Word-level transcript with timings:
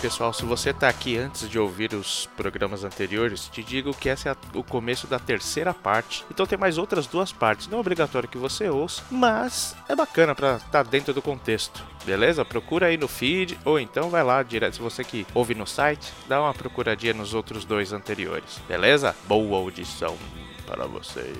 Pessoal, 0.00 0.32
se 0.32 0.46
você 0.46 0.70
está 0.70 0.88
aqui 0.88 1.18
antes 1.18 1.46
de 1.46 1.58
ouvir 1.58 1.92
os 1.92 2.24
programas 2.34 2.84
anteriores, 2.84 3.48
te 3.48 3.62
digo 3.62 3.92
que 3.92 4.08
esse 4.08 4.30
é 4.30 4.36
o 4.54 4.64
começo 4.64 5.06
da 5.06 5.18
terceira 5.18 5.74
parte. 5.74 6.24
Então 6.30 6.46
tem 6.46 6.56
mais 6.56 6.78
outras 6.78 7.06
duas 7.06 7.32
partes. 7.32 7.66
Não 7.66 7.76
é 7.76 7.80
obrigatório 7.82 8.26
que 8.26 8.38
você 8.38 8.66
ouça, 8.70 9.02
mas 9.10 9.76
é 9.90 9.94
bacana 9.94 10.34
para 10.34 10.56
estar 10.56 10.70
tá 10.70 10.82
dentro 10.82 11.12
do 11.12 11.20
contexto. 11.20 11.84
Beleza? 12.06 12.46
Procura 12.46 12.86
aí 12.86 12.96
no 12.96 13.06
feed 13.06 13.58
ou 13.62 13.78
então 13.78 14.08
vai 14.08 14.24
lá 14.24 14.42
direto. 14.42 14.76
Se 14.76 14.80
você 14.80 15.04
que 15.04 15.26
ouve 15.34 15.54
no 15.54 15.66
site, 15.66 16.10
dá 16.26 16.40
uma 16.40 16.54
procuradinha 16.54 17.12
nos 17.12 17.34
outros 17.34 17.66
dois 17.66 17.92
anteriores. 17.92 18.58
Beleza? 18.66 19.14
Boa 19.28 19.58
audição 19.58 20.16
para 20.66 20.86
vocês. 20.86 21.36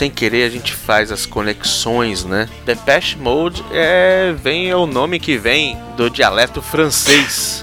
Sem 0.00 0.10
querer 0.10 0.44
a 0.44 0.48
gente 0.48 0.72
faz 0.72 1.12
as 1.12 1.26
conexões, 1.26 2.24
né? 2.24 2.48
Depeche 2.64 3.18
Mode 3.18 3.62
é, 3.70 4.32
vem 4.32 4.70
é 4.70 4.74
o 4.74 4.86
nome 4.86 5.20
que 5.20 5.36
vem 5.36 5.76
do 5.94 6.08
dialeto 6.08 6.62
francês. 6.62 7.62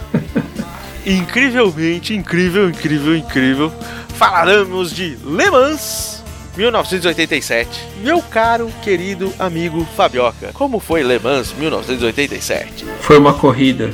incrivelmente, 1.03 2.13
incrível, 2.13 2.69
incrível, 2.69 3.17
incrível. 3.17 3.73
Falaremos 4.09 4.91
de 4.91 5.17
Le 5.25 5.49
Mans 5.49 6.23
1987. 6.55 7.87
Meu 8.03 8.21
caro, 8.21 8.71
querido 8.83 9.33
amigo 9.39 9.83
Fabioca, 9.95 10.51
como 10.53 10.79
foi 10.79 11.01
Le 11.01 11.17
Mans 11.17 11.53
1987? 11.53 12.85
Foi 13.01 13.17
uma 13.17 13.33
corrida. 13.33 13.91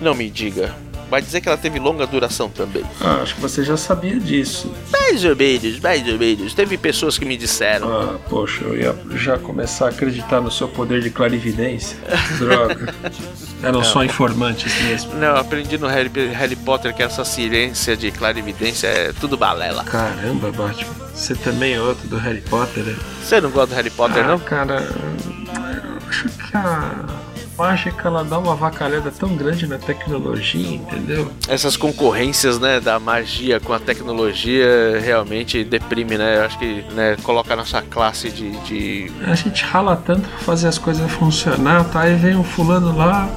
Não 0.00 0.14
me 0.14 0.30
diga. 0.30 0.74
Vai 1.08 1.22
dizer 1.22 1.40
que 1.40 1.48
ela 1.48 1.56
teve 1.56 1.78
longa 1.78 2.06
duração 2.06 2.48
também. 2.48 2.84
Ah, 3.00 3.20
acho 3.22 3.34
que 3.34 3.40
você 3.40 3.62
já 3.64 3.76
sabia 3.76 4.18
disso. 4.18 4.72
Mais 4.90 5.24
ou 5.24 5.36
menos, 5.36 5.80
mais 5.80 6.06
ou 6.08 6.18
menos. 6.18 6.54
Teve 6.54 6.76
pessoas 6.76 7.16
que 7.16 7.24
me 7.24 7.36
disseram. 7.36 7.88
Ah, 7.88 8.18
poxa, 8.28 8.64
eu 8.64 8.76
ia 8.76 8.96
já 9.14 9.38
começar 9.38 9.86
a 9.86 9.88
acreditar 9.90 10.40
no 10.40 10.50
seu 10.50 10.68
poder 10.68 11.00
de 11.00 11.10
clarividência. 11.10 11.96
Droga. 12.38 12.94
Eram 13.62 13.82
só 13.82 14.04
informantes 14.04 14.72
mesmo. 14.82 15.14
Não, 15.14 15.36
aprendi 15.36 15.78
no 15.78 15.86
Harry, 15.86 16.10
Harry 16.32 16.56
Potter 16.56 16.94
que 16.94 17.02
essa 17.02 17.24
ciência 17.24 17.96
de 17.96 18.10
clarividência 18.10 18.86
é 18.86 19.12
tudo 19.12 19.36
balela. 19.36 19.82
Caramba, 19.84 20.52
Batman. 20.52 21.06
Você 21.14 21.34
também 21.34 21.74
é 21.74 21.80
outro 21.80 22.06
do 22.08 22.18
Harry 22.18 22.42
Potter, 22.42 22.84
né? 22.84 22.96
Você 23.22 23.40
não 23.40 23.50
gosta 23.50 23.68
do 23.68 23.76
Harry 23.76 23.90
Potter, 23.90 24.24
ah, 24.24 24.28
não? 24.28 24.38
Cara, 24.38 24.82
eu 24.82 26.08
acho 26.08 26.28
que 26.28 26.56
a 26.56 27.15
mágica 27.56 28.08
ela 28.08 28.22
dá 28.24 28.38
uma 28.38 28.54
vacalhada 28.54 29.10
tão 29.10 29.34
grande 29.36 29.66
na 29.66 29.78
tecnologia, 29.78 30.76
entendeu? 30.76 31.30
Essas 31.48 31.76
concorrências, 31.76 32.58
né, 32.58 32.80
da 32.80 32.98
magia 32.98 33.58
com 33.60 33.72
a 33.72 33.78
tecnologia 33.78 35.00
realmente 35.00 35.64
deprime, 35.64 36.16
né? 36.18 36.38
Eu 36.38 36.44
acho 36.44 36.58
que 36.58 36.84
né, 36.92 37.16
coloca 37.22 37.52
a 37.52 37.56
nossa 37.56 37.82
classe 37.82 38.30
de, 38.30 38.50
de. 38.60 39.12
A 39.26 39.34
gente 39.34 39.64
rala 39.64 39.96
tanto 39.96 40.28
pra 40.28 40.38
fazer 40.38 40.68
as 40.68 40.78
coisas 40.78 41.10
funcionar, 41.10 41.84
tá? 41.84 42.02
Aí 42.02 42.14
vem 42.16 42.36
um 42.36 42.44
fulano 42.44 42.96
lá, 42.96 43.28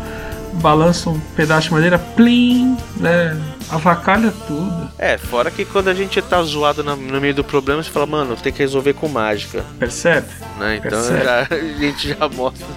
balança 0.53 1.09
um 1.09 1.19
pedaço 1.35 1.67
de 1.67 1.73
madeira, 1.73 1.97
plim, 1.97 2.77
né? 2.97 3.39
Avacalha 3.69 4.33
tudo. 4.47 4.89
É, 4.97 5.17
fora 5.17 5.51
que 5.51 5.63
quando 5.65 5.87
a 5.89 5.93
gente 5.93 6.21
tá 6.21 6.41
zoado 6.43 6.83
no, 6.83 6.95
no 6.95 7.21
meio 7.21 7.33
do 7.33 7.43
problema, 7.43 7.81
você 7.81 7.89
fala, 7.89 8.05
mano, 8.05 8.35
tem 8.35 8.51
que 8.51 8.59
resolver 8.59 8.93
com 8.93 9.07
mágica. 9.07 9.63
Percebe? 9.77 10.27
Né? 10.59 10.77
Então 10.77 10.91
Percebe? 10.91 11.23
Já, 11.23 11.47
a 11.55 11.79
gente 11.79 12.09
já 12.09 12.29
mostra. 12.29 12.67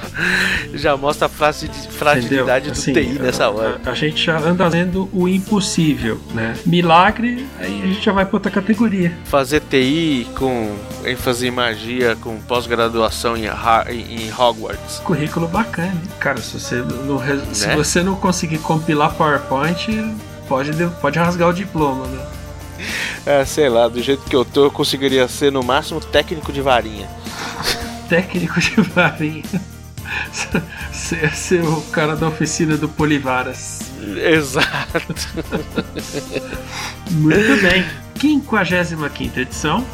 já 0.74 0.96
mostra 0.96 1.26
a 1.26 1.28
fragilidade 1.28 2.70
assim, 2.70 2.92
do 2.92 3.00
TI 3.00 3.18
nessa 3.18 3.50
hora. 3.50 3.80
A, 3.84 3.90
a, 3.90 3.94
gente 3.94 4.24
já 4.24 4.38
anda 4.38 4.64
fazendo 4.64 5.08
o 5.12 5.28
impossível, 5.28 6.20
né? 6.32 6.54
Milagre, 6.64 7.46
aí 7.58 7.82
a 7.82 7.86
gente 7.86 8.04
já 8.04 8.12
vai 8.12 8.24
pra 8.24 8.36
outra 8.36 8.50
categoria. 8.50 9.12
Fazer 9.24 9.60
TI 9.60 10.28
com 10.36 10.76
ênfase 11.04 11.46
em 11.46 11.50
magia, 11.50 12.16
com 12.16 12.38
pós-graduação 12.40 13.36
em, 13.36 13.46
em, 13.46 14.32
Hogwarts. 14.32 15.00
Currículo 15.04 15.48
bacana, 15.48 16.00
cara. 16.18 16.40
Se 16.40 16.58
você 16.58 16.76
não, 16.76 17.18
né? 17.18 17.42
se 17.52 17.68
você 17.74 18.02
não 18.02 18.16
conseguir 18.16 18.58
compilar 18.58 19.14
PowerPoint, 19.14 19.88
pode, 20.50 20.72
pode 21.00 21.16
rasgar 21.16 21.48
o 21.48 21.52
diploma, 21.52 22.08
né? 22.08 22.26
É, 23.24 23.44
sei 23.44 23.68
lá, 23.68 23.86
do 23.86 24.02
jeito 24.02 24.24
que 24.24 24.34
eu 24.34 24.44
tô, 24.44 24.64
eu 24.64 24.70
conseguiria 24.70 25.28
ser 25.28 25.52
no 25.52 25.62
máximo 25.62 26.00
técnico 26.00 26.52
de 26.52 26.60
varinha. 26.60 27.08
técnico 28.08 28.58
de 28.60 28.80
varinha. 28.82 29.44
Ser, 30.92 31.32
ser 31.34 31.62
o 31.62 31.80
cara 31.92 32.16
da 32.16 32.26
oficina 32.26 32.76
do 32.76 32.88
Polivaras. 32.88 33.78
Exato. 34.00 35.14
Muito 37.12 37.62
bem. 37.62 37.84
55 38.20 39.40
edição. 39.40 39.86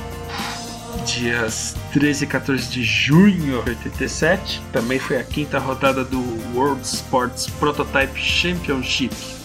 Dias 1.05 1.77
13 1.93 2.25
e 2.25 2.27
14 2.27 2.69
de 2.69 2.83
junho 2.83 3.63
de 3.63 3.71
87. 3.71 4.63
Também 4.73 4.99
foi 4.99 5.19
a 5.19 5.25
quinta 5.25 5.59
rodada 5.59 6.03
do 6.03 6.21
World 6.55 6.83
Sports 6.83 7.47
Prototype 7.47 8.19
Championship. 8.19 9.36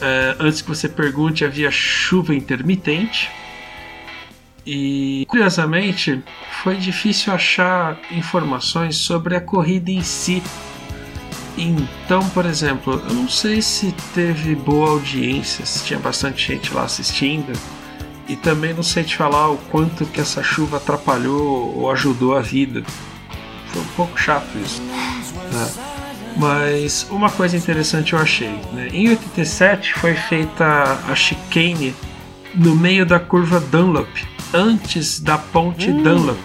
Uh, 0.00 0.36
antes 0.40 0.62
que 0.62 0.68
você 0.68 0.88
pergunte, 0.88 1.44
havia 1.44 1.70
chuva 1.70 2.34
intermitente. 2.34 3.30
E 4.64 5.26
curiosamente, 5.28 6.22
foi 6.62 6.76
difícil 6.76 7.32
achar 7.32 7.98
informações 8.10 8.96
sobre 8.96 9.36
a 9.36 9.40
corrida 9.40 9.90
em 9.90 10.02
si. 10.02 10.42
Então, 11.56 12.26
por 12.30 12.46
exemplo, 12.46 13.02
eu 13.08 13.14
não 13.14 13.28
sei 13.28 13.60
se 13.60 13.92
teve 14.14 14.54
boa 14.54 14.90
audiência, 14.90 15.66
se 15.66 15.84
tinha 15.84 15.98
bastante 15.98 16.46
gente 16.46 16.72
lá 16.72 16.84
assistindo. 16.84 17.52
E 18.28 18.36
também 18.36 18.72
não 18.72 18.82
sei 18.82 19.02
te 19.02 19.16
falar 19.16 19.50
o 19.50 19.58
quanto 19.58 20.06
que 20.06 20.20
essa 20.20 20.42
chuva 20.42 20.76
atrapalhou 20.76 21.76
ou 21.76 21.90
ajudou 21.90 22.36
a 22.36 22.40
vida. 22.40 22.82
Foi 23.66 23.82
um 23.82 23.86
pouco 23.96 24.18
chato 24.18 24.56
isso. 24.58 24.80
Né? 24.80 25.89
Mas 26.36 27.06
uma 27.10 27.30
coisa 27.30 27.56
interessante 27.56 28.12
eu 28.12 28.18
achei. 28.18 28.60
Né? 28.72 28.88
Em 28.92 29.08
87 29.08 29.94
foi 29.94 30.14
feita 30.14 30.98
a 31.08 31.14
chicane 31.14 31.94
no 32.54 32.74
meio 32.74 33.06
da 33.06 33.18
curva 33.18 33.60
Dunlop, 33.60 34.08
antes 34.52 35.20
da 35.20 35.38
ponte 35.38 35.90
hum. 35.90 36.02
Dunlop. 36.02 36.40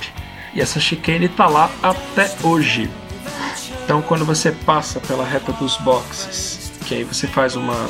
E 0.53 0.61
essa 0.61 0.79
chicane 0.79 1.25
está 1.25 1.47
lá 1.47 1.69
até 1.81 2.33
hoje. 2.43 2.89
Então 3.83 4.01
quando 4.01 4.25
você 4.25 4.51
passa 4.51 4.99
pela 4.99 5.25
reta 5.25 5.51
dos 5.53 5.77
boxes, 5.77 6.71
que 6.85 6.95
aí 6.95 7.03
você 7.03 7.27
faz 7.27 7.55
uma, 7.55 7.87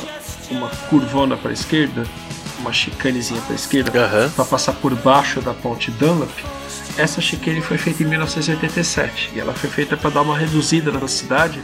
uma 0.49 0.69
curvona 0.89 1.37
para 1.37 1.51
a 1.51 1.53
esquerda, 1.53 2.05
uma 2.59 2.73
chicanezinha 2.73 3.41
para 3.41 3.53
a 3.53 3.55
esquerda, 3.55 3.91
uhum. 3.91 4.29
para 4.29 4.45
passar 4.45 4.73
por 4.73 4.95
baixo 4.95 5.41
da 5.41 5.53
ponte 5.53 5.91
Dunlop, 5.91 6.31
essa 6.97 7.19
chicane 7.19 7.61
foi 7.61 7.77
feita 7.77 8.03
em 8.03 8.05
1987 8.07 9.31
e 9.35 9.39
ela 9.39 9.53
foi 9.53 9.69
feita 9.69 9.97
para 9.97 10.09
dar 10.09 10.21
uma 10.21 10.37
reduzida 10.37 10.91
na 10.91 10.97
velocidade. 10.97 11.61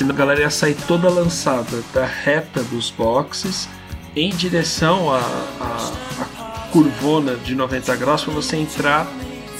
E 0.00 0.04
a 0.04 0.12
galera 0.12 0.40
ia 0.40 0.50
sair 0.50 0.76
toda 0.86 1.08
lançada 1.08 1.82
da 1.92 2.06
reta 2.06 2.62
dos 2.64 2.90
boxes 2.90 3.68
em 4.16 4.30
direção 4.30 5.12
à, 5.12 5.18
à, 5.60 6.22
à 6.22 6.68
curvona 6.72 7.36
de 7.36 7.54
90 7.54 7.96
graus 7.96 8.24
para 8.24 8.32
você 8.32 8.56
entrar 8.56 9.06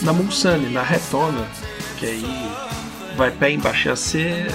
na 0.03 0.13
Mulsanne, 0.13 0.71
na 0.71 0.83
retona, 0.83 1.47
que 1.99 2.07
aí 2.07 2.51
vai 3.17 3.31
pé 3.31 3.53
embaixo. 3.53 3.89
Ia 3.89 3.97
ser 3.97 4.51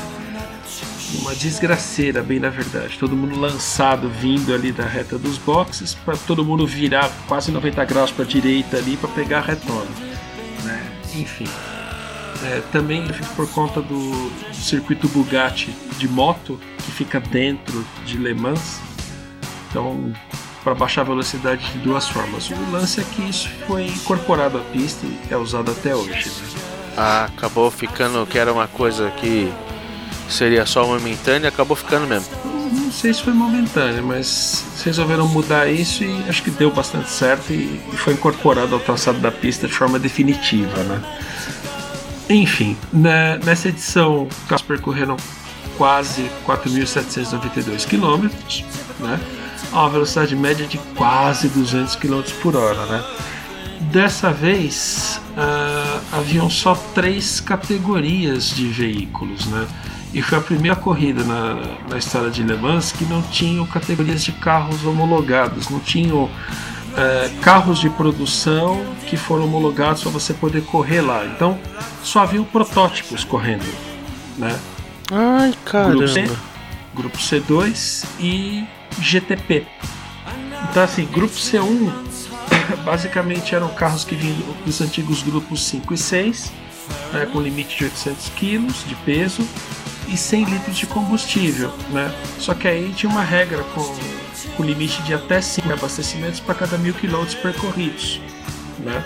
uma 1.22 1.36
desgraceira, 1.36 2.24
bem 2.24 2.40
na 2.40 2.50
verdade. 2.50 2.98
Todo 3.00 3.16
mundo 3.16 3.40
lançado 3.40 4.10
vindo 4.10 4.54
ali 4.54 4.72
da 4.72 4.86
reta 4.86 5.18
dos 5.18 5.38
boxes, 5.38 5.94
para 5.94 6.18
todo 6.18 6.44
mundo 6.44 6.66
virar 6.66 7.12
quase 7.28 7.52
90 7.52 7.86
graus 7.86 8.12
para 8.12 8.26
direita 8.26 8.78
ali 8.78 8.98
para 8.98 9.10
pegar 9.10 9.40
a 9.40 9.42
retona. 9.42 10.16
Né? 10.66 10.92
Enfim. 11.16 11.48
É, 12.44 12.62
também 12.72 13.08
por 13.36 13.50
conta 13.52 13.82
do, 13.82 14.32
circuito 14.54 15.08
Bugatti 15.08 15.74
de 15.98 16.08
moto 16.08 16.60
que 16.78 16.92
fica 16.92 17.20
dentro 17.20 17.86
de 18.06 18.18
Le 18.18 18.34
Mans. 18.34 18.80
Então, 19.70 20.14
para 20.64 20.74
baixar 20.74 21.02
a 21.02 21.06
velocidade 21.06 21.72
de 21.72 21.80
duas 21.80 22.10
formas. 22.10 22.50
O 22.50 22.72
lance 22.72 23.00
é 23.00 23.04
que 23.04 23.22
isso 23.30 23.50
foi 23.68 23.86
incorporado 23.86 24.58
à 24.58 24.62
pista 24.62 25.06
e 25.06 25.20
é 25.32 25.38
usado 25.38 25.72
até 25.72 25.96
hoje. 25.96 26.30
Né? 26.30 26.62
Ah, 26.98 27.26
acabou 27.26 27.70
ficando 27.70 28.26
que 28.26 28.38
era 28.38 28.52
uma 28.52 28.68
coisa 28.68 29.12
que 29.12 29.52
seria 30.30 30.66
só 30.66 30.86
momentânea, 30.88 31.50
acabou 31.50 31.76
ficando 31.76 32.08
mesmo. 32.08 32.55
Não 32.86 32.92
sei 32.92 33.12
se 33.12 33.24
foi 33.24 33.34
momentânea, 33.34 34.00
mas 34.04 34.64
resolveram 34.86 35.28
mudar 35.28 35.68
isso 35.68 36.04
e 36.04 36.30
acho 36.30 36.44
que 36.44 36.52
deu 36.52 36.70
bastante 36.70 37.10
certo 37.10 37.52
e, 37.52 37.82
foi 37.96 38.14
incorporado 38.14 38.76
ao 38.76 38.80
traçado 38.80 39.18
da 39.18 39.32
pista 39.32 39.68
de 39.68 39.74
forma 39.74 39.98
definitiva, 39.98 40.84
né? 40.84 41.02
Enfim, 42.30 42.78
na, 42.94 43.38
nessa 43.38 43.70
edição, 43.70 44.28
carros 44.48 44.62
percorreram 44.62 45.18
quase 45.80 46.30
4.792 46.46 47.88
km, 47.88 48.30
né? 49.00 49.20
A 49.72 49.80
uma 49.82 49.90
velocidade 49.90 50.36
média 50.36 50.68
de 50.68 50.78
quase 50.96 51.48
200 51.50 51.96
km 51.96 52.22
por 52.44 52.56
hora, 52.56 52.86
né? 52.86 53.04
Dessa 53.92 54.32
vez, 54.32 55.20
uh, 55.32 56.02
haviam 56.12 56.52
só 56.52 56.76
três 56.94 57.40
categorias 57.40 58.52
de 58.52 58.68
veículos, 58.68 59.48
né? 59.48 59.68
E 60.16 60.22
foi 60.22 60.38
a 60.38 60.42
primeira 60.42 60.78
corrida 60.78 61.26
na, 61.26 61.56
na 61.90 61.98
história 61.98 62.32
de 62.32 62.42
Le 62.42 62.56
Mans 62.56 62.94
que 62.94 63.04
não 63.04 63.22
tinham 63.22 63.66
categorias 63.66 64.24
de 64.24 64.32
carros 64.32 64.86
homologados, 64.86 65.68
não 65.68 65.82
tinham 65.82 66.30
é, 66.96 67.30
carros 67.42 67.80
de 67.80 67.90
produção 67.90 68.82
que 69.08 69.18
foram 69.18 69.44
homologados 69.44 70.02
para 70.02 70.12
você 70.12 70.34
poder 70.34 70.64
correr 70.64 71.02
lá. 71.02 71.26
Então 71.26 71.60
só 72.02 72.22
haviam 72.22 72.46
protótipos 72.46 73.26
correndo, 73.26 73.66
né? 74.38 74.58
Ai, 75.12 75.54
caramba. 75.66 75.96
Grupo, 75.96 76.08
C, 76.08 76.32
grupo 76.96 77.18
C2 77.18 78.06
e 78.18 78.66
GTP. 78.98 79.68
Então 80.72 80.82
assim, 80.82 81.06
grupo 81.08 81.36
C1 81.36 81.92
basicamente 82.86 83.54
eram 83.54 83.68
carros 83.68 84.06
que 84.06 84.16
vinham 84.16 84.38
dos 84.66 84.80
antigos 84.80 85.22
grupos 85.24 85.66
5 85.66 85.94
e 85.94 85.98
6, 85.98 86.54
né, 87.12 87.28
com 87.34 87.42
limite 87.42 87.80
de 87.80 87.84
800 87.84 88.30
kg 88.30 88.68
de 88.88 88.96
peso 89.04 89.46
e 90.08 90.18
100 90.18 90.46
litros 90.46 90.78
de 90.78 90.86
combustível, 90.86 91.72
né? 91.92 92.14
Só 92.40 92.54
que 92.54 92.68
aí 92.68 92.94
tinha 92.94 93.12
uma 93.12 93.24
regra 93.24 93.64
com, 93.64 93.84
com 94.56 94.64
limite 94.64 95.02
de 95.04 95.14
até 95.14 95.42
5 95.42 95.72
abastecimentos 95.72 96.40
para 96.40 96.56
cada 96.56 96.78
mil 96.78 96.94
quilômetros 96.94 97.36
percorridos, 97.36 98.22
né? 98.80 99.04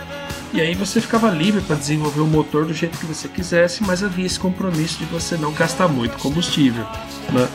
E 0.52 0.60
aí 0.60 0.74
você 0.74 1.00
ficava 1.00 1.30
livre 1.30 1.62
para 1.62 1.76
desenvolver 1.76 2.22
o 2.22 2.28
motor 2.28 2.66
do 2.66 2.74
jeito 2.74 2.98
que 2.98 3.06
você 3.06 3.28
quisesse, 3.28 3.84
mas 3.84 4.04
havia 4.04 4.26
esse 4.26 4.40
compromisso 4.40 4.98
de 4.98 5.06
você 5.06 5.38
não 5.38 5.54
gastar 5.54 5.88
muito 5.88 6.18
combustível, 6.18 6.84
né? 7.32 7.48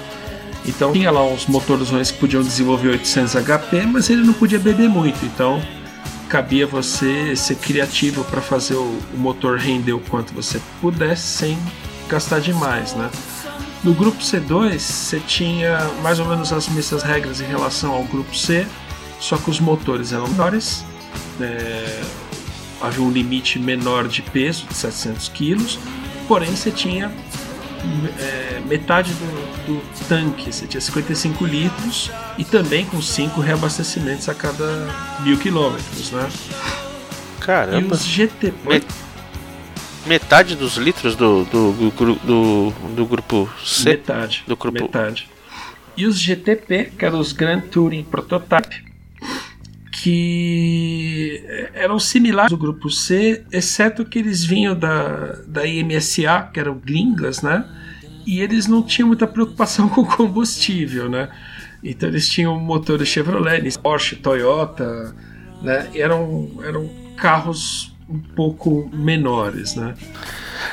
Então 0.67 0.93
tinha 0.93 1.11
lá 1.11 1.23
uns 1.23 1.47
motorzões 1.47 2.11
que 2.11 2.19
podiam 2.19 2.43
desenvolver 2.43 2.89
800 2.89 3.35
HP, 3.35 3.83
mas 3.87 4.09
ele 4.09 4.23
não 4.23 4.33
podia 4.33 4.59
beber 4.59 4.89
muito, 4.89 5.25
então 5.27 5.61
cabia 6.29 6.67
você 6.67 7.37
ser 7.37 7.57
criativo 7.57 8.25
para 8.25 8.41
fazer 8.41 8.75
o, 8.75 8.99
o 9.15 9.19
motor 9.19 9.59
render 9.59 9.93
o 9.93 10.01
quanto 10.01 10.33
você 10.33 10.61
pudesse 10.81 11.23
sem 11.23 11.59
gastar 12.09 12.41
demais, 12.41 12.95
né? 12.95 13.11
No 13.85 13.93
grupo 13.93 14.19
C2, 14.19 14.79
você 14.79 15.21
tinha 15.21 15.79
mais 16.03 16.19
ou 16.19 16.25
menos 16.25 16.51
as 16.55 16.67
mesmas 16.69 17.03
regras 17.03 17.43
em 17.43 17.45
relação 17.45 17.93
ao 17.93 18.03
grupo 18.05 18.35
C, 18.35 18.67
só 19.21 19.37
que 19.37 19.51
os 19.51 19.61
motores 19.61 20.11
eram 20.11 20.27
menores, 20.27 20.83
é, 21.39 22.03
havia 22.81 23.05
um 23.05 23.11
limite 23.11 23.59
menor 23.59 24.09
de 24.09 24.23
peso, 24.23 24.65
de 24.67 24.75
700 24.75 25.29
kg, 25.29 25.79
porém 26.27 26.57
você 26.57 26.71
tinha 26.71 27.13
é, 28.19 28.63
metade 28.67 29.13
do, 29.13 29.67
do, 29.67 29.83
tanque, 30.09 30.51
você 30.51 30.67
tinha 30.67 30.81
55 30.81 31.45
litros 31.45 32.11
e 32.39 32.45
também 32.45 32.87
com 32.87 33.03
5 33.03 33.39
reabastecimentos 33.39 34.31
a 34.31 34.35
cada 34.35 34.89
mil 35.21 35.37
quilômetros, 35.37 36.11
né? 36.11 36.27
Caramba! 37.39 37.89
E 37.89 37.93
os 37.93 38.03
GT... 38.03 38.55
Met 38.65 38.87
metade 40.07 40.57
dos 40.57 40.77
litros 40.77 41.17
do, 41.17 41.45
do, 41.45 41.73
do, 41.73 42.15
do, 42.17 42.71
do 42.95 43.07
grupo 43.07 43.49
C? 43.65 43.91
Metade. 43.91 44.45
Do 44.47 44.57
grupo... 44.57 44.83
Metade. 44.83 45.29
E 45.97 46.07
os 46.07 46.19
GTP, 46.19 46.93
que 46.99 47.05
eram 47.05 47.21
os 47.21 47.33
Grand 47.33 47.61
Touring 47.61 48.03
Prototype, 48.03 48.85
que 49.93 51.43
eram 51.73 51.99
similares 51.99 52.53
ao 52.53 52.59
grupo 52.59 52.91
C, 52.91 53.45
exceto 53.51 54.05
que 54.05 54.19
eles 54.19 54.45
vinham 54.45 54.77
da, 54.77 55.39
da 55.47 55.67
IMSA, 55.67 56.51
que 56.53 56.61
eram 56.61 56.77
gringas, 56.77 57.41
né? 57.41 57.65
E 58.27 58.41
eles 58.41 58.67
não 58.67 58.83
tinham 58.83 59.09
muita 59.09 59.27
preocupação 59.27 59.89
com 59.91 60.05
combustível, 60.05 61.09
né? 61.09 61.31
Então 61.83 62.09
eles 62.09 62.29
tinham 62.29 62.59
motores 62.59 63.09
Chevrolet, 63.09 63.79
Porsche, 63.79 64.17
Toyota, 64.17 65.15
né? 65.63 65.89
E 65.95 66.01
eram, 66.01 66.51
eram 66.63 66.91
carros 67.17 67.94
um 68.09 68.19
pouco 68.19 68.91
menores, 68.93 69.75
né? 69.75 69.95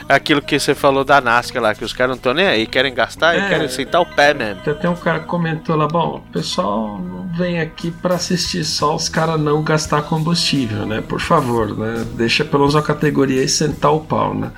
Aquilo 0.08 0.42
que 0.42 0.60
você 0.60 0.74
falou 0.74 1.04
da 1.04 1.20
NASCAR 1.22 1.62
lá, 1.62 1.76
que 1.76 1.84
os 1.84 1.94
caras 1.94 2.12
não 2.12 2.16
estão 2.18 2.34
nem 2.34 2.48
aí, 2.48 2.66
querem 2.66 2.94
gastar 2.94 3.36
é, 3.36 3.40
e 3.40 3.50
querem 3.50 3.68
sentar 3.68 4.02
o 4.02 4.06
pé 4.06 4.34
mesmo. 4.34 4.62
Até 4.66 4.90
um 4.90 4.96
cara 4.96 5.20
que 5.20 5.26
comentou 5.26 5.76
lá, 5.76 5.88
bom, 5.88 6.18
o 6.18 6.32
pessoal 6.32 7.00
não 7.00 7.28
vem 7.34 7.60
aqui 7.60 7.92
para 7.92 8.16
assistir 8.16 8.64
só 8.64 8.96
os 8.96 9.10
caras 9.10 9.40
não 9.40 9.64
gastar 9.64 10.04
combustível, 10.04 10.86
né? 10.86 11.02
Por 11.02 11.20
favor, 11.20 11.78
né? 11.78 12.06
Deixa 12.14 12.44
pelo 12.44 12.64
menos 12.64 12.76
a 12.76 12.82
categoria 12.82 13.44
e 13.44 13.48
sentar 13.48 13.94
o 13.94 14.02
pau, 14.02 14.34
né? 14.34 14.52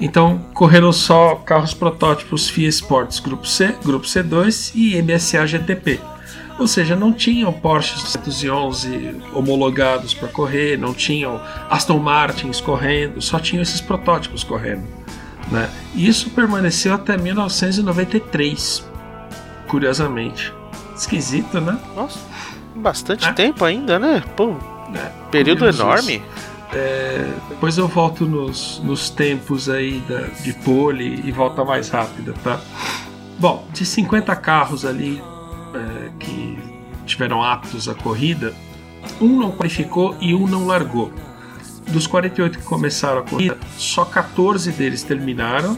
Então, 0.00 0.38
correram 0.54 0.92
só 0.92 1.36
carros 1.36 1.74
protótipos 1.74 2.48
FIA 2.48 2.68
Sports 2.68 3.20
Grupo 3.20 3.46
C, 3.46 3.74
Grupo 3.84 4.06
C2 4.06 4.72
e 4.74 5.00
MSA 5.02 5.46
GTP. 5.46 6.00
Ou 6.58 6.66
seja, 6.66 6.94
não 6.94 7.12
tinham 7.12 7.52
Porsche 7.52 7.94
211 7.94 9.16
homologados 9.32 10.12
para 10.12 10.28
correr, 10.28 10.76
não 10.78 10.92
tinham 10.92 11.40
Aston 11.70 11.98
Martins 11.98 12.60
correndo, 12.60 13.22
só 13.22 13.38
tinham 13.38 13.62
esses 13.62 13.80
protótipos 13.80 14.44
correndo. 14.44 14.86
Né? 15.50 15.68
E 15.94 16.06
isso 16.06 16.30
permaneceu 16.30 16.94
até 16.94 17.16
1993, 17.16 18.84
curiosamente. 19.66 20.52
Esquisito, 20.94 21.60
né? 21.60 21.78
Nossa, 21.96 22.18
bastante 22.76 23.26
é. 23.26 23.32
tempo 23.32 23.64
ainda, 23.64 23.98
né? 23.98 24.22
Pô, 24.36 24.54
é, 24.94 25.10
período 25.30 25.66
enorme. 25.66 26.22
É, 26.72 27.26
depois 27.48 27.78
eu 27.78 27.88
volto 27.88 28.26
nos, 28.26 28.80
nos 28.84 29.10
tempos 29.10 29.68
aí 29.68 29.98
da, 30.08 30.20
de 30.42 30.52
pole 30.52 31.20
e 31.24 31.32
volta 31.32 31.64
mais 31.64 31.88
rápida, 31.88 32.32
tá? 32.44 32.60
Bom, 33.38 33.66
de 33.72 33.84
50 33.84 34.36
carros 34.36 34.84
ali 34.84 35.20
tiveram 37.10 37.42
aptos 37.42 37.88
à 37.88 37.94
corrida, 37.94 38.54
um 39.20 39.38
não 39.38 39.50
qualificou 39.50 40.16
e 40.20 40.34
um 40.34 40.46
não 40.46 40.66
largou. 40.66 41.12
Dos 41.88 42.06
48 42.06 42.58
que 42.58 42.64
começaram 42.64 43.18
a 43.18 43.22
corrida, 43.22 43.58
só 43.76 44.04
14 44.04 44.70
deles 44.72 45.02
terminaram 45.02 45.76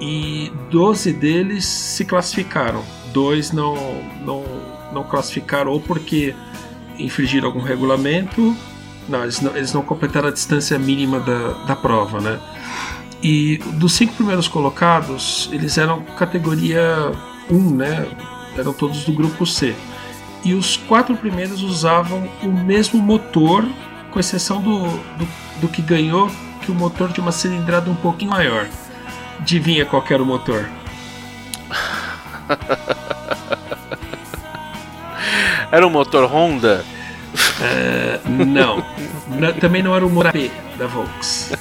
e 0.00 0.52
12 0.70 1.12
deles 1.12 1.64
se 1.64 2.04
classificaram. 2.04 2.82
Dois 3.12 3.52
não, 3.52 3.74
não, 4.24 4.44
não 4.92 5.04
classificaram 5.04 5.72
ou 5.72 5.80
porque 5.80 6.34
infringiram 6.98 7.46
algum 7.46 7.60
regulamento, 7.60 8.54
não 9.08 9.22
eles, 9.22 9.40
não, 9.40 9.56
eles 9.56 9.72
não 9.72 9.82
completaram 9.82 10.28
a 10.28 10.32
distância 10.32 10.78
mínima 10.78 11.20
da, 11.20 11.52
da 11.66 11.76
prova, 11.76 12.20
né? 12.20 12.38
E 13.22 13.58
dos 13.74 13.92
cinco 13.94 14.14
primeiros 14.14 14.48
colocados, 14.48 15.48
eles 15.52 15.78
eram 15.78 16.02
categoria 16.02 17.12
1, 17.50 17.70
né? 17.70 18.06
eram 18.56 18.72
todos 18.72 19.04
do 19.04 19.12
grupo 19.12 19.46
C. 19.46 19.74
E 20.44 20.54
os 20.54 20.76
quatro 20.76 21.16
primeiros 21.16 21.62
usavam 21.62 22.28
o 22.42 22.48
mesmo 22.48 23.00
motor, 23.00 23.64
com 24.10 24.18
exceção 24.18 24.60
do, 24.60 24.88
do, 24.88 25.28
do 25.60 25.68
que 25.68 25.80
ganhou, 25.80 26.28
que 26.62 26.70
o 26.70 26.74
motor 26.74 27.12
de 27.12 27.20
uma 27.20 27.32
cilindrada 27.32 27.90
um 27.90 27.94
pouquinho 27.94 28.32
maior. 28.32 28.66
Adivinha 29.40 29.84
qual 29.84 30.04
era 30.08 30.22
o 30.22 30.26
motor? 30.26 30.68
era 35.70 35.86
um 35.86 35.90
motor 35.90 36.24
Honda? 36.32 36.84
É, 37.60 38.20
não. 38.28 38.84
Também 39.60 39.82
não 39.82 39.94
era 39.94 40.04
o 40.04 40.32
P 40.32 40.50
da 40.76 40.86
Volks. 40.86 41.52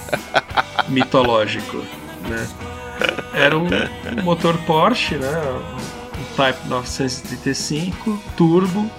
Mitológico. 0.90 1.78
Né? 2.28 2.48
Era 3.34 3.58
um, 3.58 3.68
um 3.68 4.24
motor 4.24 4.58
Porsche, 4.60 5.16
né? 5.16 5.32
Type 6.42 6.68
935, 6.68 8.20
Turbo, 8.36 8.90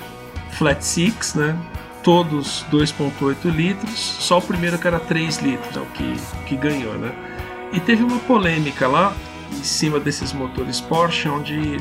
Flat 0.52 0.80
Six, 0.80 1.34
né? 1.34 1.58
Todos 2.00 2.64
2.8 2.70 3.50
litros, 3.50 3.98
só 3.98 4.38
o 4.38 4.42
primeiro 4.42 4.78
que 4.78 4.86
era 4.86 5.00
3 5.00 5.38
litros, 5.38 5.76
é 5.76 5.80
o 5.80 5.86
que, 5.86 6.14
que 6.46 6.54
ganhou, 6.54 6.94
né? 6.94 7.12
E 7.72 7.80
teve 7.80 8.04
uma 8.04 8.20
polêmica 8.20 8.86
lá, 8.86 9.12
em 9.50 9.64
cima 9.64 9.98
desses 9.98 10.32
motores 10.32 10.80
Porsche, 10.80 11.28
onde 11.28 11.78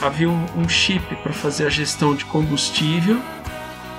havia 0.00 0.30
um, 0.30 0.46
um 0.56 0.66
chip 0.66 1.14
para 1.16 1.34
fazer 1.34 1.66
a 1.66 1.70
gestão 1.70 2.14
de 2.14 2.24
combustível, 2.24 3.20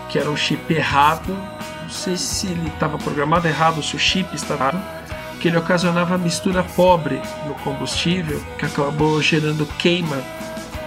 que 0.09 0.17
era 0.17 0.31
um 0.31 0.35
chip 0.35 0.73
errado. 0.73 1.37
Não 1.83 1.89
sei 1.89 2.17
se 2.17 2.47
ele 2.47 2.67
estava 2.67 2.97
programado 2.97 3.47
errado, 3.47 3.83
se 3.83 3.95
o 3.95 3.99
chip 3.99 4.35
estava 4.35 4.69
errado, 4.69 5.39
que 5.39 5.49
ele 5.49 5.57
ocasionava 5.57 6.17
mistura 6.17 6.63
pobre 6.63 7.21
no 7.45 7.53
combustível, 7.53 8.43
que 8.57 8.65
acabou 8.65 9.21
gerando 9.21 9.67
queima 9.77 10.17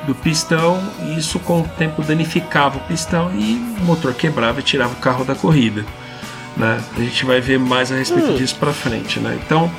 do 0.08 0.14
pistão 0.14 0.82
e 1.02 1.18
isso 1.18 1.38
com 1.38 1.60
o 1.60 1.68
tempo 1.76 2.02
danificava 2.02 2.78
o 2.78 2.80
pistão 2.80 3.30
e 3.34 3.54
o 3.78 3.84
motor 3.84 4.14
quebrava 4.14 4.60
e 4.60 4.62
tirava 4.62 4.94
o 4.94 4.96
carro 4.96 5.22
da 5.22 5.34
corrida. 5.34 5.84
Né? 6.56 6.82
A 6.96 7.00
gente 7.00 7.26
vai 7.26 7.42
ver 7.42 7.58
mais 7.58 7.92
a 7.92 7.96
respeito 7.96 8.30
hum. 8.30 8.36
disso 8.36 8.56
para 8.56 8.72
frente. 8.72 9.20
Né? 9.20 9.38
Então, 9.44 9.70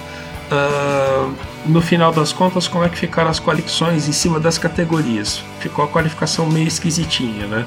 uh, 0.52 1.36
no 1.66 1.82
final 1.82 2.12
das 2.12 2.32
contas, 2.32 2.68
como 2.68 2.84
é 2.86 2.90
que 2.90 2.98
ficaram 2.98 3.30
as 3.30 3.40
qualificações 3.40 4.08
em 4.08 4.12
cima 4.12 4.40
das 4.40 4.60
categorias? 4.60 5.42
Ficou 5.60 5.84
a 5.84 5.88
qualificação 5.88 6.46
meio 6.46 6.68
esquisitinha. 6.68 7.48
Né? 7.48 7.66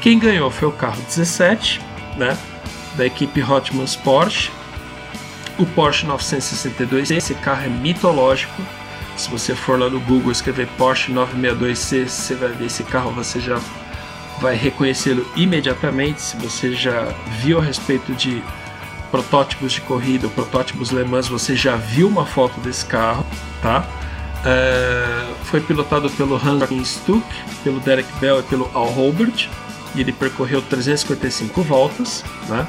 Quem 0.00 0.16
ganhou 0.16 0.48
foi 0.48 0.68
o 0.68 0.72
carro 0.72 1.02
17, 1.08 1.80
né? 2.16 2.38
da 2.96 3.04
equipe 3.04 3.42
Hotman 3.42 3.84
Porsche. 4.04 4.52
O 5.58 5.66
Porsche 5.66 6.06
962, 6.06 7.10
esse 7.10 7.34
carro 7.34 7.64
é 7.64 7.68
mitológico 7.68 8.62
se 9.16 9.30
você 9.30 9.54
for 9.54 9.78
lá 9.78 9.88
no 9.88 10.00
Google 10.00 10.30
escrever 10.30 10.66
Porsche 10.78 11.12
962C, 11.12 12.08
você 12.08 12.34
vai 12.34 12.50
ver 12.50 12.66
esse 12.66 12.84
carro, 12.84 13.10
você 13.10 13.40
já 13.40 13.60
vai 14.40 14.54
reconhecê-lo 14.54 15.26
imediatamente. 15.34 16.20
Se 16.20 16.36
você 16.36 16.74
já 16.74 17.12
viu 17.42 17.58
a 17.58 17.62
respeito 17.62 18.14
de 18.14 18.42
protótipos 19.10 19.72
de 19.72 19.80
corrida, 19.80 20.28
protótipos 20.28 20.90
Le 20.90 21.04
Mans, 21.04 21.28
você 21.28 21.56
já 21.56 21.76
viu 21.76 22.08
uma 22.08 22.26
foto 22.26 22.60
desse 22.60 22.84
carro, 22.84 23.24
tá? 23.62 23.86
É, 24.44 25.26
foi 25.44 25.60
pilotado 25.60 26.10
pelo 26.10 26.36
Hans 26.36 26.88
Stuck, 26.88 27.24
pelo 27.64 27.80
Derek 27.80 28.08
Bell 28.20 28.40
e 28.40 28.42
pelo 28.42 28.70
Al 28.74 28.86
Holbert, 28.86 29.48
e 29.94 30.00
ele 30.00 30.12
percorreu 30.12 30.60
355 30.60 31.62
voltas, 31.62 32.24
né? 32.48 32.66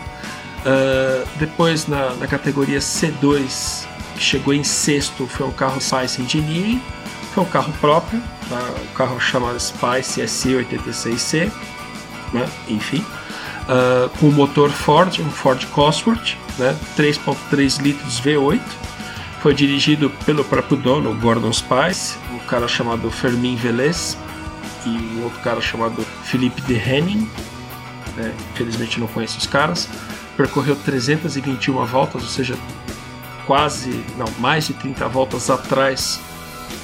Uh, 0.66 1.28
depois 1.38 1.88
na, 1.88 2.14
na 2.16 2.28
categoria 2.28 2.80
C2 2.80 3.86
que 4.18 4.24
chegou 4.24 4.54
em 4.54 4.64
sexto 4.64 5.28
foi 5.28 5.46
um 5.48 5.52
carro 5.52 5.80
Spice 5.80 6.22
Engineering, 6.22 6.82
foi 7.34 7.44
um 7.44 7.48
carro 7.48 7.72
próprio, 7.80 8.22
tá? 8.50 8.60
um 8.82 8.94
carro 8.96 9.20
chamado 9.20 9.60
Spice 9.60 10.22
SC86C, 10.22 11.52
né? 12.34 12.50
enfim, 12.68 13.06
uh, 13.64 14.10
com 14.20 14.32
motor 14.32 14.72
Ford, 14.72 15.20
um 15.20 15.30
Ford 15.30 15.64
Cosworth, 15.68 16.36
né? 16.58 16.76
3.3 16.98 17.82
litros 17.82 18.20
V8, 18.20 18.60
foi 19.42 19.54
dirigido 19.54 20.10
pelo 20.26 20.44
próprio 20.44 20.78
dono, 20.78 21.14
Gordon 21.16 21.54
Spice, 21.54 22.18
um 22.34 22.40
cara 22.40 22.68
chamado 22.68 23.10
Fermin 23.12 23.56
Velez 23.56 24.18
e 24.86 24.90
um 24.90 25.24
outro 25.24 25.40
cara 25.42 25.62
chamado 25.62 26.04
Philippe 26.24 26.62
de 26.62 26.74
Henning, 26.74 27.30
né? 28.16 28.34
infelizmente 28.52 29.00
não 29.00 29.08
conheço 29.08 29.38
os 29.38 29.46
caras, 29.46 29.88
percorreu 30.36 30.76
321 30.76 31.86
voltas, 31.86 32.24
ou 32.24 32.30
seja, 32.30 32.58
quase, 33.48 34.04
não, 34.18 34.28
mais 34.40 34.68
de 34.68 34.74
30 34.74 35.08
voltas 35.08 35.50
atrás 35.50 36.20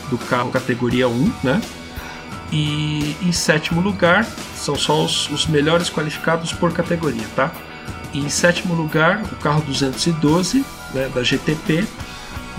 do 0.10 0.18
carro 0.18 0.50
categoria 0.50 1.08
1, 1.08 1.32
né? 1.44 1.62
E 2.52 3.16
em 3.22 3.32
sétimo 3.32 3.82
lugar, 3.82 4.26
são 4.56 4.76
só 4.76 5.04
os, 5.04 5.30
os 5.30 5.46
melhores 5.46 5.90
qualificados 5.90 6.54
por 6.54 6.72
categoria, 6.72 7.26
tá? 7.36 7.52
E 8.14 8.20
em 8.20 8.30
sétimo 8.30 8.74
lugar, 8.74 9.22
o 9.24 9.36
carro 9.38 9.62
212 9.62 10.64
né, 10.94 11.10
da 11.14 11.24
GTP, 11.24 11.86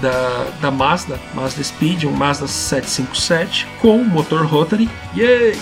da, 0.02 0.48
da 0.60 0.70
Mazda, 0.70 1.18
Mazda 1.32 1.62
Speed, 1.62 2.04
um 2.04 2.10
Mazda 2.10 2.48
757 2.48 3.66
com 3.80 4.02
motor 4.04 4.44
rotary, 4.44 4.90
yay! 5.16 5.56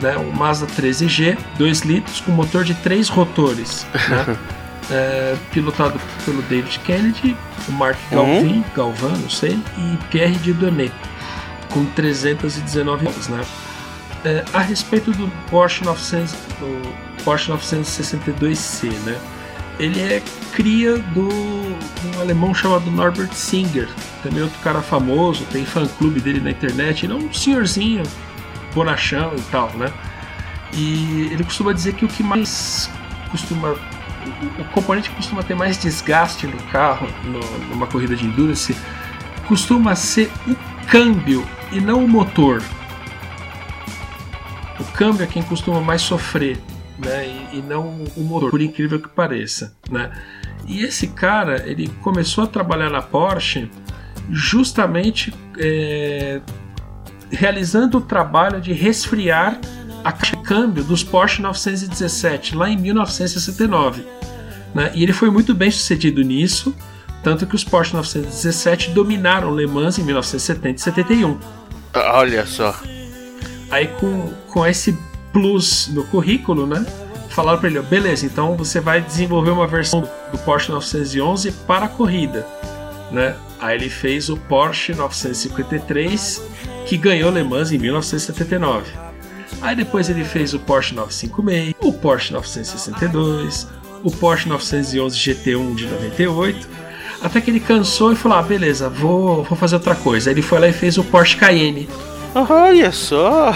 Né, 0.00 0.16
um 0.18 0.30
Mazda 0.32 0.66
13G, 0.66 1.38
2 1.56 1.80
litros, 1.80 2.20
com 2.20 2.32
motor 2.32 2.64
de 2.64 2.74
3 2.74 3.08
rotores. 3.08 3.86
Né? 4.08 4.36
é, 4.90 5.36
pilotado 5.50 6.00
pelo 6.24 6.42
David 6.42 6.78
Kennedy, 6.80 7.36
o 7.68 7.72
Mark 7.72 7.98
Galvin, 8.10 8.58
uhum. 8.58 8.64
Galvan, 8.74 9.16
não 9.18 9.30
sei, 9.30 9.58
e 9.78 9.96
Pierre 10.10 10.36
Dieudonné, 10.36 10.90
com 11.70 11.84
319 11.86 13.06
anos, 13.06 13.28
né? 13.28 13.44
É, 14.24 14.44
a 14.52 14.60
respeito 14.60 15.10
do 15.12 15.28
Porsche 15.50 15.84
900, 15.84 16.32
do 16.32 17.22
Porsche 17.24 17.52
962C, 17.52 18.90
né? 19.04 19.18
Ele 19.78 20.00
é 20.00 20.22
cria 20.52 20.98
do 20.98 21.28
um 21.28 22.20
alemão 22.20 22.54
chamado 22.54 22.90
Norbert 22.90 23.32
Singer, 23.32 23.88
também 24.22 24.42
outro 24.42 24.58
cara 24.60 24.80
famoso, 24.82 25.44
tem 25.46 25.64
fã 25.64 25.86
clube 25.86 26.20
dele 26.20 26.40
na 26.40 26.50
internet, 26.50 27.06
ele 27.06 27.14
é 27.14 27.16
um 27.16 27.32
senhorzinho 27.32 28.02
bonachão 28.74 29.32
e 29.36 29.42
tal, 29.50 29.70
né? 29.74 29.90
E 30.74 31.28
ele 31.32 31.42
costuma 31.44 31.72
dizer 31.72 31.94
que 31.94 32.04
o 32.04 32.08
que 32.08 32.22
mais 32.22 32.90
costuma 33.30 33.74
o 34.58 34.64
componente 34.72 35.10
que 35.10 35.16
costuma 35.16 35.42
ter 35.42 35.54
mais 35.54 35.78
desgaste 35.78 36.46
no 36.46 36.56
carro, 36.64 37.06
no, 37.24 37.40
numa 37.68 37.86
corrida 37.86 38.14
de 38.14 38.26
endurance, 38.26 38.76
costuma 39.46 39.94
ser 39.94 40.30
o 40.46 40.56
câmbio 40.86 41.46
e 41.70 41.80
não 41.80 42.04
o 42.04 42.08
motor. 42.08 42.62
O 44.78 44.84
câmbio 44.92 45.24
é 45.24 45.26
quem 45.26 45.42
costuma 45.42 45.80
mais 45.80 46.02
sofrer, 46.02 46.58
né? 46.98 47.26
E, 47.26 47.58
e 47.58 47.62
não 47.62 48.04
o 48.16 48.20
motor, 48.20 48.50
por 48.50 48.60
incrível 48.60 49.00
que 49.00 49.08
pareça, 49.08 49.76
né? 49.90 50.10
E 50.66 50.82
esse 50.82 51.08
cara, 51.08 51.68
ele 51.68 51.88
começou 52.00 52.44
a 52.44 52.46
trabalhar 52.46 52.90
na 52.90 53.02
Porsche 53.02 53.70
justamente 54.30 55.34
é, 55.58 56.40
realizando 57.30 57.98
o 57.98 58.00
trabalho 58.00 58.60
de 58.60 58.72
resfriar 58.72 59.58
a 60.04 60.12
caixa 60.12 60.36
de 60.36 60.42
câmbio 60.42 60.84
dos 60.84 61.02
Porsche 61.04 61.40
917 61.42 62.56
lá 62.56 62.68
em 62.68 62.76
1969. 62.76 64.04
Né? 64.74 64.90
E 64.94 65.02
ele 65.02 65.12
foi 65.12 65.30
muito 65.30 65.54
bem 65.54 65.70
sucedido 65.70 66.22
nisso, 66.22 66.74
tanto 67.22 67.46
que 67.46 67.54
os 67.54 67.64
Porsche 67.64 67.94
917 67.94 68.90
dominaram 68.90 69.54
Le 69.54 69.66
Mans 69.66 69.98
em 69.98 70.02
1970 70.02 70.80
e 70.80 70.82
71. 70.82 71.38
Olha 71.94 72.46
só. 72.46 72.74
Aí 73.70 73.86
com, 73.86 74.32
com 74.48 74.66
esse 74.66 74.96
plus 75.32 75.88
no 75.88 76.04
currículo, 76.04 76.66
né? 76.66 76.84
Falaram 77.30 77.58
para 77.58 77.70
ele, 77.70 77.80
beleza, 77.80 78.26
então 78.26 78.56
você 78.56 78.78
vai 78.78 79.00
desenvolver 79.00 79.50
uma 79.50 79.66
versão 79.66 80.06
do 80.30 80.38
Porsche 80.38 80.70
911 80.70 81.50
para 81.66 81.86
a 81.86 81.88
corrida, 81.88 82.46
né? 83.10 83.34
Aí 83.58 83.76
ele 83.76 83.88
fez 83.88 84.28
o 84.28 84.36
Porsche 84.36 84.94
953 84.94 86.42
que 86.86 86.98
ganhou 86.98 87.30
Le 87.30 87.42
Mans 87.42 87.72
em 87.72 87.78
1979. 87.78 89.11
Aí 89.60 89.76
depois 89.76 90.08
ele 90.08 90.24
fez 90.24 90.54
o 90.54 90.58
Porsche 90.58 90.94
956, 90.94 91.74
o 91.80 91.92
Porsche 91.92 92.32
962, 92.32 93.68
o 94.02 94.10
Porsche 94.10 94.48
911 94.48 95.16
GT1 95.16 95.74
de 95.74 95.86
98. 95.86 96.68
Até 97.22 97.40
que 97.40 97.50
ele 97.50 97.60
cansou 97.60 98.12
e 98.12 98.16
falou: 98.16 98.38
ah, 98.38 98.42
beleza, 98.42 98.88
vou, 98.88 99.44
vou 99.44 99.56
fazer 99.56 99.76
outra 99.76 99.94
coisa. 99.94 100.30
Aí 100.30 100.34
ele 100.34 100.42
foi 100.42 100.58
lá 100.58 100.68
e 100.68 100.72
fez 100.72 100.98
o 100.98 101.04
Porsche 101.04 101.36
Cayenne. 101.36 101.88
Olha 102.34 102.90
só! 102.90 103.52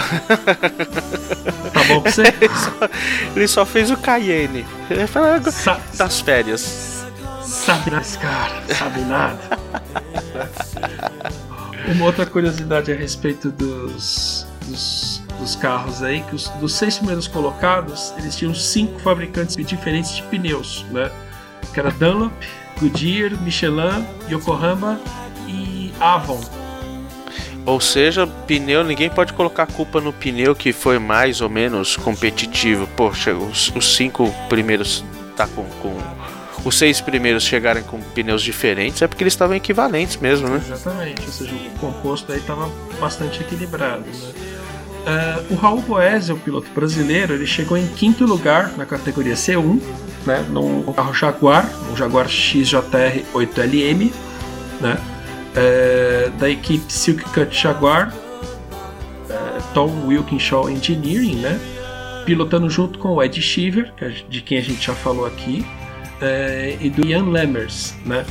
Tá 1.73 1.83
bom 1.87 2.01
pra 2.01 2.11
você? 2.11 2.21
ele, 2.39 2.55
só, 2.55 2.89
ele 3.35 3.47
só 3.47 3.65
fez 3.65 3.91
o 3.91 3.97
Cayenne. 3.97 4.65
Ele 4.89 5.07
falou 5.07 5.41
Sa 5.51 5.79
das 5.97 6.21
férias. 6.21 7.05
Sabe 7.41 7.91
nada, 7.91 8.05
cara, 8.21 8.75
sabe 8.75 9.01
nada. 9.01 9.39
Uma 11.87 12.05
outra 12.05 12.25
curiosidade 12.25 12.91
a 12.91 12.95
respeito 12.95 13.49
dos, 13.49 14.45
dos 14.65 15.23
dos 15.39 15.55
carros 15.55 16.03
aí, 16.03 16.21
que 16.21 16.35
os, 16.35 16.49
dos 16.59 16.73
seis 16.73 16.97
primeiros 16.97 17.27
colocados, 17.27 18.13
eles 18.17 18.35
tinham 18.35 18.53
cinco 18.53 18.99
fabricantes 18.99 19.55
diferentes 19.55 20.15
de 20.15 20.23
pneus, 20.23 20.85
né? 20.91 21.11
Que 21.73 21.79
era 21.79 21.91
Dunlop, 21.91 22.33
Goodyear, 22.79 23.39
Michelin, 23.41 24.05
Yokohama 24.29 24.99
e 25.47 25.91
Avon. 25.99 26.41
Ou 27.65 27.81
seja, 27.81 28.25
pneu, 28.25 28.83
ninguém 28.83 29.09
pode 29.09 29.33
colocar 29.33 29.67
culpa 29.67 29.99
no 29.99 30.13
pneu 30.13 30.55
que 30.55 30.71
foi 30.71 30.99
mais 30.99 31.41
ou 31.41 31.49
menos 31.49 31.97
competitivo. 31.97 32.87
Poxa, 32.95 33.33
os, 33.33 33.73
os 33.75 33.95
cinco 33.95 34.33
primeiros 34.47 35.03
tá 35.35 35.45
com, 35.47 35.65
com 35.81 35.97
os 36.63 36.77
seis 36.77 37.01
primeiros 37.01 37.43
chegarem 37.43 37.83
com 37.83 37.99
pneus 37.99 38.41
diferentes 38.41 39.01
é 39.01 39.07
porque 39.07 39.23
eles 39.23 39.33
estavam 39.33 39.55
equivalentes 39.55 40.17
mesmo, 40.17 40.47
né? 40.47 40.61
Exatamente, 40.65 41.21
ou 41.25 41.31
seja, 41.31 41.53
o 41.53 41.79
composto 41.79 42.31
aí 42.31 42.39
estava 42.39 42.69
bastante 42.99 43.41
equilibrado, 43.41 44.05
né? 44.05 44.46
Uh, 45.05 45.53
o 45.53 45.55
Raul 45.55 45.81
Boesel, 45.81 46.35
o 46.35 46.39
piloto 46.39 46.67
brasileiro, 46.75 47.33
ele 47.33 47.47
chegou 47.47 47.77
em 47.77 47.87
quinto 47.87 48.25
lugar 48.25 48.73
na 48.77 48.85
categoria 48.85 49.35
C1, 49.35 49.81
né, 50.25 50.45
num 50.49 50.83
carro 50.91 51.13
Jaguar, 51.13 51.69
um 51.89 51.95
Jaguar 51.95 52.27
XJR 52.27 53.23
8LM, 53.33 54.11
né, 54.81 54.97
uh, 55.55 56.31
da 56.31 56.49
equipe 56.49 56.91
Silk 56.91 57.23
Cut 57.29 57.57
Jaguar, 57.57 58.13
uh, 58.13 59.63
Tom 59.73 60.07
Wilkinshaw 60.07 60.69
Engineering, 60.69 61.35
né, 61.35 61.57
pilotando 62.25 62.69
junto 62.69 62.99
com 62.99 63.13
o 63.13 63.23
Ed 63.23 63.41
Shiver, 63.41 63.93
de 64.27 64.41
quem 64.41 64.57
a 64.57 64.61
gente 64.61 64.85
já 64.85 64.93
falou 64.93 65.25
aqui, 65.25 65.65
e 66.81 66.89
do 66.89 67.07
Ian 67.07 67.29
Lemmers. 67.29 67.93
Né. 68.03 68.25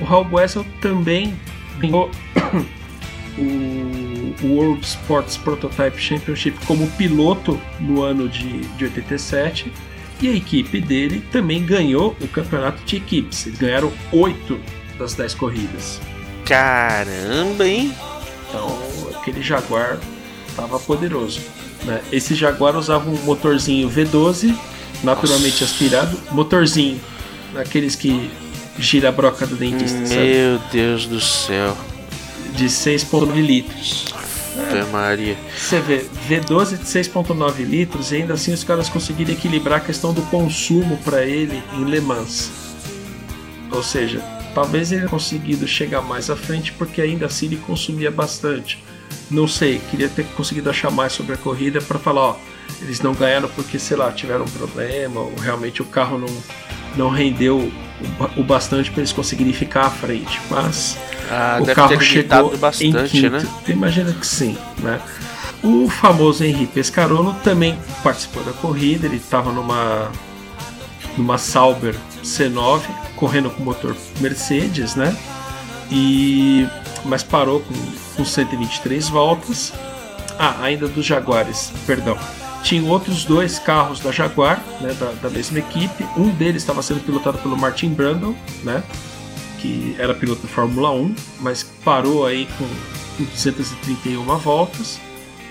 O 0.00 0.04
Raul 0.04 0.24
Boesel 0.24 0.66
também 0.80 1.38
ganhou 1.78 2.10
o 3.38 4.15
World 4.42 4.84
Sports 4.84 5.36
Prototype 5.36 5.98
Championship 5.98 6.58
como 6.66 6.86
piloto 6.92 7.60
no 7.80 8.02
ano 8.02 8.28
de, 8.28 8.60
de 8.60 8.84
87 8.84 9.72
e 10.20 10.28
a 10.28 10.32
equipe 10.32 10.80
dele 10.80 11.22
também 11.30 11.64
ganhou 11.64 12.16
o 12.20 12.28
campeonato 12.28 12.82
de 12.84 12.96
equipes. 12.96 13.46
Eles 13.46 13.58
ganharam 13.58 13.92
8 14.12 14.58
das 14.98 15.14
10 15.14 15.34
corridas. 15.34 16.00
Caramba, 16.44 17.66
hein? 17.66 17.94
Então 18.48 18.78
aquele 19.14 19.42
Jaguar 19.42 19.98
estava 20.48 20.78
poderoso. 20.78 21.40
Né? 21.84 22.00
Esse 22.10 22.34
Jaguar 22.34 22.76
usava 22.76 23.08
um 23.08 23.16
motorzinho 23.24 23.90
V12, 23.90 24.56
naturalmente 25.02 25.60
Nossa. 25.60 25.64
aspirado, 25.64 26.18
motorzinho, 26.30 27.00
daqueles 27.52 27.94
que 27.94 28.30
gira 28.78 29.08
a 29.08 29.12
broca 29.12 29.46
do 29.46 29.56
dentista. 29.56 29.98
Meu 29.98 30.58
sabe? 30.58 30.70
Deus 30.72 31.06
do 31.06 31.20
céu. 31.20 31.76
De 32.54 32.66
6,9 32.66 33.34
litros. 33.34 34.06
É. 34.56 34.84
Maria. 34.90 35.36
Você 35.56 35.80
vê, 35.80 36.06
V12 36.28 36.78
de 36.78 36.84
6,9 36.84 37.64
litros 37.64 38.12
e 38.12 38.16
ainda 38.16 38.34
assim 38.34 38.52
os 38.52 38.64
caras 38.64 38.88
conseguiram 38.88 39.32
equilibrar 39.32 39.78
a 39.78 39.84
questão 39.84 40.12
do 40.12 40.22
consumo 40.22 40.96
para 40.98 41.24
ele 41.24 41.62
em 41.74 41.84
Le 41.84 42.00
Mans. 42.00 42.50
Ou 43.70 43.82
seja, 43.82 44.20
talvez 44.54 44.92
ele 44.92 45.08
conseguido 45.08 45.66
chegar 45.66 46.00
mais 46.00 46.30
à 46.30 46.36
frente 46.36 46.72
porque 46.72 47.02
ainda 47.02 47.26
assim 47.26 47.46
ele 47.46 47.56
consumia 47.56 48.10
bastante. 48.10 48.82
Não 49.30 49.46
sei, 49.46 49.80
queria 49.90 50.08
ter 50.08 50.24
conseguido 50.36 50.70
achar 50.70 50.90
mais 50.90 51.12
sobre 51.12 51.34
a 51.34 51.36
corrida 51.36 51.80
para 51.80 51.98
falar, 51.98 52.20
ó, 52.22 52.36
eles 52.80 53.00
não 53.00 53.12
ganharam 53.12 53.48
porque, 53.48 53.78
sei 53.78 53.96
lá, 53.96 54.12
tiveram 54.12 54.44
um 54.44 54.50
problema 54.50 55.20
ou 55.20 55.34
realmente 55.36 55.82
o 55.82 55.84
carro 55.84 56.18
não, 56.18 56.28
não 56.96 57.10
rendeu 57.10 57.70
o 58.36 58.42
bastante 58.42 58.90
para 58.90 59.00
eles 59.00 59.12
conseguirem 59.12 59.52
ficar 59.52 59.86
à 59.86 59.90
frente. 59.90 60.40
Mas 60.50 60.98
ah, 61.30 61.58
o 61.60 61.66
carro 61.66 62.00
chegou 62.00 62.56
bastante, 62.56 62.88
em 62.88 63.06
quinto. 63.06 63.30
Né? 63.30 63.48
Imagina 63.68 64.12
que 64.12 64.26
sim, 64.26 64.56
né? 64.78 65.00
O 65.62 65.88
famoso 65.88 66.44
Henrique 66.44 66.74
Pescarolo 66.74 67.34
também 67.42 67.78
participou 68.02 68.42
da 68.44 68.52
corrida. 68.52 69.06
Ele 69.06 69.16
estava 69.16 69.52
numa 69.52 70.10
numa 71.16 71.38
Sauber 71.38 71.94
C9 72.22 72.82
correndo 73.16 73.48
com 73.50 73.62
motor 73.62 73.96
Mercedes, 74.20 74.94
né? 74.94 75.16
E 75.90 76.66
mas 77.04 77.22
parou 77.22 77.60
com, 77.60 77.74
com 78.16 78.24
123 78.24 79.08
voltas. 79.08 79.72
Ah, 80.38 80.56
ainda 80.62 80.86
dos 80.86 81.06
Jaguares, 81.06 81.72
perdão. 81.86 82.18
Tinha 82.62 82.82
outros 82.84 83.24
dois 83.24 83.58
carros 83.58 84.00
da 84.00 84.10
Jaguar, 84.10 84.62
né, 84.80 84.92
da, 84.94 85.12
da 85.12 85.30
mesma 85.30 85.58
equipe. 85.58 86.04
Um 86.16 86.30
deles 86.30 86.62
estava 86.62 86.82
sendo 86.82 87.00
pilotado 87.00 87.38
pelo 87.38 87.56
Martin 87.56 87.90
Brundle, 87.90 88.36
né, 88.64 88.82
que 89.60 89.94
era 89.98 90.14
piloto 90.14 90.42
de 90.42 90.52
Fórmula 90.52 90.90
1, 90.92 91.14
mas 91.40 91.62
parou 91.84 92.26
aí 92.26 92.46
com 92.58 93.24
231 93.24 94.24
voltas. 94.38 95.00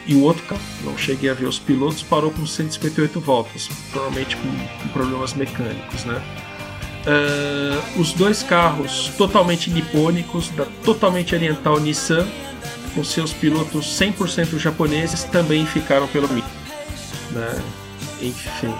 E 0.07 0.13
o 0.13 0.21
outro 0.21 0.43
carro, 0.43 0.61
não 0.83 0.95
cheguei 0.95 1.31
a 1.31 1.33
ver 1.33 1.47
os 1.47 1.57
pilotos, 1.57 2.03
parou 2.03 2.29
com 2.29 2.45
158 2.45 3.19
voltas, 3.19 3.67
provavelmente 3.91 4.35
com, 4.35 4.83
com 4.83 4.87
problemas 4.89 5.33
mecânicos, 5.33 6.05
né? 6.05 6.21
Uh, 7.05 8.01
os 8.01 8.13
dois 8.13 8.43
carros 8.43 9.11
totalmente 9.17 9.69
nipônicos, 9.69 10.49
da 10.49 10.65
totalmente 10.83 11.33
oriental 11.33 11.79
Nissan, 11.79 12.27
com 12.93 13.03
seus 13.03 13.33
pilotos 13.33 13.99
100% 13.99 14.57
japoneses, 14.57 15.23
também 15.23 15.65
ficaram 15.65 16.07
pelo 16.07 16.27
mim 16.29 16.43
né? 17.35 17.61
Enfim. 18.21 18.73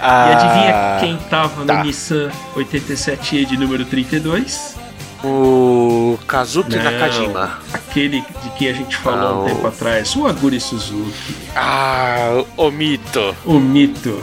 Ah, 0.00 0.28
e 0.28 0.32
adivinha 0.34 0.96
quem 1.00 1.28
tava 1.28 1.64
tá. 1.64 1.78
no 1.78 1.84
Nissan 1.84 2.30
87E 2.56 3.46
de 3.46 3.56
número 3.56 3.84
32? 3.84 4.76
O 5.24 6.16
Kazuki 6.28 6.76
Não, 6.76 6.84
Nakajima. 6.84 7.58
Aquele 7.72 8.20
de 8.20 8.50
que 8.56 8.68
a 8.68 8.72
gente 8.72 8.96
falou 8.96 9.30
Não. 9.30 9.42
um 9.42 9.46
tempo 9.46 9.66
atrás, 9.66 10.14
o 10.14 10.26
Aguri 10.26 10.60
Suzuki. 10.60 11.34
Ah, 11.56 12.44
o 12.56 12.70
mito. 12.70 13.34
O 13.44 13.58
mito. 13.58 14.22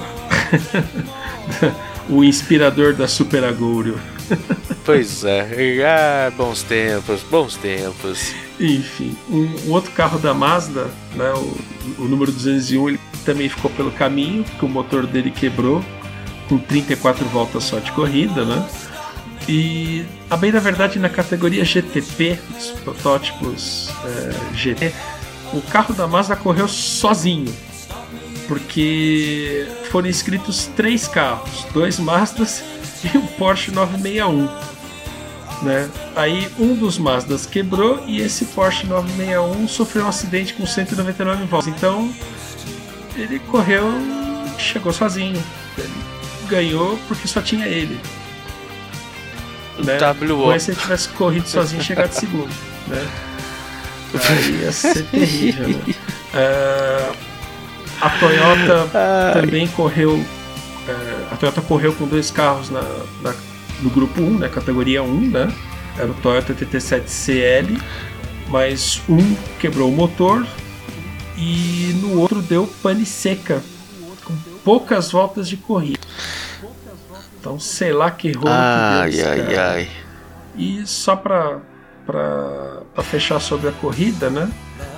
o 2.10 2.23
inspirador 2.23 2.93
da 2.93 3.07
Super 3.07 3.43
Aguro. 3.43 3.99
pois 4.86 5.23
é, 5.23 5.83
ah, 5.86 6.31
bons 6.31 6.63
tempos, 6.63 7.21
bons 7.23 7.55
tempos. 7.57 8.33
Enfim, 8.60 9.15
um, 9.29 9.49
um, 9.67 9.71
outro 9.73 9.91
carro 9.91 10.17
da 10.17 10.33
Mazda, 10.33 10.88
né, 11.13 11.31
o, 11.33 12.03
o 12.03 12.07
número 12.07 12.31
201, 12.31 12.89
ele 12.89 12.99
também 13.25 13.49
ficou 13.49 13.71
pelo 13.71 13.91
caminho, 13.91 14.43
porque 14.43 14.65
o 14.65 14.69
motor 14.69 15.05
dele 15.07 15.31
quebrou 15.31 15.83
com 16.47 16.57
34 16.57 17.25
voltas 17.25 17.63
só 17.63 17.79
de 17.79 17.91
corrida, 17.91 18.45
né? 18.45 18.65
E, 19.47 20.05
a 20.29 20.38
bem 20.38 20.51
da 20.51 20.59
verdade, 20.59 20.97
na 20.97 21.09
categoria 21.09 21.63
GTP, 21.63 22.39
os 22.57 22.71
protótipos 22.81 23.91
é, 24.05 24.55
GT, 24.55 24.93
o 25.53 25.61
carro 25.61 25.93
da 25.93 26.07
Mazda 26.07 26.35
correu 26.35 26.67
sozinho, 26.67 27.53
porque 28.47 29.67
foram 29.91 30.07
inscritos 30.07 30.67
três 30.75 31.07
carros, 31.07 31.65
dois 31.73 31.99
Mazdas 31.99 32.63
e 33.03 33.17
um 33.17 33.27
Porsche 33.27 33.71
961. 33.71 34.49
Né? 35.61 35.89
Aí 36.15 36.49
um 36.59 36.75
dos 36.75 36.97
Mazdas 36.97 37.45
quebrou 37.45 38.03
e 38.07 38.19
esse 38.19 38.45
Porsche 38.45 38.85
961 38.88 39.67
sofreu 39.67 40.05
um 40.05 40.09
acidente 40.09 40.53
com 40.53 40.65
199 40.65 41.45
voltas. 41.45 41.73
Então 41.73 42.11
ele 43.15 43.39
correu, 43.39 43.91
chegou 44.58 44.93
sozinho. 44.93 45.41
Ele 45.78 45.93
ganhou 46.47 46.99
porque 47.08 47.28
só 47.28 47.41
tinha 47.41 47.67
ele. 47.67 47.99
Né? 49.84 49.97
WO. 50.32 50.58
se 50.60 50.71
ele 50.71 50.80
tivesse 50.80 51.10
corrido 51.10 51.47
sozinho 51.47 51.82
e 51.82 51.86
chegado 51.86 52.10
de 52.10 52.15
segundo. 52.15 52.51
Né? 52.88 53.08
Aí 54.30 54.62
ia 54.62 54.71
ser 54.71 55.04
terrível. 55.06 55.67
Né? 55.67 55.95
Uh, 56.36 57.15
a 58.01 58.10
Toyota 58.10 58.89
também 59.32 59.67
correu. 59.69 60.15
Uh, 60.15 60.25
a 61.32 61.38
Toyota 61.38 61.62
correu 61.62 61.93
com 61.93 62.06
dois 62.06 62.30
carros 62.30 62.69
na, 62.69 62.82
na, 63.21 63.34
no 63.82 63.89
grupo 63.89 64.19
1, 64.21 64.39
né, 64.39 64.49
categoria 64.49 65.01
1, 65.01 65.30
né? 65.30 65.54
Era 65.97 66.12
o 66.12 66.13
Toyota 66.15 66.54
TT7CL, 66.54 67.80
mas 68.49 69.01
um 69.08 69.34
quebrou 69.60 69.89
o 69.89 69.95
motor, 69.95 70.45
e 71.38 71.93
no 72.02 72.19
outro 72.19 72.41
deu 72.41 72.67
pane 72.82 73.06
seca, 73.06 73.62
com 74.24 74.34
poucas 74.63 75.12
voltas 75.12 75.48
de 75.48 75.58
corrida. 75.58 76.00
Então, 77.39 77.60
sei 77.60 77.93
lá 77.93 78.10
que 78.10 78.32
rolo 78.32 78.50
ai, 78.50 79.12
que 79.12 79.17
deu 79.17 79.30
ai, 79.30 79.41
ai, 79.41 79.58
ai. 79.58 79.89
E 80.58 80.88
só 80.88 81.15
para 81.15 81.60
para 82.06 83.04
fechar 83.04 83.39
sobre 83.39 83.67
a 83.67 83.71
corrida, 83.71 84.30
né? 84.30 84.50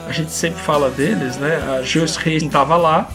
A 0.07 0.11
gente 0.11 0.31
sempre 0.31 0.61
fala 0.61 0.89
deles, 0.89 1.37
né? 1.37 1.57
A 1.77 1.81
Joyce 1.81 2.17
Racing 2.17 2.47
estava 2.47 2.75
lá, 2.75 3.09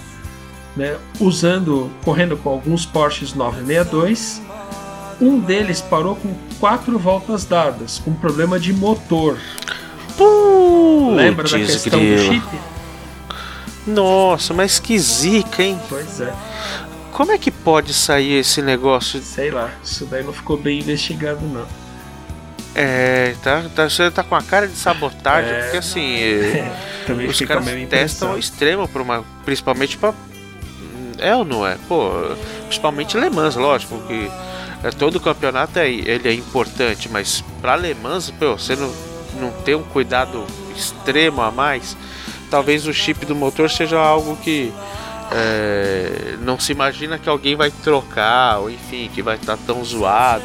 né? 0.77 0.97
Usando, 1.21 1.91
correndo 2.05 2.37
com 2.37 2.51
alguns 2.51 2.87
Porsches 2.87 3.35
962. 3.35 4.43
Um 5.21 5.39
deles 5.39 5.81
parou 5.81 6.17
com 6.17 6.35
quatro 6.59 6.99
voltas 6.99 7.45
dadas, 7.45 7.99
com 7.99 8.13
problema 8.13 8.59
de 8.59 8.73
motor. 8.73 9.39
Lembra 11.15 11.49
da 11.49 11.59
questão 11.59 12.01
grilo. 12.01 12.17
do 12.17 12.35
chip? 12.35 12.72
Nossa, 13.87 14.55
mas 14.55 14.79
que 14.79 14.99
zica, 14.99 15.63
hein? 15.63 15.81
Pois 15.89 16.21
é. 16.21 16.33
Como 17.13 17.33
é 17.33 17.39
que 17.39 17.51
pode 17.51 17.93
sair 17.93 18.39
esse 18.39 18.63
negócio? 18.63 19.21
Sei 19.21 19.51
lá, 19.51 19.71
isso 19.83 20.07
daí 20.07 20.23
não 20.23 20.33
ficou 20.33 20.57
bem 20.57 20.79
investigado, 20.79 21.45
não. 21.47 21.67
É, 22.75 23.35
tá, 23.43 23.65
tá, 23.75 23.89
você 23.89 24.11
tá 24.11 24.23
com 24.23 24.35
a 24.35 24.43
cara 24.43 24.67
de 24.67 24.77
sabotagem, 24.77 25.51
é, 25.51 25.63
porque 25.63 25.77
assim, 25.77 26.17
é, 26.17 26.73
os 27.29 27.39
caras 27.41 27.67
testam 27.91 28.31
ao 28.31 28.39
extremo, 28.39 28.89
pra 28.89 29.03
uma, 29.03 29.25
principalmente 29.45 29.99
pra. 29.99 30.15
É 31.19 31.37
ou 31.37 31.45
não 31.45 31.67
é? 31.67 31.77
Pô, 31.87 32.11
principalmente 32.67 33.19
Le 33.19 33.29
Mans, 33.29 33.57
lógico, 33.57 34.01
que 34.07 34.31
é, 34.83 34.91
todo 34.91 35.21
campeonato 35.21 35.79
é, 35.79 35.91
ele 35.91 36.29
é 36.29 36.33
importante, 36.33 37.11
mas 37.11 37.45
pra 37.61 37.77
Le 37.77 37.95
Mans, 37.95 38.31
pô, 38.31 38.53
você 38.53 38.75
não, 38.75 38.91
não 39.39 39.53
ter 39.63 39.77
um 39.77 39.83
cuidado 39.83 40.47
extremo 40.75 41.43
a 41.43 41.51
mais 41.51 41.95
talvez 42.53 42.87
o 42.87 42.93
chip 42.93 43.25
do 43.25 43.35
motor 43.35 43.71
seja 43.71 43.99
algo 43.99 44.37
que 44.37 44.71
é, 45.33 46.37
não 46.43 46.61
se 46.61 46.71
imagina 46.71 47.19
que 47.19 47.27
alguém 47.27 47.57
vai 47.57 47.71
trocar, 47.71 48.59
ou 48.59 48.71
enfim, 48.71 49.11
que 49.13 49.23
vai 49.23 49.37
estar 49.37 49.57
tá 49.57 49.63
tão 49.67 49.83
zoado. 49.83 50.45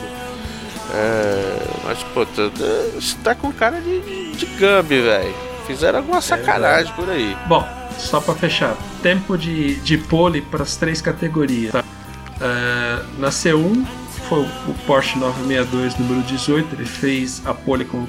É, 0.94 1.58
mas, 1.84 2.02
pô, 2.14 2.26
você 2.26 3.18
tá 3.22 3.36
com 3.36 3.52
cara 3.52 3.82
de, 3.82 4.00
de, 4.00 4.32
de 4.38 4.46
Gambi, 4.58 5.02
velho. 5.02 5.36
Fizeram 5.68 6.00
alguma 6.00 6.20
é 6.20 6.22
sacanagem 6.22 6.94
é 6.94 6.96
por 6.96 7.10
aí. 7.10 7.36
Bom, 7.46 7.68
só 7.98 8.22
para 8.22 8.36
fechar: 8.36 8.74
tempo 9.04 9.38
de, 9.38 9.76
de 9.82 9.98
pole 9.98 10.42
para 10.42 10.64
as 10.64 10.78
três 10.78 11.02
categorias. 11.02 11.74
Tá? 11.74 11.84
Uh, 11.84 13.20
na 13.20 13.28
C1 13.28 13.86
foi 14.30 14.44
o 14.44 14.74
Porsche 14.86 15.20
962, 15.20 15.98
número 15.98 16.22
18. 16.22 16.74
Ele 16.74 16.86
fez 16.86 17.42
a 17.46 17.54
pole 17.54 17.84
com 17.84 18.08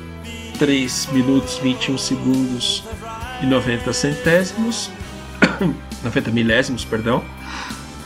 3 0.57 1.07
minutos 1.07 1.59
21 1.59 1.99
segundos 1.99 2.85
e 3.43 3.47
90 3.47 3.93
centésimos, 3.93 4.91
90 6.05 6.31
milésimos, 6.31 6.85
perdão. 6.85 7.25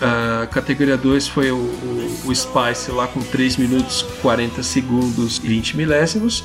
A 0.00 0.46
categoria 0.48 0.96
2 0.96 1.28
foi 1.28 1.52
o, 1.52 1.56
o, 1.56 2.20
o, 2.26 2.34
Spice 2.34 2.90
lá 2.90 3.06
com 3.06 3.20
3 3.20 3.56
minutos 3.56 4.02
40 4.20 4.60
segundos 4.64 5.40
e 5.44 5.46
20 5.46 5.76
milésimos. 5.76 6.44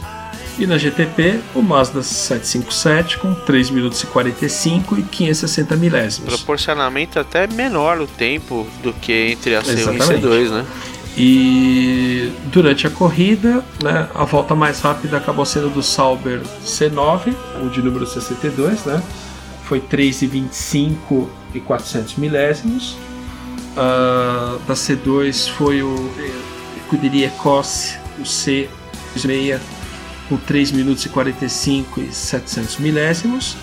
E 0.59 0.67
na 0.67 0.77
GTP, 0.77 1.39
o 1.55 1.61
Mazda 1.61 2.03
757 2.03 3.17
com 3.17 3.33
3 3.33 3.71
minutos 3.71 4.01
e 4.01 4.07
45 4.07 4.99
e 4.99 5.03
560 5.03 5.75
milésimos. 5.75 6.35
Proporcionalmente 6.35 7.17
até 7.17 7.47
menor 7.47 7.99
o 7.99 8.07
tempo 8.07 8.67
do 8.83 8.93
que 8.93 9.31
entre 9.31 9.55
a 9.55 9.61
C1 9.63 9.73
Exatamente. 9.73 10.13
e 10.13 10.27
C2, 10.27 10.49
né? 10.49 10.65
E 11.19 12.31
durante 12.51 12.85
a 12.85 12.91
corrida, 12.91 13.65
né, 13.83 14.07
a 14.13 14.23
volta 14.23 14.53
mais 14.53 14.79
rápida 14.81 15.17
acabou 15.17 15.45
sendo 15.45 15.67
do 15.67 15.81
Sauber 15.81 16.39
C9, 16.63 17.33
o 17.63 17.69
de 17.69 17.81
número 17.81 18.05
62, 18.05 18.85
né? 18.85 19.01
Foi 19.63 19.79
3,25 19.81 21.27
e 21.55 21.59
400 21.59 22.15
milésimos. 22.17 22.95
Uh, 23.73 24.59
da 24.67 24.75
C2 24.75 25.49
foi 25.49 25.81
o 25.81 26.11
Escuderia 26.77 27.29
Cosse, 27.31 27.97
o 28.19 28.23
C6 28.23 29.59
com 30.29 30.37
3 30.37 30.71
minutos 30.71 31.03
e 31.05 31.09
45 31.09 31.99
e 32.01 32.13
700 32.13 32.77
milésimos. 32.77 33.57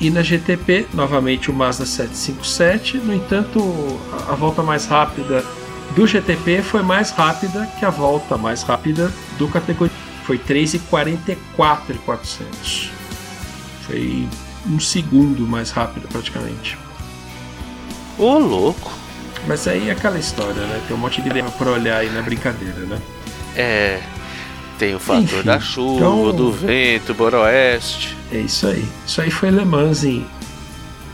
E 0.00 0.10
na 0.10 0.22
GTP, 0.22 0.86
novamente 0.94 1.50
o 1.50 1.54
Mazda 1.54 1.84
757. 1.84 2.96
No 2.98 3.12
entanto, 3.12 3.60
a 4.28 4.34
volta 4.34 4.62
mais 4.62 4.86
rápida 4.86 5.44
do 5.94 6.06
GTP 6.06 6.62
foi 6.62 6.82
mais 6.82 7.10
rápida 7.10 7.66
que 7.78 7.84
a 7.84 7.90
volta 7.90 8.36
mais 8.36 8.62
rápida 8.62 9.12
do 9.38 9.48
categoria. 9.48 9.94
Foi 10.24 10.38
3,44 10.38 11.36
e 11.90 11.94
400. 11.98 12.90
Foi 13.82 14.28
um 14.66 14.78
segundo 14.78 15.46
mais 15.46 15.70
rápido 15.70 16.06
praticamente. 16.08 16.78
Ô 18.18 18.38
louco! 18.38 18.92
Mas 19.46 19.66
aí 19.66 19.88
é 19.88 19.92
aquela 19.92 20.18
história, 20.18 20.60
né? 20.66 20.82
Tem 20.86 20.96
um 20.96 21.00
monte 21.00 21.22
de 21.22 21.28
lema 21.30 21.50
pra 21.50 21.70
olhar 21.70 21.98
aí 21.98 22.10
na 22.10 22.20
brincadeira, 22.20 22.80
né? 22.80 23.00
É, 23.56 24.02
tem 24.78 24.94
o 24.94 24.98
fator 24.98 25.22
Enfim, 25.22 25.42
da 25.42 25.58
chuva, 25.58 25.96
então, 25.96 26.32
do 26.32 26.52
vento, 26.52 27.14
boroeste. 27.14 28.16
É 28.30 28.38
isso 28.38 28.66
aí. 28.66 28.86
Isso 29.06 29.20
aí 29.20 29.30
foi 29.30 29.50
Le 29.50 29.64
Mans 29.64 30.04
em 30.04 30.26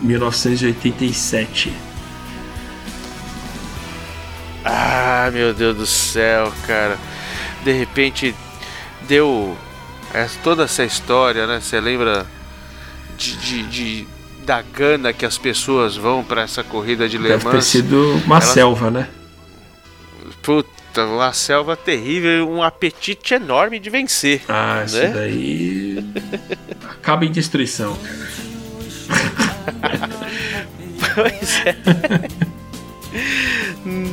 1987. 0.02 1.72
Ah, 4.64 5.30
meu 5.32 5.52
Deus 5.52 5.76
do 5.76 5.86
céu, 5.86 6.52
cara. 6.66 6.98
De 7.62 7.72
repente 7.72 8.34
deu 9.02 9.56
toda 10.42 10.64
essa 10.64 10.84
história, 10.84 11.46
né? 11.46 11.60
Você 11.60 11.78
lembra 11.80 12.26
de, 13.16 13.36
de, 13.36 13.62
de, 13.64 14.06
da 14.44 14.62
gana 14.62 15.12
que 15.12 15.26
as 15.26 15.36
pessoas 15.36 15.96
vão 15.96 16.24
para 16.24 16.42
essa 16.42 16.62
corrida 16.62 17.08
de 17.08 17.18
Le 17.18 17.30
Mans? 17.30 17.44
Deve 17.44 17.56
ter 17.56 17.62
sido 17.62 18.22
uma 18.24 18.36
Elas... 18.36 18.44
selva, 18.44 18.90
né? 18.90 19.08
Puta 20.42 21.04
uma 21.04 21.32
selva 21.32 21.76
terrível, 21.76 22.48
um 22.48 22.62
apetite 22.62 23.34
enorme 23.34 23.78
de 23.78 23.90
vencer. 23.90 24.42
Ah, 24.48 24.78
né? 24.78 24.84
isso 24.84 25.14
daí. 25.14 26.04
acaba 26.90 27.24
em 27.24 27.32
destruição, 27.32 27.98
pois 31.14 31.66
é. 31.66 31.76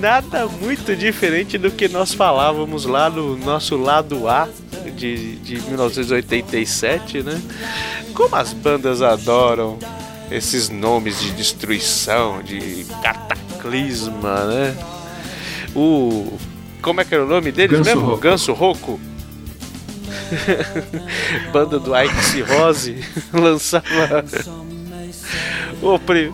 Nada 0.01 0.47
muito 0.47 0.95
diferente 0.95 1.57
do 1.59 1.69
que 1.69 1.87
nós 1.87 2.13
falávamos 2.13 2.85
lá 2.85 3.09
no 3.09 3.37
nosso 3.37 3.77
lado 3.77 4.27
A 4.27 4.49
de, 4.95 5.35
de 5.35 5.61
1987, 5.61 7.21
né? 7.21 7.39
Como 8.15 8.35
as 8.35 8.51
bandas 8.51 9.03
adoram 9.03 9.77
esses 10.31 10.69
nomes 10.69 11.19
de 11.19 11.31
destruição, 11.33 12.41
de 12.41 12.85
cataclisma, 13.03 14.45
né? 14.45 14.75
O 15.75 16.37
como 16.81 16.99
é 16.99 17.05
que 17.05 17.13
era 17.13 17.23
o 17.23 17.27
nome 17.27 17.51
deles 17.51 17.77
Ganso 17.77 17.89
mesmo? 17.89 18.05
Rocco. 18.07 18.21
Ganso 18.21 18.53
Roco. 18.53 18.99
Banda 21.53 21.79
do 21.79 21.91
Ike 21.95 22.41
Rose 22.41 22.97
lançava 23.31 24.25
o, 25.81 25.99
pri... 25.99 26.33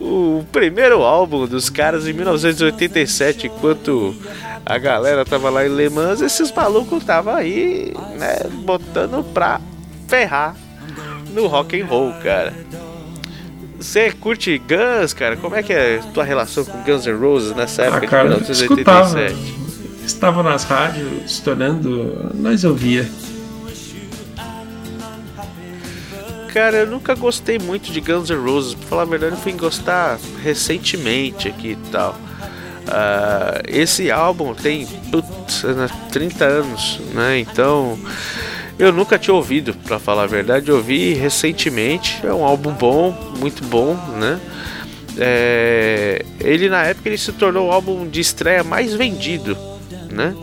o 0.00 0.44
primeiro 0.50 1.02
álbum 1.02 1.46
dos 1.46 1.68
caras 1.68 2.06
em 2.06 2.12
1987, 2.12 3.46
enquanto 3.48 4.14
a 4.64 4.78
galera 4.78 5.24
tava 5.24 5.50
lá 5.50 5.66
em 5.66 5.68
Le 5.68 5.90
Mans, 5.90 6.20
esses 6.20 6.50
malucos 6.50 7.04
tava 7.04 7.36
aí, 7.36 7.92
né, 8.18 8.38
botando 8.64 9.22
pra 9.32 9.60
ferrar 10.08 10.56
no 11.32 11.46
rock 11.46 11.80
and 11.80 11.86
roll, 11.86 12.12
cara. 12.22 12.54
Você 13.78 14.10
curte 14.10 14.58
Guns, 14.58 15.14
cara? 15.14 15.36
Como 15.36 15.54
é 15.56 15.62
que 15.62 15.72
é 15.72 15.98
a 15.98 16.12
tua 16.12 16.24
relação 16.24 16.64
com 16.64 16.82
Guns 16.82 17.06
N' 17.06 17.18
Roses 17.18 17.54
nessa 17.54 17.82
época 17.82 18.06
ah, 18.06 18.08
cara, 18.08 18.28
de 18.28 18.34
1987? 18.42 19.60
estavam 20.04 20.42
nas 20.42 20.64
rádios 20.64 21.08
estourando, 21.24 22.30
nós 22.34 22.64
ouvia. 22.64 23.08
Cara, 26.52 26.78
eu 26.78 26.86
nunca 26.86 27.14
gostei 27.14 27.58
muito 27.58 27.92
de 27.92 28.00
Guns 28.00 28.28
N' 28.28 28.36
Roses. 28.36 28.74
Pra 28.74 28.88
falar 28.88 29.02
a 29.02 29.06
verdade, 29.06 29.34
eu 29.34 29.38
fui 29.38 29.52
gostar 29.52 30.18
recentemente 30.42 31.48
aqui 31.48 31.70
e 31.72 31.90
tal. 31.90 32.12
Uh, 32.12 33.62
esse 33.68 34.10
álbum 34.10 34.52
tem 34.54 34.86
putz, 35.10 35.64
30 36.10 36.44
anos, 36.44 37.00
né? 37.14 37.38
Então 37.38 37.98
eu 38.78 38.92
nunca 38.92 39.18
tinha 39.18 39.34
ouvido, 39.34 39.74
para 39.74 39.98
falar 39.98 40.24
a 40.24 40.26
verdade. 40.26 40.70
Eu 40.70 40.76
ouvi 40.76 41.14
recentemente. 41.14 42.20
É 42.24 42.32
um 42.32 42.44
álbum 42.44 42.72
bom, 42.72 43.12
muito 43.38 43.64
bom, 43.64 43.94
né? 44.18 44.40
É, 45.18 46.24
ele 46.40 46.68
na 46.68 46.84
época 46.84 47.08
ele 47.08 47.18
se 47.18 47.32
tornou 47.32 47.68
o 47.68 47.72
álbum 47.72 48.08
de 48.08 48.20
estreia 48.20 48.64
mais 48.64 48.94
vendido 48.94 49.56
né? 50.10 50.34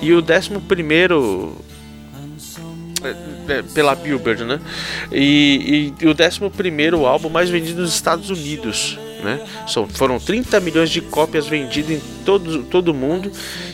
E 0.00 0.12
o 0.12 0.22
décimo 0.22 0.60
primeiro 0.60 1.56
pela 3.74 3.94
Billboard, 3.94 4.44
né? 4.44 4.60
E, 5.12 5.92
e, 6.00 6.06
o 6.06 6.14
décimo 6.14 6.50
primeiro 6.50 7.06
álbum 7.06 7.28
mais 7.28 7.48
vendido 7.48 7.82
nos 7.82 7.94
Estados 7.94 8.30
Unidos, 8.30 8.98
né? 9.22 9.40
São, 9.66 9.86
foram 9.88 10.18
30 10.18 10.60
milhões 10.60 10.90
de 10.90 11.00
cópias 11.00 11.46
vendidas 11.46 11.90
em 11.98 12.00
todo, 12.24 12.64
todo 12.64 12.94
mundo 12.94 13.30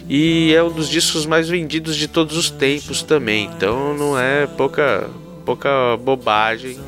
e 0.08 0.52
é 0.54 0.62
um 0.62 0.70
dos 0.70 0.88
discos 0.88 1.26
mais 1.26 1.48
vendidos 1.48 1.96
de 1.96 2.08
todos 2.08 2.37
os 2.37 2.50
tempos 2.50 3.02
também. 3.02 3.50
Então 3.56 3.96
não 3.96 4.18
é 4.18 4.46
pouca, 4.46 5.08
pouca 5.44 5.96
bobagem 5.96 6.78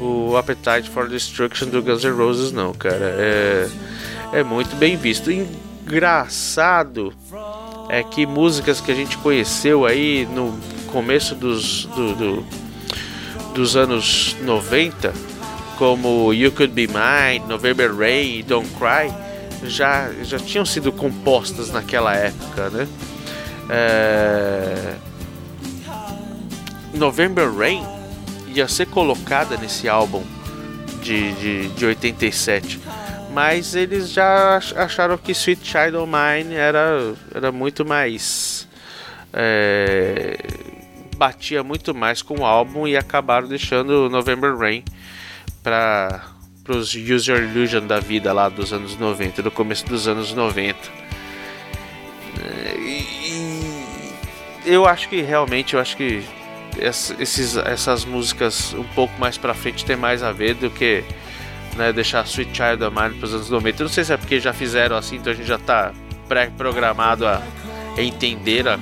o 0.00 0.36
Appetite 0.36 0.90
for 0.90 1.08
Destruction 1.08 1.68
do 1.68 1.82
Guns 1.82 2.04
N' 2.04 2.10
Roses, 2.10 2.52
não, 2.52 2.72
cara. 2.72 3.14
É, 3.18 3.68
é 4.32 4.42
muito 4.42 4.74
bem 4.76 4.96
visto. 4.96 5.30
Engraçado 5.30 7.12
é 7.88 8.02
que 8.02 8.26
músicas 8.26 8.80
que 8.80 8.90
a 8.90 8.94
gente 8.94 9.16
conheceu 9.18 9.84
aí 9.84 10.26
no 10.26 10.58
começo 10.94 11.34
dos, 11.34 11.86
do, 11.86 12.14
do, 12.14 12.46
dos 13.52 13.74
anos 13.74 14.36
90, 14.42 15.12
como 15.76 16.32
You 16.32 16.52
Could 16.52 16.72
Be 16.72 16.86
Mine, 16.86 17.44
November 17.48 17.92
Rain, 17.92 18.44
Don't 18.46 18.70
Cry, 18.78 19.12
já, 19.64 20.08
já 20.22 20.38
tinham 20.38 20.64
sido 20.64 20.92
compostas 20.92 21.72
naquela 21.72 22.14
época, 22.14 22.70
né? 22.70 22.86
É... 23.68 24.94
November 26.94 27.52
Rain 27.52 27.84
ia 28.54 28.68
ser 28.68 28.86
colocada 28.86 29.56
nesse 29.56 29.88
álbum 29.88 30.22
de, 31.02 31.32
de, 31.32 31.68
de 31.70 31.86
87 31.86 32.80
mas 33.32 33.74
eles 33.74 34.12
já 34.12 34.60
acharam 34.76 35.18
que 35.18 35.32
Sweet 35.32 35.66
Child 35.66 35.96
O' 35.96 36.06
Mine 36.06 36.54
era, 36.54 37.14
era 37.34 37.50
muito 37.50 37.84
mais. 37.84 38.68
É, 39.32 40.38
batia 41.14 41.62
muito 41.62 41.94
mais 41.94 42.22
com 42.22 42.40
o 42.40 42.44
álbum 42.44 42.86
e 42.86 42.96
acabaram 42.96 43.48
deixando 43.48 44.08
November 44.10 44.56
Rain 44.56 44.84
para 45.62 46.22
os 46.68 46.94
User 46.94 47.42
Illusion 47.42 47.86
da 47.86 48.00
vida 48.00 48.32
lá 48.32 48.48
dos 48.48 48.72
anos 48.72 48.98
90, 48.98 49.42
do 49.42 49.50
começo 49.50 49.86
dos 49.86 50.06
anos 50.08 50.32
90. 50.32 50.78
É, 52.42 52.76
e, 52.78 53.84
eu 54.66 54.86
acho 54.86 55.08
que 55.08 55.20
realmente, 55.20 55.74
eu 55.74 55.80
acho 55.80 55.96
que 55.96 56.22
esses, 56.78 57.56
essas 57.56 58.04
músicas 58.04 58.74
um 58.74 58.84
pouco 58.94 59.18
mais 59.18 59.38
para 59.38 59.54
frente 59.54 59.84
tem 59.84 59.96
mais 59.96 60.22
a 60.22 60.32
ver 60.32 60.54
do 60.54 60.70
que 60.70 61.04
né, 61.76 61.92
deixar 61.92 62.24
Sweet 62.24 62.50
Child 62.54 62.84
of 62.84 62.96
Mine 62.96 63.14
para 63.14 63.26
os 63.26 63.34
anos 63.34 63.50
90. 63.50 63.82
Eu 63.82 63.84
não 63.86 63.92
sei 63.92 64.04
se 64.04 64.12
é 64.12 64.16
porque 64.16 64.40
já 64.40 64.52
fizeram 64.52 64.96
assim, 64.96 65.16
então 65.16 65.32
a 65.32 65.36
gente 65.36 65.46
já 65.46 65.56
está 65.56 65.92
pré-programado 66.28 67.26
a 67.26 67.42
entender 67.96 68.66
a, 68.66 68.78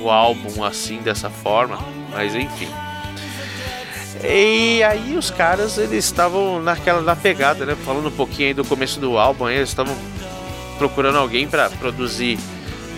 o 0.00 0.10
álbum 0.10 0.64
assim, 0.64 0.98
dessa 0.98 1.30
forma, 1.30 1.78
mas 2.10 2.34
enfim. 2.34 2.68
E 4.24 4.82
aí 4.82 5.16
os 5.16 5.30
caras 5.30 5.76
eles 5.78 6.04
estavam 6.04 6.60
naquela 6.62 7.00
na 7.02 7.14
pegada, 7.14 7.66
né? 7.66 7.76
Falando 7.84 8.08
um 8.08 8.12
pouquinho 8.12 8.48
aí 8.48 8.54
do 8.54 8.64
começo 8.64 8.98
do 8.98 9.18
álbum, 9.18 9.48
eles 9.48 9.68
estavam 9.68 9.96
procurando 10.78 11.18
alguém 11.18 11.46
para 11.46 11.68
produzir, 11.70 12.38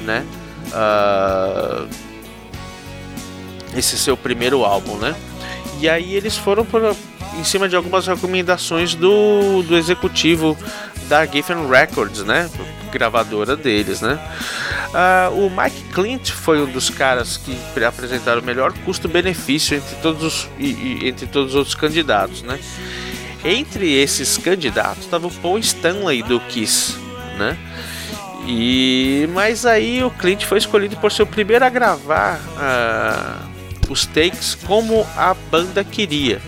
né? 0.05 0.24
Uh, 0.68 1.88
esse 3.77 3.98
seu 3.98 4.16
primeiro 4.16 4.64
álbum, 4.64 4.96
né? 4.96 5.14
E 5.81 5.88
aí 5.88 6.14
eles 6.14 6.37
foram 6.37 6.66
em 7.38 7.44
cima 7.44 7.68
de 7.68 7.77
algumas 7.77 8.07
recomendações 8.07 8.94
do, 8.94 9.62
do 9.62 9.77
executivo 9.77 10.57
da 11.09 11.24
Geffen 11.24 11.68
Records, 11.68 12.24
né? 12.24 12.51
Gravadora 12.88 13.57
deles, 13.57 14.01
né? 14.01 14.18
Uh, 14.88 15.46
o 15.46 15.51
Mike 15.51 15.83
Clint 15.92 16.31
foi 16.31 16.61
um 16.61 16.66
dos 16.66 16.90
caras 16.90 17.37
que 17.37 17.57
apresentaram 17.85 18.40
o 18.40 18.44
melhor 18.44 18.72
custo-benefício 18.85 19.77
entre 19.77 19.96
todos 19.96 20.22
os 20.22 20.48
e, 20.59 20.66
e, 20.66 21.09
entre 21.09 21.27
todos 21.27 21.51
os 21.51 21.57
outros 21.57 21.74
candidatos, 21.74 22.42
né? 22.42 22.59
Entre 23.44 23.92
esses 23.92 24.37
candidatos 24.38 25.05
estava 25.05 25.27
o 25.27 25.31
Paul 25.31 25.59
Stanley 25.59 26.22
do 26.22 26.40
Kiss, 26.40 26.96
né? 27.38 27.57
E 28.46 29.29
mas 29.33 29.66
aí 29.66 30.03
o 30.03 30.11
Clint 30.11 30.44
foi 30.44 30.59
escolhido 30.59 30.96
por 30.96 31.12
ser 31.12 31.22
o 31.22 31.27
primeiro 31.27 31.64
a 31.64 31.68
gravar 31.68 32.40
uh, 32.57 33.92
os 33.92 34.07
takes 34.07 34.55
como 34.55 35.07
a 35.16 35.35
banda 35.35 35.85
queria. 35.85 36.40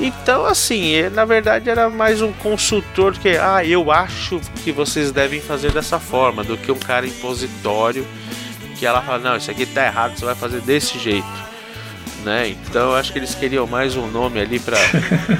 Então, 0.00 0.46
assim, 0.46 1.10
na 1.10 1.26
verdade 1.26 1.68
era 1.68 1.90
mais 1.90 2.22
um 2.22 2.32
consultor 2.32 3.12
que, 3.18 3.36
ah, 3.36 3.62
eu 3.62 3.92
acho 3.92 4.40
que 4.64 4.72
vocês 4.72 5.12
devem 5.12 5.42
fazer 5.42 5.72
dessa 5.72 6.00
forma, 6.00 6.42
do 6.42 6.56
que 6.56 6.72
um 6.72 6.78
cara 6.78 7.06
impositório 7.06 8.06
que 8.78 8.86
ela 8.86 9.02
fala, 9.02 9.18
não, 9.18 9.36
isso 9.36 9.50
aqui 9.50 9.66
tá 9.66 9.84
errado, 9.84 10.18
você 10.18 10.24
vai 10.24 10.34
fazer 10.34 10.62
desse 10.62 10.98
jeito, 10.98 11.28
né? 12.24 12.48
Então, 12.48 12.92
eu 12.92 12.96
acho 12.96 13.12
que 13.12 13.18
eles 13.18 13.34
queriam 13.34 13.66
mais 13.66 13.94
um 13.94 14.06
nome 14.06 14.40
ali 14.40 14.58
para 14.58 14.78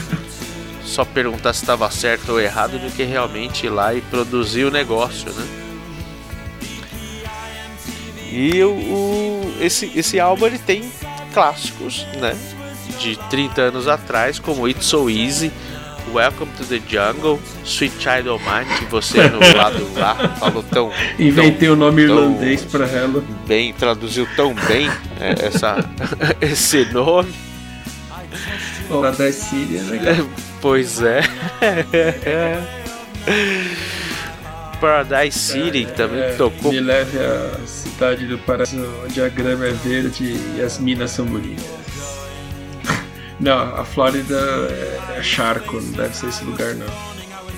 só 0.84 1.06
perguntar 1.06 1.54
se 1.54 1.62
estava 1.62 1.90
certo 1.90 2.32
ou 2.32 2.40
errado 2.40 2.78
do 2.78 2.94
que 2.94 3.02
realmente 3.02 3.64
ir 3.64 3.70
lá 3.70 3.94
e 3.94 4.02
produzir 4.02 4.64
o 4.64 4.70
negócio, 4.70 5.32
né? 5.32 5.48
E 8.30 8.62
o, 8.62 8.72
o 8.72 9.56
esse, 9.58 9.90
esse 9.96 10.20
álbum 10.20 10.46
ele 10.46 10.58
tem 10.58 10.92
clássicos, 11.32 12.06
né? 12.18 12.36
De 13.00 13.16
30 13.30 13.62
anos 13.62 13.88
atrás, 13.88 14.38
como 14.38 14.68
It's 14.68 14.86
So 14.86 15.08
Easy, 15.08 15.50
Welcome 16.12 16.50
to 16.58 16.64
the 16.64 16.80
Jungle, 16.86 17.40
Sweet 17.64 17.94
Child 17.98 18.28
O' 18.28 18.38
Mine, 18.38 18.78
que 18.78 18.84
você 18.86 19.28
no 19.28 19.38
lado 19.56 19.88
lá 19.94 20.14
falou 20.38 20.62
tão. 20.62 20.92
Inventei 21.18 21.68
o 21.68 21.76
nome 21.76 22.06
tão 22.06 22.16
irlandês 22.16 22.64
para 22.64 22.86
ela. 22.86 23.24
Bem, 23.46 23.72
traduziu 23.72 24.28
tão 24.36 24.54
bem 24.54 24.90
é, 25.18 25.46
essa, 25.46 25.76
esse 26.40 26.84
nome. 26.92 27.32
da 29.16 29.32
Síria, 29.32 29.82
né? 29.82 30.26
Pois 30.60 31.00
é. 31.00 31.22
Paradise 34.78 35.38
City 35.38 35.84
é, 35.84 35.92
também 35.92 36.20
é, 36.20 36.32
tocou. 36.32 36.70
Me 36.70 36.80
leve 36.80 37.18
à 37.18 37.66
cidade 37.66 38.26
do 38.26 38.36
paraíso 38.38 38.86
onde 39.04 39.22
a 39.22 39.28
grama 39.28 39.66
é 39.66 39.70
verde 39.70 40.36
e 40.56 40.60
as 40.60 40.78
minas 40.78 41.12
são 41.12 41.24
bonitas. 41.24 41.79
Não, 43.40 43.74
a 43.74 43.84
Flórida 43.84 44.36
é 45.16 45.22
charco, 45.22 45.80
não 45.80 45.92
deve 45.92 46.14
ser 46.14 46.28
esse 46.28 46.44
lugar 46.44 46.74
não. 46.74 46.86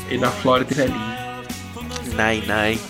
E 0.09 0.17
na 0.17 0.31
Flórida 0.31 0.83
é 0.83 0.87
lindo. 0.87 1.13
Nine 2.17 2.47
Nine. 2.47 2.81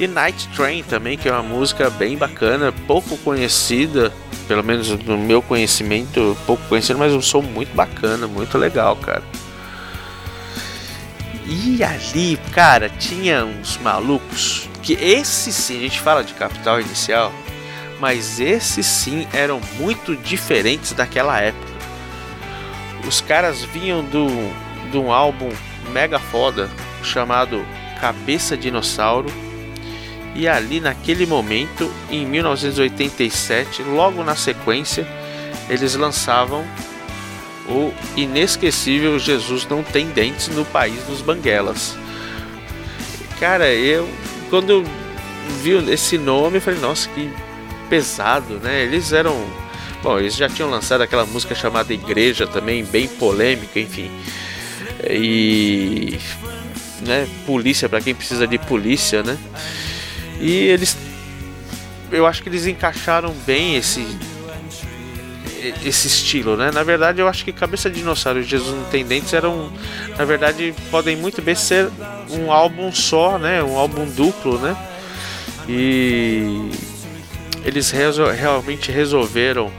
E 0.00 0.06
Night 0.08 0.48
Train 0.56 0.82
também, 0.82 1.16
que 1.16 1.28
é 1.28 1.32
uma 1.32 1.42
música 1.42 1.88
bem 1.90 2.16
bacana, 2.16 2.72
pouco 2.86 3.16
conhecida, 3.18 4.12
pelo 4.48 4.64
menos 4.64 4.88
no 4.88 5.16
meu 5.16 5.40
conhecimento, 5.40 6.36
pouco 6.44 6.62
conhecida, 6.68 6.98
mas 6.98 7.12
um 7.12 7.22
som 7.22 7.42
muito 7.42 7.72
bacana, 7.74 8.26
muito 8.26 8.58
legal, 8.58 8.96
cara. 8.96 9.22
E 11.46 11.84
ali, 11.84 12.36
cara, 12.50 12.88
tinha 12.88 13.44
uns 13.44 13.76
malucos 13.78 14.68
que 14.82 14.94
esse 14.94 15.52
sim, 15.52 15.78
a 15.78 15.80
gente 15.82 16.00
fala 16.00 16.24
de 16.24 16.32
Capital 16.34 16.80
Inicial, 16.80 17.32
mas 18.00 18.40
esses 18.40 18.86
sim 18.86 19.28
eram 19.32 19.60
muito 19.78 20.16
diferentes 20.16 20.92
daquela 20.92 21.40
época. 21.40 21.71
Os 23.06 23.20
caras 23.20 23.62
vinham 23.62 24.04
do, 24.04 24.26
de 24.90 24.98
um 24.98 25.12
álbum 25.12 25.50
mega 25.92 26.18
foda 26.18 26.70
chamado 27.02 27.64
Cabeça 28.00 28.56
Dinossauro. 28.56 29.28
E 30.34 30.48
ali 30.48 30.80
naquele 30.80 31.26
momento, 31.26 31.92
em 32.10 32.24
1987, 32.24 33.82
logo 33.82 34.24
na 34.24 34.34
sequência, 34.34 35.06
eles 35.68 35.94
lançavam 35.94 36.64
o 37.68 37.92
inesquecível 38.16 39.18
Jesus 39.18 39.66
Não 39.68 39.82
Tem 39.82 40.06
Dentes 40.08 40.48
no 40.48 40.64
País 40.64 41.02
dos 41.04 41.20
Banguelas. 41.20 41.96
Cara, 43.38 43.68
eu 43.72 44.08
quando 44.52 44.68
eu 44.68 44.84
vi 45.62 45.72
esse 45.90 46.18
nome, 46.18 46.58
eu 46.58 46.60
falei, 46.60 46.78
nossa, 46.78 47.08
que 47.08 47.32
pesado, 47.88 48.60
né? 48.60 48.82
Eles 48.82 49.10
eram 49.10 49.34
Bom, 50.02 50.18
eles 50.18 50.34
já 50.34 50.48
tinham 50.48 50.68
lançado 50.68 51.00
aquela 51.00 51.24
música 51.24 51.54
chamada 51.54 51.94
Igreja 51.94 52.44
também, 52.46 52.84
bem 52.84 53.06
polêmica, 53.06 53.78
enfim. 53.78 54.10
E. 55.08 56.18
Né, 57.06 57.28
polícia 57.46 57.88
para 57.88 58.00
quem 58.00 58.14
precisa 58.14 58.46
de 58.46 58.58
polícia, 58.58 59.22
né? 59.22 59.38
E 60.40 60.50
eles. 60.52 60.96
Eu 62.10 62.26
acho 62.26 62.42
que 62.42 62.48
eles 62.48 62.66
encaixaram 62.66 63.32
bem 63.46 63.76
esse. 63.76 64.04
Esse 65.84 66.08
estilo, 66.08 66.56
né? 66.56 66.72
Na 66.72 66.82
verdade, 66.82 67.20
eu 67.20 67.28
acho 67.28 67.44
que 67.44 67.52
Cabeça 67.52 67.88
de 67.88 68.00
Dinossauro 68.00 68.40
e 68.40 68.42
Jesus 68.42 68.74
Não 68.74 68.84
Tem 68.84 69.04
Dentes 69.04 69.32
eram. 69.32 69.72
Na 70.18 70.24
verdade, 70.24 70.74
podem 70.90 71.14
muito 71.14 71.40
bem 71.40 71.54
ser 71.54 71.88
um 72.28 72.50
álbum 72.50 72.92
só, 72.92 73.38
né? 73.38 73.62
Um 73.62 73.76
álbum 73.76 74.04
duplo, 74.06 74.58
né? 74.58 74.76
E 75.68 76.70
eles 77.64 77.92
resol 77.92 78.30
realmente 78.32 78.90
resolveram 78.90 79.70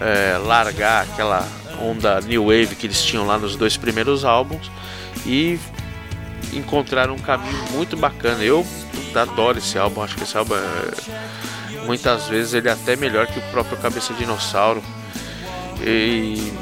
é, 0.00 0.38
largar 0.38 1.04
aquela 1.04 1.46
onda 1.80 2.20
new 2.20 2.46
wave 2.46 2.74
que 2.76 2.86
eles 2.86 3.02
tinham 3.02 3.26
lá 3.26 3.38
nos 3.38 3.56
dois 3.56 3.76
primeiros 3.76 4.24
álbuns 4.24 4.70
e 5.26 5.58
encontraram 6.52 7.14
um 7.14 7.18
caminho 7.18 7.64
muito 7.72 7.96
bacana. 7.96 8.42
Eu 8.42 8.66
adoro 9.14 9.58
esse 9.58 9.78
álbum, 9.78 10.02
acho 10.02 10.16
que 10.16 10.22
esse 10.24 10.36
álbum 10.36 10.54
é, 10.54 11.84
muitas 11.84 12.28
vezes 12.28 12.54
ele 12.54 12.68
é 12.68 12.72
até 12.72 12.96
melhor 12.96 13.26
que 13.26 13.38
o 13.38 13.42
próprio 13.50 13.76
Cabeça 13.78 14.12
Dinossauro. 14.14 14.82
E 15.80 16.52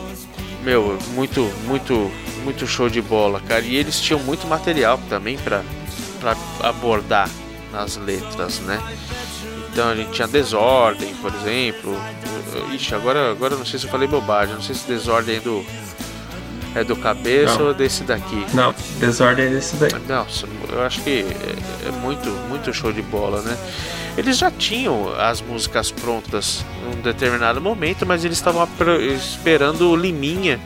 meu, 0.62 0.98
muito, 1.14 1.42
muito, 1.64 2.10
muito 2.44 2.66
show 2.66 2.88
de 2.88 3.02
bola, 3.02 3.40
cara. 3.40 3.62
E 3.62 3.76
eles 3.76 4.00
tinham 4.00 4.20
muito 4.20 4.46
material 4.46 4.98
também 5.08 5.36
para 5.38 5.62
abordar 6.60 7.28
nas 7.72 7.96
letras, 7.96 8.60
né? 8.60 8.80
Então 9.72 9.88
a 9.88 9.96
gente 9.96 10.10
tinha 10.10 10.28
Desordem, 10.28 11.14
por 11.14 11.32
exemplo. 11.34 11.98
Ixi, 12.74 12.94
agora, 12.94 13.30
agora 13.30 13.56
não 13.56 13.64
sei 13.64 13.78
se 13.78 13.86
eu 13.86 13.90
falei 13.90 14.06
bobagem. 14.06 14.54
Não 14.54 14.62
sei 14.62 14.74
se 14.74 14.86
Desordem 14.86 15.36
é 15.36 15.40
do. 15.40 15.64
É 16.74 16.84
do 16.84 16.96
cabeça 16.96 17.58
não. 17.58 17.66
ou 17.66 17.74
desse 17.74 18.02
daqui? 18.02 18.46
Não, 18.54 18.74
Desordem 18.98 19.46
é 19.46 19.48
desse 19.50 19.76
daqui. 19.76 19.96
Nossa, 20.08 20.46
eu 20.70 20.82
acho 20.82 21.02
que 21.02 21.20
é, 21.20 21.88
é 21.88 21.90
muito, 22.00 22.30
muito 22.48 22.72
show 22.72 22.92
de 22.92 23.02
bola, 23.02 23.42
né? 23.42 23.56
Eles 24.16 24.38
já 24.38 24.50
tinham 24.50 25.12
as 25.18 25.40
músicas 25.40 25.90
prontas 25.90 26.64
em 26.82 26.98
um 26.98 27.00
determinado 27.02 27.60
momento, 27.60 28.06
mas 28.06 28.24
eles 28.24 28.38
estavam 28.38 28.66
esperando 29.14 29.90
o 29.90 29.96
Liminha 29.96 30.60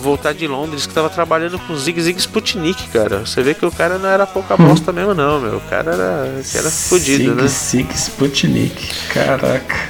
voltar 0.00 0.32
de 0.32 0.46
Londres, 0.46 0.86
que 0.86 0.94
tava 0.94 1.08
trabalhando 1.08 1.58
com 1.58 1.76
Zig 1.76 2.00
Zig 2.00 2.18
Sputnik, 2.18 2.88
cara. 2.88 3.20
Você 3.20 3.42
vê 3.42 3.54
que 3.54 3.64
o 3.64 3.70
cara 3.70 3.98
não 3.98 4.08
era 4.08 4.26
pouca 4.26 4.56
bosta 4.56 4.92
mesmo, 4.92 5.14
não, 5.14 5.40
meu. 5.40 5.56
O 5.56 5.60
cara 5.62 5.92
era, 5.92 6.42
era 6.54 6.70
fodido, 6.70 7.34
né? 7.34 7.46
Zig 7.46 7.86
Zig 7.86 7.94
Sputnik, 7.94 8.88
caraca. 9.12 9.88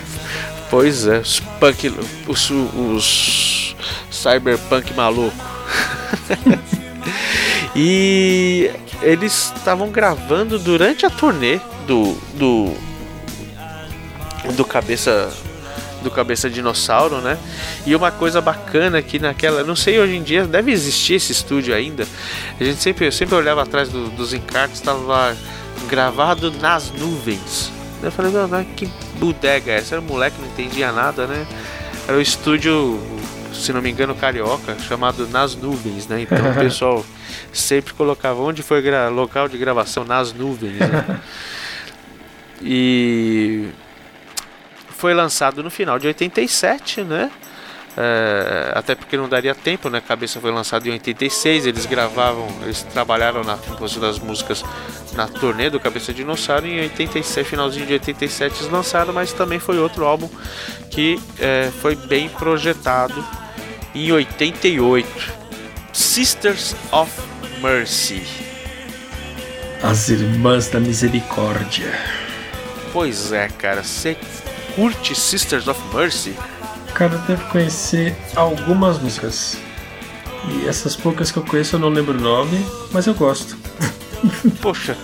Pois 0.71 1.07
é, 1.07 1.19
os 1.19 1.41
punk, 1.41 1.93
os, 2.29 2.51
os 2.51 3.77
cyberpunk 4.11 4.95
maluco. 4.95 5.37
e 7.75 8.71
eles 9.03 9.53
estavam 9.57 9.91
gravando 9.91 10.59
durante 10.59 11.07
a 11.07 11.11
turnê 11.11 11.61
do 11.87 12.15
do 12.35 12.75
do 14.55 14.65
cabeça 14.65 15.31
do 16.03 16.11
Cabeça 16.11 16.49
Dinossauro, 16.49 17.21
né? 17.21 17.39
E 17.87 17.95
uma 17.95 18.11
coisa 18.11 18.41
bacana 18.41 19.03
que 19.03 19.19
naquela, 19.19 19.63
não 19.63 19.77
sei 19.77 19.99
hoje 19.99 20.17
em 20.17 20.23
dia, 20.23 20.47
deve 20.47 20.73
existir 20.73 21.15
esse 21.15 21.33
estúdio 21.33 21.75
ainda. 21.75 22.07
A 22.59 22.65
gente 22.65 22.81
sempre, 22.81 23.07
eu 23.07 23.13
sempre 23.13 23.35
olhava 23.35 23.63
atrás 23.63 23.89
do, 23.89 24.09
dos 24.11 24.33
encartes, 24.33 24.79
estava 24.79 25.37
gravado 25.89 26.51
nas 26.53 26.91
nuvens. 26.93 27.73
Eu 28.03 28.11
falei, 28.11 28.33
não, 28.33 28.49
não, 28.49 28.65
que 28.65 28.89
bodega 29.19 29.73
é 29.73 29.77
essa? 29.77 29.95
Era 29.95 30.03
um 30.03 30.07
moleque, 30.07 30.41
não 30.41 30.49
entendia 30.49 30.91
nada, 30.91 31.27
né? 31.27 31.47
Era 32.09 32.17
o 32.17 32.21
estúdio, 32.21 32.99
se 33.53 33.73
não 33.73 33.83
me 33.83 33.91
engano, 33.91 34.15
carioca, 34.15 34.77
chamado 34.79 35.29
Nas 35.29 35.55
Nuvens, 35.55 36.09
né? 36.09 36.23
Então 36.23 36.51
o 36.51 36.55
pessoal 36.55 37.05
sempre 37.53 37.93
colocava 37.93 38.41
onde 38.41 38.63
foi 38.63 38.83
local 39.11 39.49
de 39.49 39.59
gravação 39.59 40.05
nas 40.05 40.33
nuvens, 40.33 40.79
né? 40.79 41.21
E 42.63 43.71
foi 45.01 45.15
lançado 45.15 45.63
no 45.63 45.71
final 45.71 45.99
de 45.99 46.07
87, 46.07 47.03
né? 47.03 47.31
É, 47.97 48.73
até 48.75 48.95
porque 48.95 49.17
não 49.17 49.29
daria 49.29 49.55
tempo, 49.55 49.89
né? 49.89 50.01
Cabeça 50.01 50.39
foi 50.41 50.53
lançado 50.53 50.87
em 50.87 50.93
86, 50.93 51.67
eles 51.67 51.87
gravavam, 51.87 52.47
eles 52.63 52.83
trabalharam 52.83 53.43
na 53.43 53.57
composição 53.57 54.03
das 54.03 54.19
músicas 54.19 54.63
na 55.15 55.27
turnê 55.27 55.71
do 55.71 55.81
Cabeça 55.81 56.13
Dinossauro 56.13 56.67
em 56.67 56.81
87, 56.81 57.49
finalzinho 57.49 57.87
de 57.87 57.95
87 57.95 58.61
eles 58.61 58.71
lançaram, 58.71 59.13
mas 59.13 59.33
também 59.33 59.59
foi 59.59 59.79
outro 59.79 60.05
álbum 60.05 60.29
que 60.91 61.19
é, 61.39 61.71
foi 61.81 61.97
bem 61.97 62.29
projetado 62.29 63.25
em 63.95 64.13
88. 64.13 65.41
Sisters 65.93 66.77
of 66.93 67.11
Mercy. 67.61 68.23
As 69.83 70.11
Irmãs 70.11 70.69
da 70.69 70.79
Misericórdia. 70.79 71.91
Pois 72.93 73.33
é, 73.33 73.49
cara. 73.49 73.83
Você 73.83 74.17
curte 74.75 75.15
Sisters 75.15 75.69
of 75.69 75.81
Mercy? 75.95 76.35
Cara, 76.95 77.15
eu 77.15 77.19
devo 77.21 77.49
conhecer 77.51 78.17
algumas 78.35 78.99
músicas. 78.99 79.57
E 80.49 80.67
essas 80.67 80.97
poucas 80.97 81.31
que 81.31 81.39
eu 81.39 81.45
conheço 81.45 81.77
eu 81.77 81.81
não 81.81 81.89
lembro 81.89 82.17
o 82.17 82.21
nome, 82.21 82.65
mas 82.93 83.07
eu 83.07 83.15
gosto. 83.15 83.57
Poxa, 84.61 84.97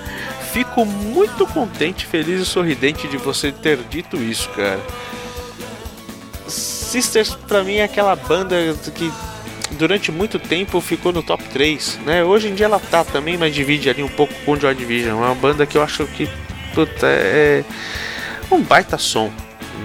fico 0.52 0.84
muito 0.84 1.46
contente, 1.46 2.06
feliz 2.06 2.40
e 2.40 2.46
sorridente 2.46 3.06
de 3.08 3.16
você 3.16 3.52
ter 3.52 3.78
dito 3.90 4.16
isso, 4.16 4.48
cara. 4.50 4.80
Sisters 6.48 7.34
pra 7.46 7.62
mim 7.62 7.76
é 7.76 7.84
aquela 7.84 8.16
banda 8.16 8.56
que 8.94 9.12
durante 9.72 10.10
muito 10.10 10.38
tempo 10.38 10.80
ficou 10.80 11.12
no 11.12 11.22
top 11.22 11.42
3, 11.44 12.00
né? 12.06 12.24
Hoje 12.24 12.48
em 12.48 12.54
dia 12.54 12.66
ela 12.66 12.78
tá 12.78 13.04
também, 13.04 13.36
mas 13.36 13.54
divide 13.54 13.90
ali 13.90 14.02
um 14.02 14.08
pouco 14.08 14.32
com 14.44 14.52
o 14.52 14.60
Joy 14.60 14.74
Division. 14.74 15.22
É 15.22 15.26
uma 15.26 15.34
banda 15.34 15.66
que 15.66 15.76
eu 15.76 15.82
acho 15.82 16.06
que 16.06 16.28
puta, 16.74 17.06
é 17.06 17.64
um 18.50 18.60
baita 18.60 18.98
som, 18.98 19.32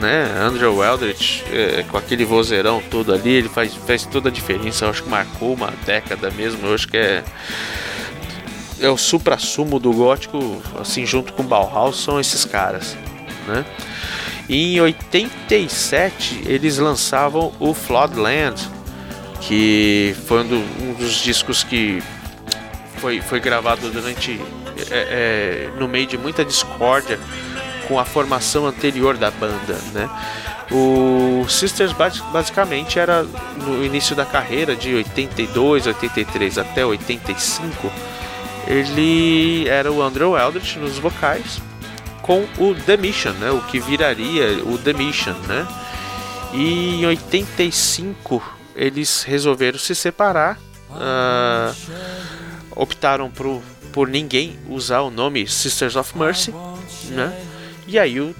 né? 0.01 0.35
Andrew 0.39 0.83
Eldritch, 0.83 1.43
é, 1.51 1.83
com 1.83 1.97
aquele 1.97 2.25
vozeirão 2.25 2.81
todo 2.89 3.13
ali, 3.13 3.29
ele 3.29 3.49
faz, 3.49 3.73
faz 3.73 4.05
toda 4.05 4.29
a 4.29 4.31
diferença. 4.31 4.85
Eu 4.85 4.89
acho 4.89 5.03
que 5.03 5.09
marcou 5.09 5.53
uma 5.53 5.71
década 5.85 6.31
mesmo. 6.31 6.67
Eu 6.67 6.73
acho 6.73 6.87
que 6.87 6.97
é 6.97 7.23
é 8.81 8.89
o 8.89 8.97
supra-sumo 8.97 9.79
do 9.79 9.93
gótico, 9.93 10.59
assim, 10.79 11.05
junto 11.05 11.33
com 11.33 11.43
Bauhaus, 11.43 12.03
são 12.03 12.19
esses 12.19 12.43
caras, 12.43 12.97
né? 13.47 13.63
E 14.49 14.75
em 14.75 14.81
87 14.81 16.43
eles 16.47 16.79
lançavam 16.79 17.53
o 17.59 17.73
Floodland, 17.75 18.59
que 19.39 20.15
foi 20.25 20.41
um, 20.41 20.47
do, 20.47 20.55
um 20.55 20.93
dos 20.93 21.13
discos 21.13 21.63
que 21.63 22.01
foi, 22.97 23.21
foi 23.21 23.39
gravado 23.39 23.89
durante 23.89 24.41
é, 24.89 25.69
é, 25.69 25.69
no 25.79 25.87
meio 25.87 26.07
de 26.07 26.17
muita 26.17 26.43
discórdia 26.43 27.19
com 27.91 27.99
a 27.99 28.05
formação 28.05 28.65
anterior 28.65 29.17
da 29.17 29.29
banda, 29.29 29.77
né? 29.91 30.09
O 30.71 31.45
Sisters 31.49 31.91
basicamente 32.31 32.97
era 32.97 33.23
no 33.23 33.83
início 33.83 34.15
da 34.15 34.25
carreira 34.25 34.73
de 34.77 34.95
82, 34.95 35.87
83 35.87 36.57
até 36.57 36.85
85 36.85 37.91
ele 38.65 39.67
era 39.67 39.91
o 39.91 40.01
Andrew 40.01 40.37
Eldritch 40.37 40.77
nos 40.77 40.97
vocais 40.97 41.61
com 42.21 42.47
o 42.57 42.73
The 42.73 42.95
Mission, 42.95 43.33
né? 43.33 43.51
O 43.51 43.59
que 43.63 43.77
viraria 43.79 44.63
o 44.63 44.77
The 44.77 44.93
Mission, 44.93 45.33
né? 45.45 45.67
E 46.53 47.01
em 47.01 47.05
85 47.05 48.41
eles 48.73 49.23
resolveram 49.23 49.77
se 49.77 49.93
separar, 49.93 50.57
uh, 50.91 51.75
optaram 52.73 53.29
por, 53.29 53.61
por 53.91 54.07
ninguém 54.07 54.57
usar 54.69 55.01
o 55.01 55.09
nome 55.09 55.45
Sisters 55.45 55.97
of 55.97 56.17
Mercy, 56.17 56.53
né? 57.09 57.50
E 57.91 57.99
aí 57.99 58.21
o, 58.21 58.33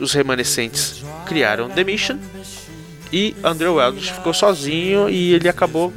os 0.00 0.12
remanescentes 0.12 1.04
criaram 1.24 1.70
The 1.70 1.84
Mission 1.84 2.18
e 3.12 3.36
Andrew 3.44 3.80
Eldritch 3.80 4.10
ficou 4.10 4.34
sozinho 4.34 5.08
e 5.08 5.34
ele 5.34 5.48
acabou 5.48 5.94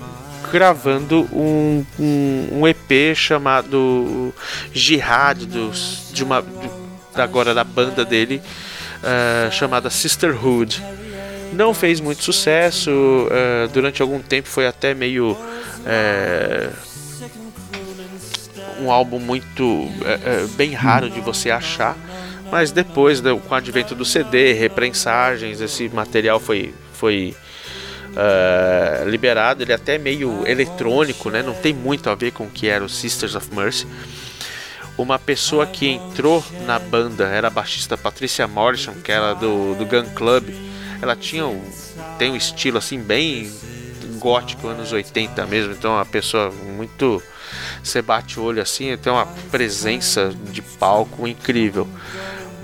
gravando 0.52 1.28
um, 1.34 1.84
um, 2.00 2.48
um 2.60 2.68
EP 2.68 3.16
chamado 3.16 4.32
Jihad 4.72 5.48
dos, 5.48 6.12
de 6.14 6.24
uma 6.24 6.46
agora 7.16 7.56
da 7.56 7.64
banda 7.64 8.06
dele 8.06 8.40
uh, 9.00 9.52
chamada 9.52 9.90
Sisterhood. 9.90 10.80
Não 11.54 11.74
fez 11.74 12.00
muito 12.00 12.22
sucesso, 12.22 12.92
uh, 12.92 13.68
durante 13.74 14.04
algum 14.04 14.20
tempo 14.20 14.48
foi 14.48 14.68
até 14.68 14.94
meio 14.94 15.32
uh, 15.32 16.72
um 18.80 18.92
álbum 18.92 19.18
muito 19.18 19.90
bem 20.56 20.74
raro 20.74 21.10
de 21.10 21.20
você 21.20 21.50
achar, 21.50 21.96
mas 22.52 22.72
depois 22.72 23.22
com 23.22 23.54
o 23.54 23.56
advento 23.56 23.96
do 23.96 24.04
CD, 24.04 24.54
reprensagens, 24.54 25.62
esse 25.62 25.90
material 25.90 26.40
foi 26.40 26.74
foi 26.94 27.36
uh, 28.12 29.10
liberado. 29.10 29.64
Ele 29.64 29.72
é 29.72 29.76
até 29.76 29.98
meio 29.98 30.46
eletrônico, 30.48 31.30
né? 31.30 31.42
Não 31.42 31.54
tem 31.54 31.74
muito 31.74 32.10
a 32.10 32.16
ver 32.16 32.32
com 32.32 32.46
o 32.46 32.50
que 32.50 32.68
era 32.68 32.84
o 32.84 32.90
Sisters 32.90 33.36
of 33.36 33.54
Mercy. 33.54 33.88
Uma 34.98 35.18
pessoa 35.18 35.66
que 35.66 35.88
entrou 35.88 36.44
na 36.66 36.78
banda 36.78 37.26
era 37.26 37.48
a 37.48 37.50
baixista 37.50 37.98
Patricia 37.98 38.48
Morrison, 38.48 38.94
que 39.04 39.12
era 39.12 39.34
do, 39.34 39.74
do 39.76 39.86
Gun 39.86 40.14
Club. 40.14 40.50
Ela 41.02 41.16
tinha 41.16 41.48
um, 41.48 41.64
tem 42.20 42.32
um 42.32 42.36
estilo 42.36 42.78
assim 42.78 43.00
bem 43.00 43.52
gótico, 44.20 44.68
anos 44.68 44.92
80 44.92 45.46
mesmo. 45.48 45.74
Então, 45.74 45.94
uma 45.94 46.06
pessoa 46.06 46.52
muito. 46.52 47.22
Você 47.84 48.02
bate 48.02 48.40
o 48.40 48.44
olho 48.44 48.62
assim, 48.62 48.96
tem 48.98 49.12
uma 49.12 49.26
presença 49.50 50.32
de 50.52 50.62
palco 50.62 51.28
incrível. 51.28 51.88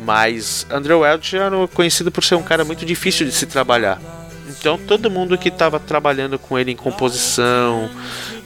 Mas 0.08 0.66
Andrew 0.72 1.02
Welch 1.02 1.36
era 1.36 1.68
conhecido 1.68 2.10
por 2.10 2.24
ser 2.24 2.36
um 2.36 2.42
cara 2.42 2.64
muito 2.64 2.86
difícil 2.86 3.26
de 3.26 3.34
se 3.34 3.46
trabalhar. 3.46 4.02
Então 4.48 4.78
todo 4.78 5.12
mundo 5.12 5.38
que 5.38 5.50
estava 5.50 5.82
trabalhando 5.82 6.40
com 6.40 6.58
ele 6.58 6.72
em 6.72 6.78
composição, 6.78 7.90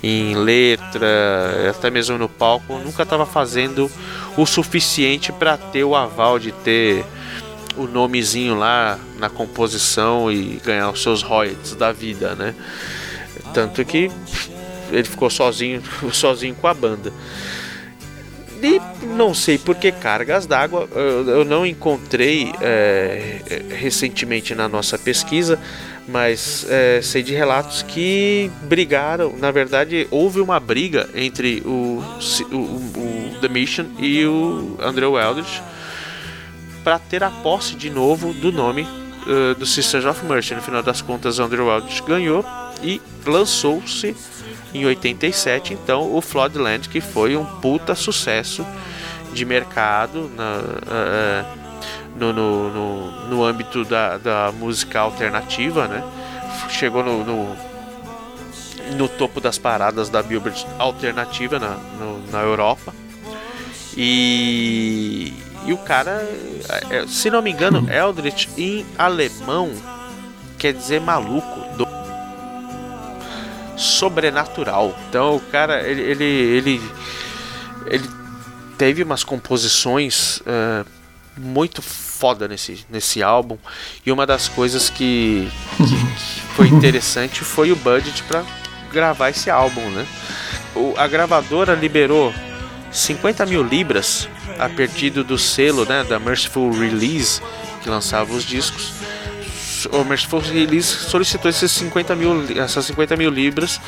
em 0.02 0.34
letra, 0.34 1.69
até 1.69 1.91
mesmo 1.91 2.17
no 2.17 2.28
palco, 2.28 2.80
nunca 2.80 3.04
estava 3.04 3.28
fazendo 3.28 3.91
o 4.36 4.43
suficiente 4.43 5.32
para 5.32 5.56
ter 5.56 5.84
o 5.84 5.95
aval 5.95 6.39
de 6.39 6.52
ter 6.52 7.06
o 7.78 7.84
nomezinho 7.84 8.58
lá 8.58 8.97
na 9.19 9.30
composição 9.30 10.32
e 10.32 10.60
ganhar 10.65 10.89
os 10.89 11.04
seus 11.04 11.21
royalties 11.21 11.76
da 11.76 11.91
vida, 11.91 12.34
né? 12.34 12.56
Tanto 13.54 13.86
que 13.86 14.10
ele 14.91 15.04
ficou 15.04 15.30
sozinho, 15.30 15.84
sozinho 16.12 16.56
com 16.56 16.65
a 16.65 16.74
banda. 16.74 17.13
E 18.62 18.80
não 19.06 19.34
sei 19.34 19.58
por 19.58 19.76
que 19.76 19.91
cargas 19.91 20.45
d'água, 20.45 20.88
eu 20.93 21.43
não 21.43 21.65
encontrei 21.65 22.54
é, 22.62 23.39
recentemente 23.69 24.54
na 24.54 24.69
nossa 24.69 24.97
pesquisa 24.97 25.58
mas 26.08 26.65
é, 26.69 27.02
sei 27.02 27.24
de 27.24 27.34
relatos 27.34 27.84
que 27.84 28.52
brigaram. 28.63 29.36
Na 29.38 29.52
verdade, 29.52 30.08
houve 30.12 30.39
uma 30.41 30.60
briga 30.60 31.10
entre 31.15 31.62
o, 31.65 32.04
o, 32.52 32.56
o 32.56 33.38
The 33.39 33.47
Mission 33.47 33.86
e 33.97 34.26
o 34.26 34.78
Andrew 34.82 35.17
Eldridge 35.17 35.62
para 36.84 37.00
ter 37.00 37.24
a 37.24 37.30
posse 37.30 37.76
de 37.76 37.89
novo 37.89 38.34
do 38.34 38.52
nome 38.52 38.82
uh, 38.82 39.56
do 39.56 39.65
Sisters 39.65 40.06
of 40.06 40.26
Mercy. 40.26 40.56
No 40.56 40.62
final 40.62 40.82
das 40.82 41.02
contas, 41.02 41.39
Andrew 41.39 41.69
Eldridge 41.69 42.04
ganhou 42.04 42.43
e 42.84 43.00
lançou-se 43.26 44.15
em 44.73 44.86
87, 44.86 45.73
então, 45.73 46.15
o 46.15 46.21
Floodland, 46.21 46.88
que 46.89 47.01
foi 47.01 47.36
um 47.36 47.45
puta 47.45 47.95
sucesso 47.95 48.65
de 49.34 49.45
mercado 49.45 50.29
na, 50.36 50.60
uh, 50.60 51.62
no, 52.15 52.34
no, 52.34 52.69
no, 52.69 53.29
no 53.29 53.43
âmbito 53.43 53.84
da, 53.84 54.17
da 54.17 54.51
música 54.51 54.99
alternativa, 54.99 55.88
né? 55.88 56.03
Chegou 56.69 57.03
no, 57.03 57.23
no, 57.23 57.55
no 58.97 59.07
topo 59.07 59.39
das 59.39 59.57
paradas 59.57 60.10
da 60.10 60.21
Billboard 60.21 60.65
alternativa 60.77 61.60
na, 61.60 61.77
no, 61.99 62.31
na 62.31 62.39
Europa. 62.39 62.93
E, 63.95 65.34
e 65.65 65.73
o 65.73 65.77
cara, 65.77 66.27
é, 66.89 67.05
se 67.07 67.29
não 67.29 67.41
me 67.41 67.51
engano, 67.51 67.88
Eldritch 67.91 68.47
em 68.57 68.86
alemão 68.97 69.71
quer 70.62 70.73
dizer 70.73 71.01
maluco, 71.01 71.75
do 71.75 71.90
sobrenatural. 73.82 74.96
Então 75.10 75.36
o 75.36 75.39
cara, 75.39 75.82
ele, 75.88 76.02
ele, 76.02 76.24
ele, 76.24 76.82
ele 77.88 78.10
teve 78.78 79.04
umas 79.04 79.24
composições 79.24 80.38
uh, 80.41 80.86
muito 81.38 81.82
foda 81.82 82.48
nesse, 82.48 82.86
nesse 82.89 83.24
álbum. 83.24 83.58
E 84.06 84.12
uma 84.12 84.26
das 84.26 84.48
coisas 84.48 84.89
que, 84.89 85.50
que 85.77 86.42
foi 86.56 86.67
interessante 86.67 87.44
foi 87.44 87.71
o 87.71 87.75
budget 87.75 88.23
para 88.23 88.44
gravar 88.92 89.29
esse 89.29 89.50
álbum, 89.50 89.90
né? 89.90 90.06
O, 90.75 90.94
a 90.98 91.08
gravadora 91.08 91.73
liberou 91.73 92.34
50 92.92 93.46
mil 93.46 93.63
libras 93.63 94.29
a 94.60 94.69
partir 94.69 95.10
do 95.10 95.38
selo 95.38 95.86
né, 95.86 96.04
da 96.04 96.19
Merciful 96.19 96.71
Release, 96.71 97.42
que 97.82 97.90
lançava 97.90 98.34
os 98.34 98.44
discos. 98.44 98.94
O 99.92 100.04
Merciful 100.04 100.40
Release 100.40 100.88
solicitou 100.88 101.50
esses 101.50 101.71
50 101.71 102.15
mil, 102.15 102.46
essas 102.62 102.86
50 102.86 103.15
mil 103.15 103.29
libras 103.29 103.79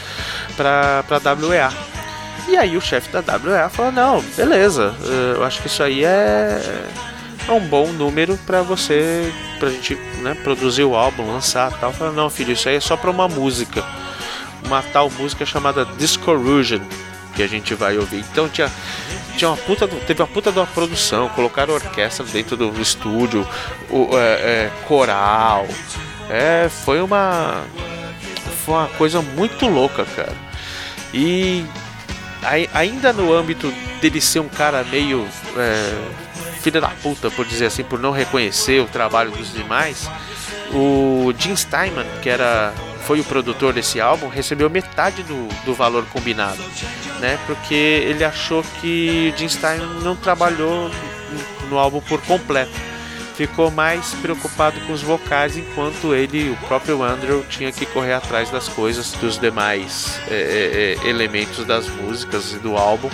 para 0.55 1.03
a 1.09 1.45
WEA. 1.45 1.71
E 2.47 2.57
aí 2.57 2.75
o 2.75 2.81
chefe 2.81 3.09
da 3.11 3.37
WEA 3.37 3.69
falou: 3.69 3.91
Não, 3.91 4.21
beleza, 4.35 4.95
eh, 5.03 5.37
eu 5.37 5.43
acho 5.43 5.61
que 5.61 5.67
isso 5.67 5.81
aí 5.83 6.03
é 6.03 6.59
é 7.47 7.51
um 7.51 7.59
bom 7.59 7.87
número 7.91 8.37
para 8.45 8.61
você, 8.61 9.31
pra 9.59 9.69
gente 9.69 9.95
né, 10.21 10.33
produzir 10.43 10.83
o 10.83 10.95
álbum, 10.95 11.27
lançar 11.27 11.71
tal. 11.79 11.91
Fala, 11.91 12.11
não, 12.11 12.29
filho, 12.29 12.53
isso 12.53 12.69
aí 12.69 12.75
é 12.75 12.79
só 12.79 12.95
para 12.95 13.11
uma 13.11 13.27
música. 13.27 13.83
Uma 14.65 14.81
tal 14.81 15.09
música 15.09 15.45
chamada 15.45 15.85
Discorrosion 15.97 16.79
que 17.35 17.43
a 17.43 17.47
gente 17.47 17.73
vai 17.73 17.97
ouvir. 17.97 18.19
Então 18.31 18.47
tinha, 18.47 18.71
tinha 19.37 19.49
uma 19.49 19.57
puta, 19.57 19.87
teve 19.87 20.21
uma 20.21 20.27
puta 20.27 20.51
de 20.51 20.59
uma 20.59 20.67
produção, 20.67 21.29
colocaram 21.29 21.73
orquestra 21.73 22.25
dentro 22.25 22.55
do 22.55 22.81
estúdio, 22.81 23.47
o, 23.89 24.09
é, 24.17 24.33
é, 24.33 24.71
coral. 24.87 25.67
É, 26.29 26.69
foi 26.69 27.01
uma 27.01 27.63
foi 28.65 28.75
uma 28.75 28.87
coisa 28.87 29.21
muito 29.21 29.67
louca, 29.67 30.05
cara. 30.05 30.35
E 31.13 31.65
ainda 32.73 33.13
no 33.13 33.33
âmbito 33.33 33.71
dele 34.01 34.19
ser 34.19 34.39
um 34.39 34.49
cara 34.49 34.83
meio 34.83 35.27
é, 35.57 36.59
filho 36.61 36.81
da 36.81 36.89
puta, 36.89 37.29
por 37.29 37.45
dizer 37.45 37.67
assim, 37.67 37.83
por 37.83 37.99
não 37.99 38.11
reconhecer 38.11 38.81
o 38.81 38.85
trabalho 38.85 39.31
dos 39.31 39.51
demais, 39.53 40.09
o 40.73 41.33
Jim 41.37 41.55
Steinman, 41.55 42.05
que 42.21 42.29
era 42.29 42.73
foi 43.05 43.19
o 43.19 43.23
produtor 43.23 43.73
desse 43.73 43.99
álbum, 43.99 44.27
recebeu 44.27 44.69
metade 44.69 45.23
do, 45.23 45.47
do 45.65 45.73
valor 45.73 46.05
combinado, 46.05 46.63
né? 47.19 47.37
Porque 47.45 47.73
ele 47.73 48.23
achou 48.23 48.63
que 48.81 49.33
Jim 49.37 49.49
Steinman 49.49 50.01
não 50.01 50.15
trabalhou 50.15 50.89
no 51.69 51.77
álbum 51.77 51.99
por 52.01 52.21
completo. 52.21 52.71
Ficou 53.35 53.71
mais 53.71 54.13
preocupado 54.15 54.79
com 54.81 54.93
os 54.93 55.01
vocais, 55.01 55.57
enquanto 55.57 56.13
ele, 56.13 56.51
o 56.51 56.67
próprio 56.67 57.01
Andrew, 57.01 57.43
tinha 57.49 57.71
que 57.71 57.85
correr 57.85 58.13
atrás 58.13 58.51
das 58.51 58.67
coisas, 58.67 59.11
dos 59.13 59.39
demais 59.39 60.19
é, 60.29 60.97
é, 61.01 61.05
é 61.05 61.09
elementos 61.09 61.65
das 61.65 61.87
músicas 61.87 62.53
e 62.53 62.57
do 62.57 62.77
álbum, 62.77 63.09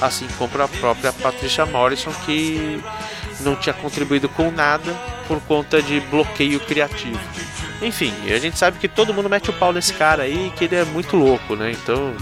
assim 0.00 0.26
como 0.38 0.60
a 0.62 0.66
própria 0.66 1.12
Patricia 1.12 1.66
Morrison, 1.66 2.12
que 2.24 2.82
não 3.40 3.54
tinha 3.54 3.74
contribuído 3.74 4.28
com 4.28 4.50
nada 4.50 4.90
por 5.28 5.38
conta 5.42 5.82
de 5.82 6.00
bloqueio 6.00 6.58
criativo. 6.60 7.20
Enfim, 7.82 8.12
a 8.32 8.38
gente 8.38 8.56
sabe 8.56 8.78
que 8.78 8.86
todo 8.86 9.12
mundo 9.12 9.28
mete 9.28 9.50
o 9.50 9.52
pau 9.52 9.72
nesse 9.72 9.92
cara 9.92 10.22
aí, 10.22 10.52
que 10.56 10.64
ele 10.64 10.76
é 10.76 10.84
muito 10.84 11.16
louco, 11.16 11.56
né? 11.56 11.72
Então 11.72 12.14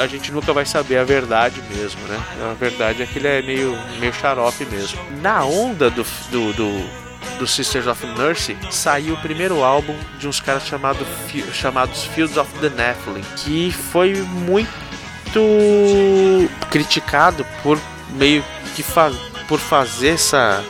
a 0.00 0.06
gente 0.06 0.32
nunca 0.32 0.52
vai 0.52 0.66
saber 0.66 0.98
a 0.98 1.04
verdade 1.04 1.62
mesmo, 1.70 2.00
né? 2.08 2.20
A 2.50 2.54
verdade 2.54 3.02
é 3.02 3.06
que 3.06 3.18
ele 3.18 3.28
é 3.28 3.40
meio, 3.42 3.78
meio 4.00 4.12
xarope 4.12 4.64
mesmo. 4.66 4.98
Na 5.22 5.44
onda 5.44 5.88
do, 5.88 6.04
do, 6.30 6.52
do, 6.52 7.38
do 7.38 7.46
Sisters 7.46 7.86
of 7.86 8.04
Mercy, 8.18 8.56
saiu 8.70 9.14
o 9.14 9.16
primeiro 9.18 9.62
álbum 9.62 9.96
de 10.18 10.26
uns 10.26 10.40
caras 10.40 10.66
chamado, 10.66 11.06
chamados 11.52 12.04
Fields 12.06 12.36
of 12.36 12.50
the 12.58 12.70
Nephilim, 12.70 13.22
que 13.36 13.70
foi 13.70 14.14
muito 14.14 14.68
criticado 16.70 17.46
por 17.62 17.78
meio 18.10 18.44
que 18.74 18.82
fa 18.82 19.10
por 19.48 19.58
fazer 19.58 20.10
essa. 20.10 20.64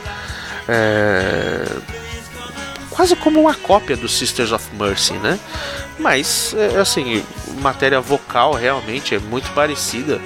É, 0.67 1.65
quase 2.95 3.15
como 3.15 3.41
uma 3.41 3.53
cópia 3.53 3.97
do 3.97 4.07
Sisters 4.07 4.51
of 4.51 4.65
Mercy, 4.75 5.13
né? 5.13 5.37
Mas, 5.99 6.55
é, 6.57 6.79
assim, 6.79 7.23
matéria 7.61 7.99
vocal 7.99 8.53
realmente 8.53 9.13
é 9.13 9.19
muito 9.19 9.51
parecida, 9.51 10.19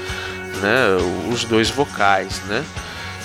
né? 0.61 0.97
Os 1.32 1.43
dois 1.43 1.70
vocais, 1.70 2.41
né? 2.47 2.63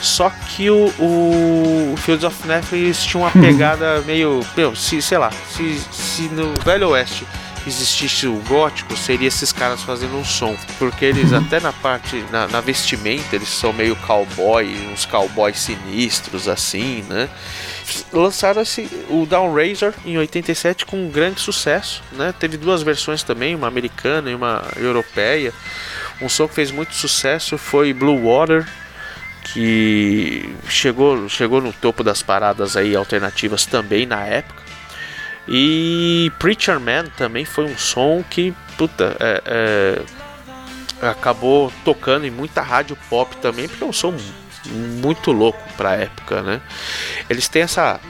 Só 0.01 0.31
que 0.31 0.69
o, 0.71 0.93
o, 0.99 1.95
Fields 1.99 2.25
of 2.25 2.47
Nephilim 2.47 2.93
tinha 2.93 3.23
uma 3.23 3.31
pegada 3.31 4.03
meio, 4.03 4.41
meu, 4.57 4.75
se, 4.75 5.01
sei 5.01 5.19
lá, 5.19 5.31
se, 5.51 5.79
se 5.93 6.23
no 6.29 6.53
Velho 6.63 6.91
Oeste 6.91 7.27
existisse 7.67 8.27
o 8.27 8.37
gótico, 8.47 8.95
seria 8.97 9.29
esses 9.29 9.53
caras 9.53 9.83
fazendo 9.83 10.17
um 10.17 10.25
som. 10.25 10.57
Porque 10.79 11.05
eles, 11.05 11.33
uhum. 11.33 11.39
até 11.39 11.61
na 11.61 11.73
parte, 11.73 12.23
na, 12.31 12.47
na, 12.49 12.61
vestimenta, 12.61 13.35
eles 13.35 13.49
são 13.49 13.73
meio 13.73 13.97
cowboy, 13.97 14.67
uns 14.93 15.07
cowboys 15.07 15.59
sinistros 15.59 16.49
assim, 16.49 17.03
né? 17.09 17.29
Lançaram 18.13 18.63
esse, 18.63 18.89
o 19.11 19.27
Down 19.27 19.55
Razor 19.55 19.93
em 20.05 20.17
87 20.17 20.87
com 20.87 20.97
um 20.97 21.11
grande 21.11 21.41
sucesso, 21.41 22.03
né? 22.13 22.33
Teve 22.39 22.57
duas 22.57 22.83
versões 22.83 23.23
também, 23.23 23.55
uma 23.55 23.69
americana 23.69 24.31
e 24.31 24.35
uma 24.35 24.63
europeia. 24.77 25.53
Um 26.21 26.29
som 26.29 26.49
que 26.49 26.55
fez 26.55 26.71
muito 26.71 26.95
sucesso 26.95 27.59
foi 27.59 27.93
Blue 27.93 28.23
Water, 28.23 28.67
que 29.45 30.55
chegou, 30.69 31.29
chegou 31.29 31.61
no 31.61 31.73
topo 31.73 32.03
das 32.03 32.23
paradas 32.23 32.77
aí 32.77 32.97
alternativas 32.97 33.67
também 33.67 34.07
na 34.07 34.25
época. 34.25 34.63
E 35.47 36.33
Preacher 36.39 36.81
Man 36.81 37.05
também 37.17 37.45
foi 37.45 37.65
um 37.65 37.77
som 37.77 38.25
que, 38.29 38.55
puta, 38.79 39.17
é, 39.21 39.43
é, 41.03 41.09
acabou 41.11 41.71
tocando 41.85 42.25
em 42.27 42.31
muita 42.31 42.63
rádio 42.63 42.97
pop 43.11 43.37
também, 43.37 43.69
porque 43.69 43.85
é 43.85 43.87
um 43.87 43.93
som 43.93 44.17
muito 44.67 45.33
louco 45.33 45.63
pra 45.77 45.95
época, 45.95 46.43
né? 46.43 46.61
Eles 47.29 47.49
têm 47.49 47.63
essa, 47.63 48.01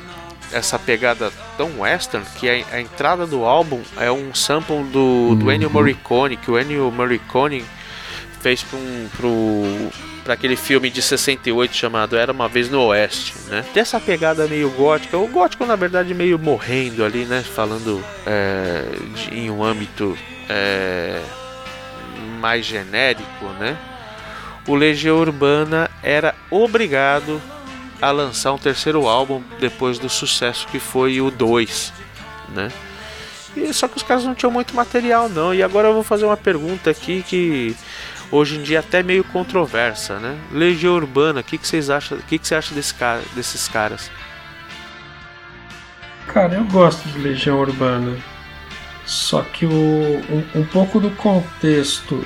essa 0.52 0.78
pegada 0.78 1.32
tão 1.56 1.80
western 1.80 2.26
que 2.36 2.48
a, 2.48 2.76
a 2.76 2.80
entrada 2.80 3.26
do 3.26 3.44
álbum 3.44 3.80
é 3.96 4.10
um 4.10 4.34
sample 4.34 4.84
do, 4.84 5.34
do 5.34 5.50
Ennio 5.50 5.68
uhum. 5.68 5.74
Morricone, 5.74 6.36
que 6.36 6.50
o 6.50 6.58
Ennio 6.58 6.90
Morricone 6.90 7.64
fez 8.40 8.62
para 8.62 8.78
um, 8.78 9.08
pro, 9.16 9.90
para 10.22 10.34
aquele 10.34 10.56
filme 10.56 10.90
de 10.90 11.00
68 11.00 11.74
chamado 11.74 12.16
Era 12.16 12.32
uma 12.32 12.48
vez 12.48 12.68
no 12.68 12.82
Oeste, 12.82 13.34
né? 13.48 13.64
Tem 13.72 13.80
essa 13.80 13.98
pegada 13.98 14.46
meio 14.46 14.70
gótica, 14.70 15.16
o 15.16 15.26
gótico 15.28 15.64
na 15.64 15.76
verdade 15.76 16.14
meio 16.14 16.38
morrendo 16.38 17.04
ali, 17.04 17.24
né? 17.24 17.42
Falando 17.42 18.04
é, 18.26 18.84
de, 19.14 19.34
em 19.34 19.50
um 19.50 19.62
âmbito 19.62 20.16
é, 20.48 21.20
mais 22.38 22.64
genérico, 22.64 23.46
né? 23.58 23.76
O 24.66 24.74
Legião 24.74 25.18
Urbana 25.18 25.90
era 26.02 26.34
obrigado 26.50 27.40
a 28.00 28.10
lançar 28.10 28.52
um 28.52 28.58
terceiro 28.58 29.06
álbum 29.06 29.42
depois 29.60 29.98
do 29.98 30.08
sucesso 30.08 30.66
que 30.68 30.78
foi 30.78 31.20
o 31.20 31.30
2, 31.30 31.92
né? 32.50 32.70
E, 33.56 33.72
só 33.72 33.86
que 33.86 33.96
os 33.96 34.02
caras 34.02 34.24
não 34.24 34.34
tinham 34.34 34.50
muito 34.50 34.74
material 34.74 35.28
não. 35.28 35.54
E 35.54 35.62
agora 35.62 35.88
eu 35.88 35.94
vou 35.94 36.02
fazer 36.02 36.24
uma 36.24 36.36
pergunta 36.36 36.90
aqui 36.90 37.22
que 37.22 37.76
hoje 38.30 38.56
em 38.56 38.62
dia 38.62 38.80
até 38.80 39.02
meio 39.02 39.22
controversa, 39.24 40.18
né? 40.18 40.36
Legião 40.50 40.94
Urbana, 40.94 41.40
o 41.40 41.44
que, 41.44 41.56
que 41.58 41.66
vocês 41.66 41.90
acham? 41.90 42.18
O 42.18 42.22
que, 42.22 42.38
que 42.38 42.46
você 42.46 42.54
acha 42.54 42.74
desse 42.74 42.94
cara, 42.94 43.22
desses 43.34 43.68
caras? 43.68 44.10
Cara, 46.26 46.54
eu 46.54 46.64
gosto 46.64 47.06
de 47.08 47.18
Legião 47.18 47.60
Urbana. 47.60 48.16
Só 49.06 49.42
que 49.42 49.66
o, 49.66 49.70
um, 49.70 50.60
um 50.60 50.64
pouco 50.64 50.98
do 50.98 51.10
contexto 51.10 52.24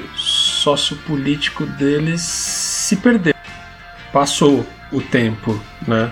sociopolítico 0.59 1.65
deles 1.65 2.21
se 2.21 2.97
perdeu. 2.97 3.35
Passou 4.13 4.67
o 4.93 5.01
tempo, 5.01 5.61
né? 5.87 6.11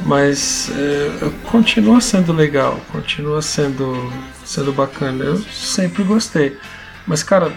Mas 0.00 0.70
é, 0.70 1.30
continua 1.44 2.00
sendo 2.00 2.32
legal, 2.32 2.80
continua 2.90 3.40
sendo, 3.40 4.12
sendo 4.44 4.72
bacana. 4.72 5.24
Eu 5.24 5.38
sempre 5.38 6.02
gostei. 6.02 6.58
Mas, 7.06 7.22
cara, 7.22 7.52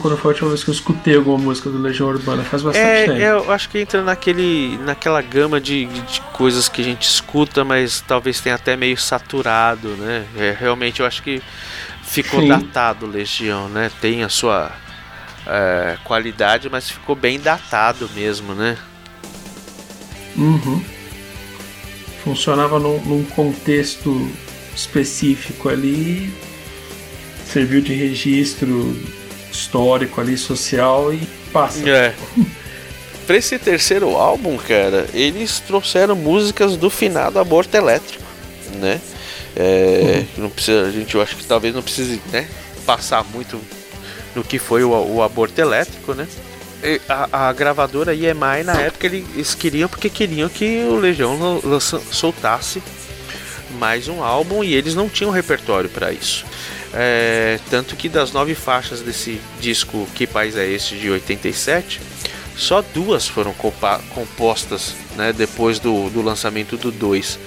quando 0.00 0.16
foi 0.16 0.30
a 0.30 0.32
última 0.32 0.48
vez 0.48 0.64
que 0.64 0.70
eu 0.70 0.74
escutei 0.74 1.16
alguma 1.16 1.38
música 1.38 1.68
do 1.68 1.78
Legião 1.78 2.08
Urbana, 2.08 2.42
faz 2.42 2.62
bastante 2.62 2.86
é, 2.86 3.06
tempo. 3.06 3.20
Eu 3.20 3.52
acho 3.52 3.68
que 3.68 3.78
entra 3.78 4.02
naquele, 4.02 4.78
naquela 4.78 5.20
gama 5.20 5.60
de, 5.60 5.84
de 5.84 6.20
coisas 6.32 6.68
que 6.68 6.80
a 6.80 6.84
gente 6.84 7.02
escuta, 7.02 7.64
mas 7.64 8.00
talvez 8.00 8.40
tenha 8.40 8.54
até 8.54 8.76
meio 8.76 8.96
saturado, 8.96 9.88
né? 9.96 10.24
É, 10.36 10.56
realmente 10.58 11.00
eu 11.00 11.06
acho 11.06 11.22
que 11.22 11.42
ficou 12.02 12.40
Sim. 12.40 12.48
datado 12.48 13.06
Legião, 13.06 13.68
né? 13.68 13.90
Tem 14.00 14.24
a 14.24 14.28
sua 14.28 14.72
é, 15.46 15.96
qualidade, 16.04 16.68
mas 16.68 16.90
ficou 16.90 17.14
bem 17.14 17.38
datado 17.38 18.10
mesmo, 18.14 18.54
né? 18.54 18.76
Uhum. 20.36 20.82
Funcionava 22.24 22.78
num, 22.78 23.00
num 23.04 23.24
contexto 23.24 24.30
específico 24.74 25.68
ali, 25.68 26.34
serviu 27.46 27.80
de 27.80 27.94
registro 27.94 28.96
histórico 29.50 30.20
ali, 30.20 30.36
social 30.36 31.12
e 31.12 31.26
passa. 31.52 31.88
É. 31.88 32.14
pra 33.26 33.36
esse 33.36 33.58
terceiro 33.58 34.16
álbum, 34.16 34.56
cara, 34.56 35.06
eles 35.14 35.60
trouxeram 35.60 36.14
músicas 36.14 36.76
do 36.76 36.90
finado 36.90 37.38
Aborto 37.38 37.76
Elétrico, 37.76 38.24
né? 38.74 39.00
É, 39.54 40.26
uhum. 40.36 40.42
não 40.42 40.50
precisa, 40.50 40.82
a 40.82 40.90
gente 40.90 41.14
eu 41.14 41.22
acho 41.22 41.34
que 41.34 41.44
talvez 41.46 41.74
não 41.74 41.80
precise 41.80 42.20
né, 42.30 42.46
passar 42.84 43.24
muito 43.24 43.58
no 44.36 44.44
que 44.44 44.58
foi 44.58 44.84
o, 44.84 44.90
o 44.90 45.22
aborto 45.22 45.58
elétrico, 45.60 46.14
né? 46.14 46.28
A, 47.08 47.48
a, 47.48 47.52
gravadora 47.52 48.14
EMI 48.14 48.62
na 48.64 48.74
época 48.80 49.06
eles 49.06 49.54
queriam 49.54 49.88
porque 49.88 50.10
queriam 50.10 50.48
que 50.48 50.84
o 50.84 50.94
Legião 50.94 51.60
lança, 51.64 52.00
soltasse 52.12 52.80
mais 53.80 54.06
um 54.08 54.22
álbum 54.22 54.62
e 54.62 54.74
eles 54.74 54.94
não 54.94 55.08
tinham 55.08 55.30
repertório 55.30 55.88
para 55.88 56.12
isso. 56.12 56.44
É, 56.94 57.58
tanto 57.70 57.96
que 57.96 58.08
das 58.08 58.30
nove 58.30 58.54
faixas 58.54 59.00
desse 59.00 59.40
disco 59.60 60.06
Que 60.14 60.26
País 60.26 60.54
é 60.56 60.66
Este 60.66 60.96
de 60.96 61.10
87, 61.10 62.00
só 62.56 62.82
duas 62.94 63.26
foram 63.26 63.54
compostas 64.14 64.94
né, 65.16 65.32
depois 65.32 65.78
do, 65.78 66.08
do 66.10 66.22
lançamento 66.22 66.76
do 66.76 66.90
2. 66.92 67.38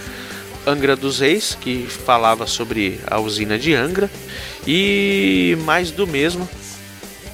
Angra 0.67 0.95
dos 0.95 1.19
Reis, 1.19 1.57
que 1.59 1.87
falava 1.87 2.45
sobre 2.45 2.99
a 3.07 3.19
usina 3.19 3.57
de 3.57 3.73
Angra, 3.73 4.09
e 4.67 5.57
mais 5.63 5.89
do 5.89 6.05
mesmo, 6.05 6.47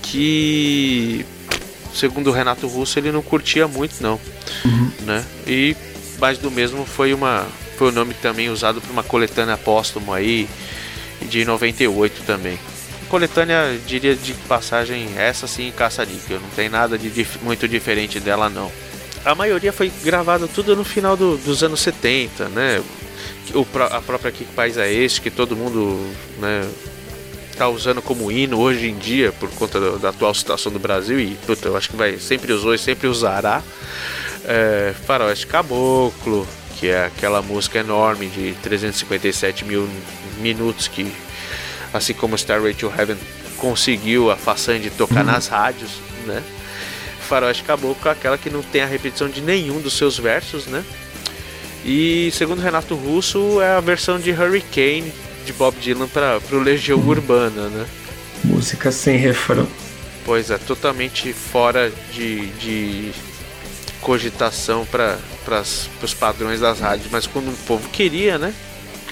que 0.06 1.26
segundo 1.93 2.30
o 2.30 2.34
Renato 2.34 2.68
Russo 2.68 2.99
ele 2.99 3.12
não 3.12 3.22
curtia 3.22 3.68
muito 3.68 4.01
não, 4.01 4.20
uhum. 4.64 4.91
né? 5.01 5.26
E 5.47 5.76
mais 6.20 6.38
do 6.38 6.51
mesmo 6.51 6.86
foi 6.86 7.14
uma 7.14 7.47
foi 7.78 7.89
o 7.89 7.91
nome 7.91 8.14
também 8.14 8.49
usado 8.49 8.80
para 8.80 8.91
uma 8.91 9.03
coletânea 9.03 9.58
póstumo 9.58 10.14
aí 10.14 10.47
de 11.22 11.43
98 11.45 12.24
também. 12.24 12.58
Coletânea, 13.10 13.80
diria 13.86 14.16
de 14.16 14.34
passagem, 14.47 15.10
essa 15.18 15.45
sim, 15.45 15.72
caça-níquel. 15.76 16.39
Não 16.39 16.49
tem 16.49 16.70
nada 16.70 16.97
de 16.97 17.10
dif 17.10 17.38
muito 17.43 17.68
diferente 17.68 18.20
dela, 18.20 18.49
não. 18.49 18.72
A 19.24 19.36
maioria 19.36 19.74
foi 19.74 19.91
gravada 20.03 20.47
tudo 20.47 20.76
no 20.76 20.84
final 20.84 21.16
do, 21.16 21.38
dos 21.38 21.64
anos 21.64 21.82
70, 21.82 22.49
né? 22.49 22.82
O, 23.53 23.66
a 23.91 24.01
própria 24.01 24.32
Que 24.32 24.43
País 24.45 24.78
é 24.78 24.91
Este, 24.91 25.22
que 25.22 25.30
todo 25.30 25.56
mundo 25.56 25.99
né, 26.39 26.68
tá 27.56 27.68
usando 27.70 28.01
como 28.01 28.32
hino 28.32 28.60
hoje 28.60 28.88
em 28.88 28.97
dia, 28.97 29.32
por 29.32 29.49
conta 29.51 29.80
da, 29.80 29.97
da 29.97 30.10
atual 30.10 30.34
situação 30.34 30.72
do 30.72 30.80
Brasil, 30.80 31.20
e 31.20 31.36
puta, 31.45 31.68
eu 31.68 31.78
acho 31.78 31.89
que 31.89 31.95
vai 31.95 32.18
sempre 32.20 32.51
usou 32.51 32.74
e 32.74 32.78
sempre 32.78 33.08
usará. 33.08 33.64
é, 34.45 34.93
Faroeste 35.06 35.47
Caboclo, 35.47 36.47
que 36.80 36.88
é 36.88 37.06
aquela 37.06 37.41
música 37.41 37.80
enorme 37.80 38.28
de 38.28 38.53
357 38.62 39.66
mil 39.66 39.89
minutos 40.39 40.88
que, 40.88 41.12
assim 41.93 42.14
como 42.14 42.36
Starway 42.36 42.74
to 42.74 42.91
Heaven 42.95 43.18
conseguiu 43.58 44.30
a 44.30 44.36
façanha 44.36 44.80
de 44.80 44.89
tocar 44.89 45.26
uhum. 45.26 45.32
nas 45.32 45.47
rádios, 45.47 45.91
né? 46.26 46.43
Faroeste 47.28 47.64
Caboclo 47.64 48.08
é 48.08 48.12
aquela 48.12 48.38
que 48.38 48.49
não 48.49 48.62
tem 48.62 48.82
a 48.82 48.86
repetição 48.86 49.28
de 49.28 49.41
nenhum 49.41 49.82
dos 49.82 49.93
seus 49.93 50.20
versos, 50.20 50.68
né? 50.68 50.84
E 51.84 52.30
segundo 52.34 52.62
Renato 52.62 52.95
Russo 52.95 53.62
é 53.62 53.76
a 53.76 53.80
versão 53.80 54.20
de 54.20 54.32
Hurricane 54.32 55.12
de 55.46 55.54
Bob 55.54 55.76
Dylan 55.80 56.08
para 56.08 56.39
o 56.52 56.60
Legião 56.60 57.00
Urbana, 57.00 57.70
né? 57.70 57.86
Música 58.43 58.91
sem 58.91 59.18
refrão. 59.18 59.68
Pois 60.26 60.50
é, 60.50 60.58
totalmente 60.58 61.32
fora 61.32 61.91
de, 62.12 62.48
de 62.48 63.12
cogitação 64.02 64.86
para 64.86 65.18
os 66.02 66.14
padrões 66.14 66.60
das 66.60 66.80
rádios, 66.80 67.08
mas 67.12 67.28
quando 67.28 67.50
o 67.50 67.58
povo 67.68 67.88
queria, 67.89 68.38
né? 68.38 68.54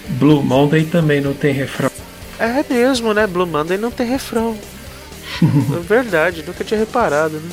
Blue 0.10 0.44
Monday 0.44 0.84
também 0.86 1.22
não 1.22 1.34
tem 1.34 1.54
refrão. 1.54 1.92
É 2.40 2.66
mesmo, 2.68 3.14
né? 3.14 3.28
Blue 3.28 3.46
Monday 3.46 3.78
não 3.78 3.92
tem 3.92 4.08
refrão. 4.08 4.58
é 5.78 5.80
verdade, 5.80 6.44
nunca 6.46 6.64
tinha 6.64 6.80
reparado, 6.80 7.40
né? 7.40 7.50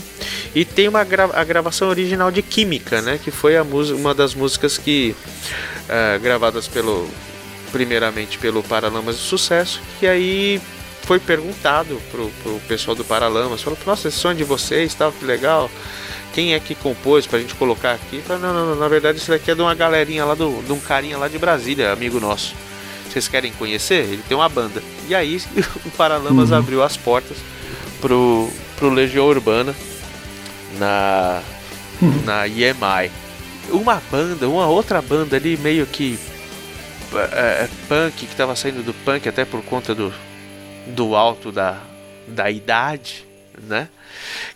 E 0.54 0.64
tem 0.64 0.88
uma 0.88 1.04
gra 1.04 1.30
a 1.32 1.44
gravação 1.44 1.88
original 1.88 2.30
de 2.30 2.42
Química, 2.42 3.00
né? 3.00 3.20
Que 3.22 3.30
foi 3.30 3.56
a 3.56 3.62
uma 3.62 4.14
das 4.14 4.34
músicas 4.34 4.76
que 4.76 5.14
uh, 5.84 6.20
gravadas 6.20 6.66
pelo 6.66 7.08
primeiramente 7.72 8.38
pelo 8.38 8.62
Paralamas 8.62 9.16
de 9.16 9.22
Sucesso, 9.22 9.80
que 9.98 10.06
aí 10.06 10.60
foi 11.02 11.18
perguntado 11.18 12.00
pro, 12.10 12.30
pro 12.42 12.60
pessoal 12.68 12.94
do 12.94 13.04
Paralamas, 13.04 13.62
falou, 13.62 13.78
nossa, 13.86 14.08
esse 14.08 14.18
som 14.18 14.34
de 14.34 14.44
vocês, 14.44 14.94
tal, 14.94 15.12
que 15.12 15.24
legal. 15.24 15.70
Quem 16.32 16.54
é 16.54 16.60
que 16.60 16.74
compôs 16.74 17.26
pra 17.26 17.40
gente 17.40 17.54
colocar 17.54 17.92
aqui? 17.92 18.22
Falei, 18.22 18.42
não, 18.42 18.54
não, 18.54 18.66
não, 18.66 18.76
na 18.76 18.86
verdade 18.86 19.18
isso 19.18 19.30
daqui 19.30 19.50
é 19.50 19.54
de 19.54 19.60
uma 19.60 19.74
galerinha 19.74 20.24
lá 20.24 20.34
do, 20.34 20.62
de 20.62 20.72
um 20.72 20.78
carinha 20.78 21.18
lá 21.18 21.26
de 21.26 21.38
Brasília, 21.38 21.92
amigo 21.92 22.20
nosso. 22.20 22.54
Vocês 23.08 23.26
querem 23.26 23.52
conhecer? 23.52 24.04
Ele 24.04 24.22
tem 24.28 24.36
uma 24.36 24.48
banda. 24.48 24.80
E 25.08 25.14
aí 25.14 25.42
o 25.84 25.90
Paralamas 25.90 26.50
uhum. 26.50 26.56
abriu 26.56 26.82
as 26.82 26.96
portas 26.96 27.38
pro, 28.00 28.48
pro 28.76 28.90
Legião 28.90 29.26
Urbana 29.26 29.74
na, 30.78 31.42
na 32.24 32.46
EMI. 32.46 33.10
Uma 33.70 34.00
banda, 34.10 34.48
uma 34.48 34.66
outra 34.66 35.02
banda 35.02 35.36
ali 35.36 35.56
meio 35.56 35.86
que 35.86 36.18
é, 37.18 37.68
punk, 37.88 38.26
que 38.26 38.32
estava 38.32 38.54
saindo 38.54 38.82
do 38.82 38.92
punk 38.92 39.28
até 39.28 39.44
por 39.44 39.62
conta 39.62 39.94
do, 39.94 40.12
do 40.88 41.14
alto 41.14 41.50
da, 41.50 41.78
da 42.26 42.50
idade, 42.50 43.26
né? 43.62 43.88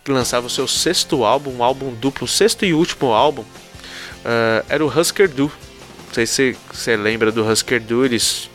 Que 0.03 0.11
lançava 0.11 0.47
o 0.47 0.49
seu 0.49 0.67
sexto 0.67 1.23
álbum, 1.23 1.57
um 1.57 1.63
álbum 1.63 1.93
duplo, 1.93 2.27
sexto 2.27 2.65
e 2.65 2.73
último 2.73 3.13
álbum, 3.13 3.41
uh, 3.41 4.65
era 4.69 4.85
o 4.85 4.87
Husker 4.87 5.27
Du. 5.27 5.51
Não 6.07 6.13
sei 6.13 6.25
se 6.25 6.57
você 6.71 6.95
lembra 6.95 7.31
do 7.31 7.47
Husker 7.47 7.81
Du, 7.81 8.05
eles 8.05 8.49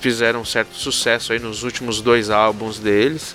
fizeram 0.00 0.40
um 0.40 0.44
certo 0.44 0.74
sucesso 0.74 1.32
aí 1.32 1.38
nos 1.38 1.64
últimos 1.64 2.00
dois 2.00 2.30
álbuns 2.30 2.78
deles, 2.78 3.34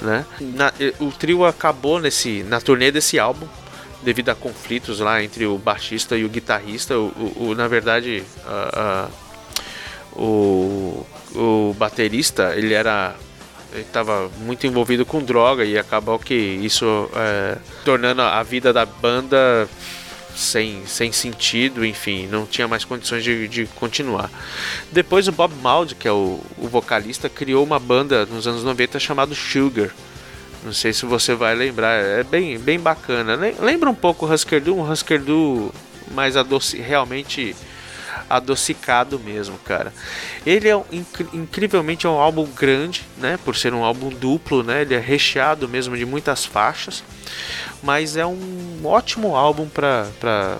né? 0.00 0.24
Na, 0.40 0.72
o 0.98 1.12
trio 1.12 1.44
acabou 1.44 2.00
nesse 2.00 2.42
na 2.44 2.60
turnê 2.60 2.90
desse 2.90 3.18
álbum 3.18 3.46
devido 4.02 4.30
a 4.30 4.34
conflitos 4.34 5.00
lá 5.00 5.22
entre 5.22 5.46
o 5.46 5.58
baixista 5.58 6.16
e 6.16 6.24
o 6.24 6.28
guitarrista. 6.28 6.98
O, 6.98 7.06
o, 7.38 7.48
o 7.48 7.54
na 7.54 7.68
verdade, 7.68 8.22
o, 10.12 11.06
o 11.34 11.74
baterista 11.78 12.54
ele 12.56 12.74
era 12.74 13.14
estava 13.74 14.28
muito 14.38 14.66
envolvido 14.66 15.06
com 15.06 15.22
droga 15.22 15.64
e 15.64 15.78
acabou 15.78 16.18
que 16.18 16.34
isso 16.34 17.08
é, 17.14 17.56
tornando 17.84 18.20
a 18.20 18.42
vida 18.42 18.72
da 18.72 18.84
banda 18.84 19.68
sem, 20.34 20.86
sem 20.86 21.12
sentido, 21.12 21.84
enfim, 21.84 22.26
não 22.26 22.46
tinha 22.46 22.66
mais 22.66 22.84
condições 22.84 23.22
de, 23.22 23.46
de 23.46 23.66
continuar. 23.66 24.30
Depois 24.90 25.28
o 25.28 25.32
Bob 25.32 25.54
Mould, 25.62 25.94
que 25.94 26.08
é 26.08 26.12
o, 26.12 26.40
o 26.58 26.68
vocalista, 26.68 27.28
criou 27.28 27.64
uma 27.64 27.78
banda 27.78 28.26
nos 28.26 28.46
anos 28.46 28.64
90 28.64 28.98
chamada 28.98 29.34
Sugar. 29.34 29.90
Não 30.64 30.72
sei 30.72 30.92
se 30.92 31.06
você 31.06 31.34
vai 31.34 31.54
lembrar, 31.54 31.94
é 31.94 32.22
bem, 32.22 32.58
bem 32.58 32.78
bacana. 32.78 33.38
Lembra 33.60 33.88
um 33.88 33.94
pouco 33.94 34.26
o 34.26 34.32
Husker 34.32 34.60
Du, 34.60 34.76
um 34.76 34.90
Husker 34.90 35.20
Du 35.20 35.72
mais 36.10 36.36
adoce, 36.36 36.76
realmente 36.78 37.56
adocicado 38.28 39.18
mesmo, 39.18 39.58
cara. 39.58 39.92
Ele 40.44 40.68
é 40.68 40.82
inc 40.92 41.26
incrivelmente 41.32 42.06
é 42.06 42.08
um 42.08 42.18
álbum 42.18 42.46
grande, 42.46 43.06
né? 43.16 43.38
Por 43.44 43.56
ser 43.56 43.72
um 43.72 43.82
álbum 43.82 44.10
duplo, 44.10 44.62
né? 44.62 44.82
Ele 44.82 44.94
é 44.94 45.00
recheado 45.00 45.68
mesmo 45.68 45.96
de 45.96 46.04
muitas 46.04 46.44
faixas 46.44 47.02
mas 47.82 48.16
é 48.16 48.26
um 48.26 48.80
ótimo 48.84 49.34
álbum 49.34 49.68
pra, 49.68 50.06
pra. 50.18 50.58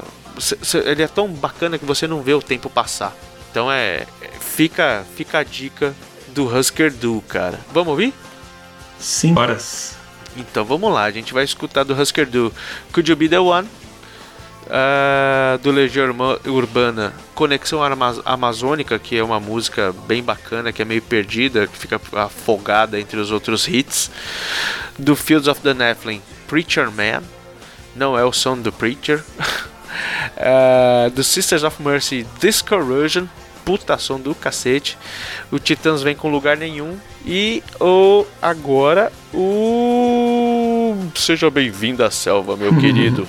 Ele 0.86 1.02
é 1.02 1.08
tão 1.08 1.28
bacana 1.28 1.78
que 1.78 1.84
você 1.84 2.06
não 2.06 2.22
vê 2.22 2.32
o 2.32 2.42
tempo 2.42 2.70
passar. 2.70 3.14
Então 3.50 3.70
é. 3.70 4.06
Fica, 4.40 5.04
fica 5.16 5.38
a 5.38 5.44
dica 5.44 5.94
do 6.28 6.46
Husker 6.46 6.92
Du, 6.92 7.22
cara. 7.28 7.58
Vamos 7.72 7.90
ouvir? 7.90 8.14
Sim. 9.00 9.36
Horas. 9.36 9.96
Então 10.36 10.64
vamos 10.64 10.92
lá, 10.92 11.04
a 11.04 11.10
gente 11.10 11.32
vai 11.32 11.42
escutar 11.42 11.82
do 11.84 12.00
Husker 12.00 12.26
Du 12.26 12.52
Could 12.92 13.10
You 13.10 13.16
Be 13.16 13.28
The 13.28 13.40
One? 13.40 13.66
Uh, 14.66 15.58
do 15.58 15.72
Legião 15.72 16.14
Urbana 16.46 17.12
Conexão 17.34 17.80
Amazônica, 18.24 18.96
que 19.00 19.16
é 19.16 19.24
uma 19.24 19.40
música 19.40 19.92
bem 20.06 20.22
bacana, 20.22 20.72
que 20.72 20.80
é 20.80 20.84
meio 20.84 21.02
perdida, 21.02 21.66
que 21.66 21.76
fica 21.76 22.00
afogada 22.12 23.00
entre 23.00 23.18
os 23.18 23.32
outros 23.32 23.66
hits. 23.66 24.12
Do 24.96 25.16
Fields 25.16 25.48
of 25.48 25.60
the 25.62 25.74
Nephilim 25.74 26.22
Preacher 26.46 26.88
Man, 26.88 27.24
não 27.96 28.16
é 28.16 28.24
o 28.24 28.32
som 28.32 28.56
do 28.56 28.70
Preacher. 28.70 29.24
uh, 30.36 31.10
do 31.16 31.24
Sisters 31.24 31.64
of 31.64 31.82
Mercy 31.82 32.24
Discouragement, 32.38 33.28
puta 33.64 33.98
som 33.98 34.20
do 34.20 34.36
cacete. 34.36 34.96
O 35.50 35.58
Titãs 35.58 36.00
vem 36.00 36.14
com 36.14 36.30
lugar 36.30 36.56
nenhum. 36.56 36.96
E 37.24 37.62
o 37.80 38.24
agora 38.40 39.12
o. 39.32 40.94
Seja 41.14 41.50
bem-vindo 41.50 42.02
à 42.02 42.10
selva, 42.10 42.56
meu 42.56 42.74
querido. 42.80 43.28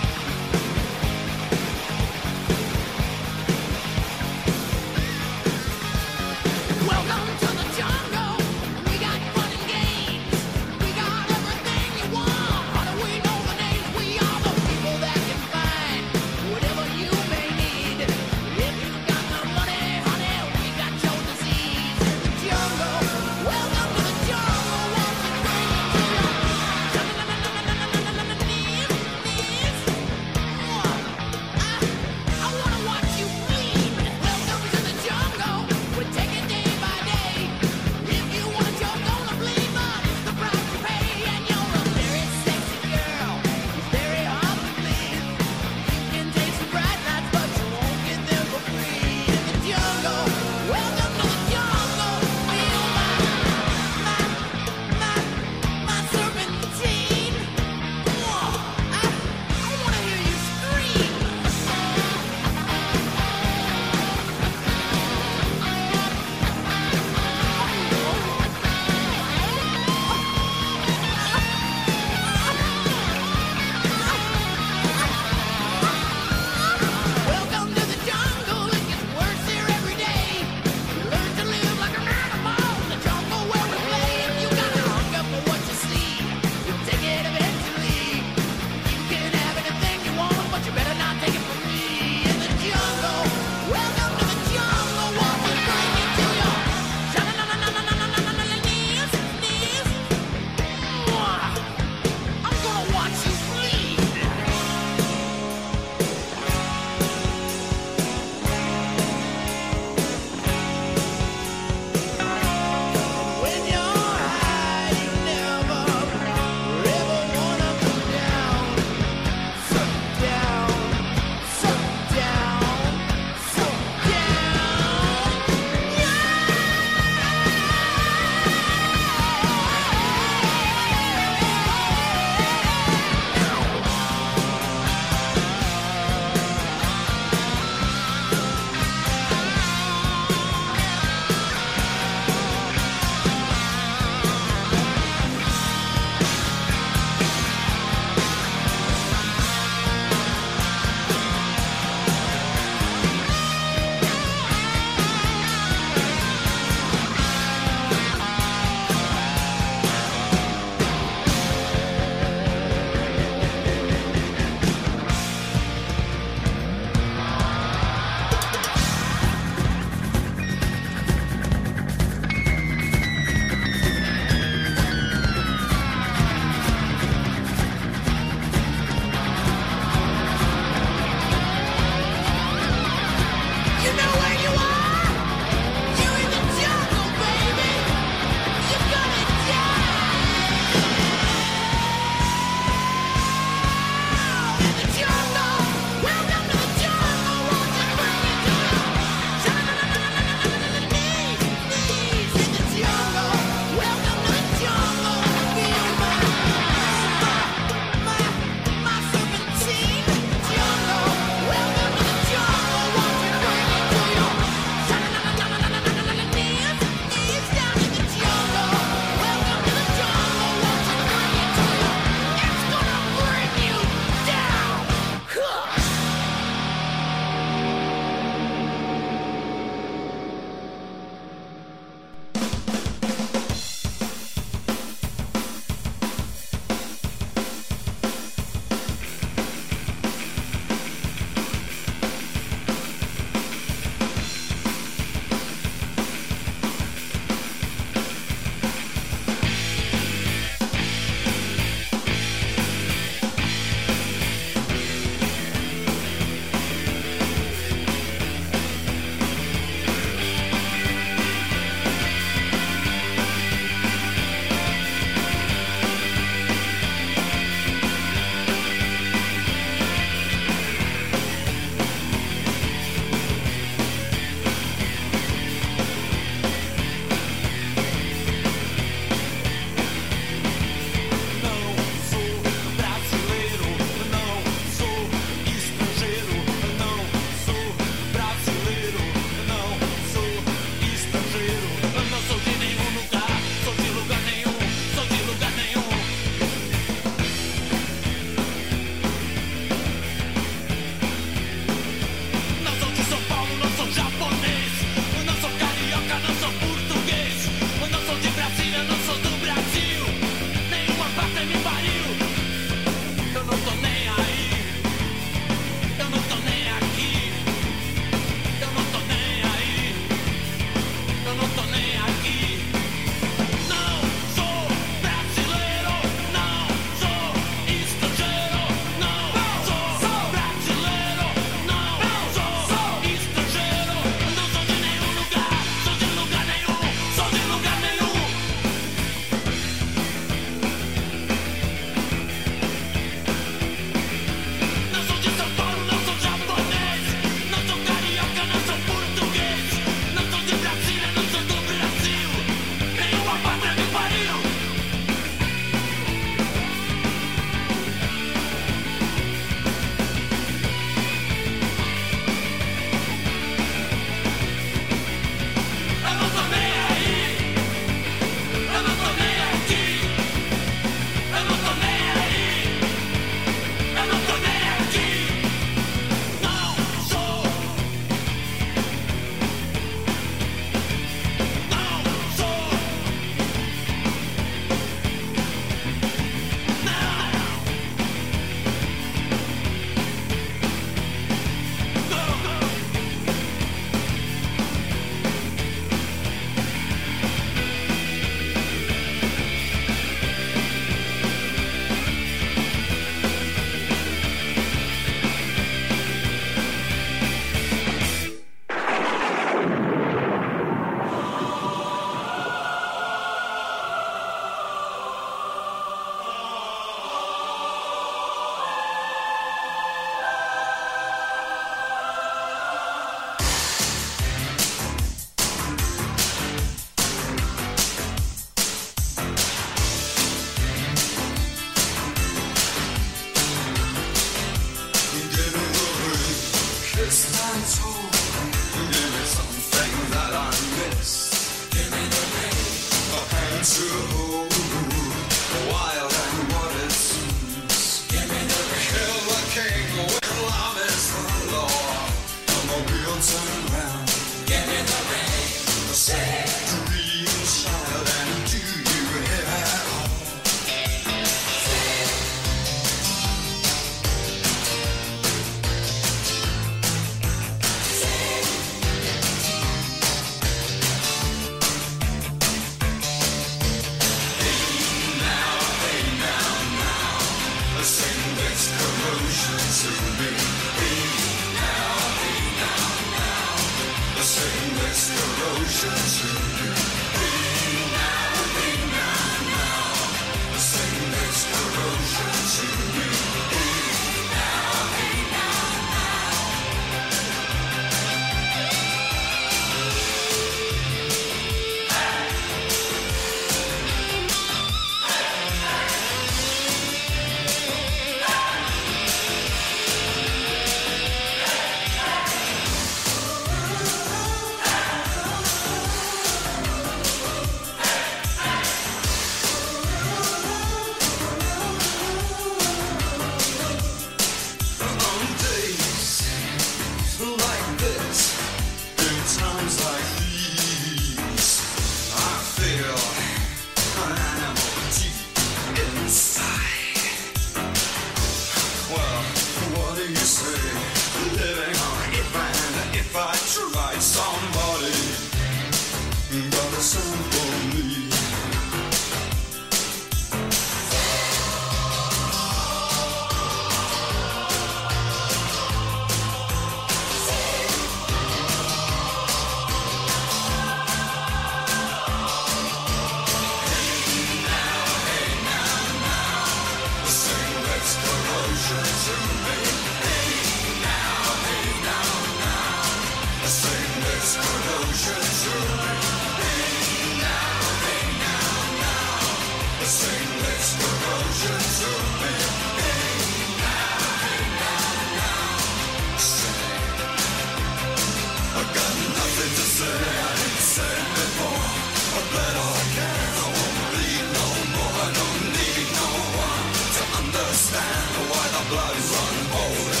body's 598.91 599.13
on 599.15 599.61
over. 599.61 600.00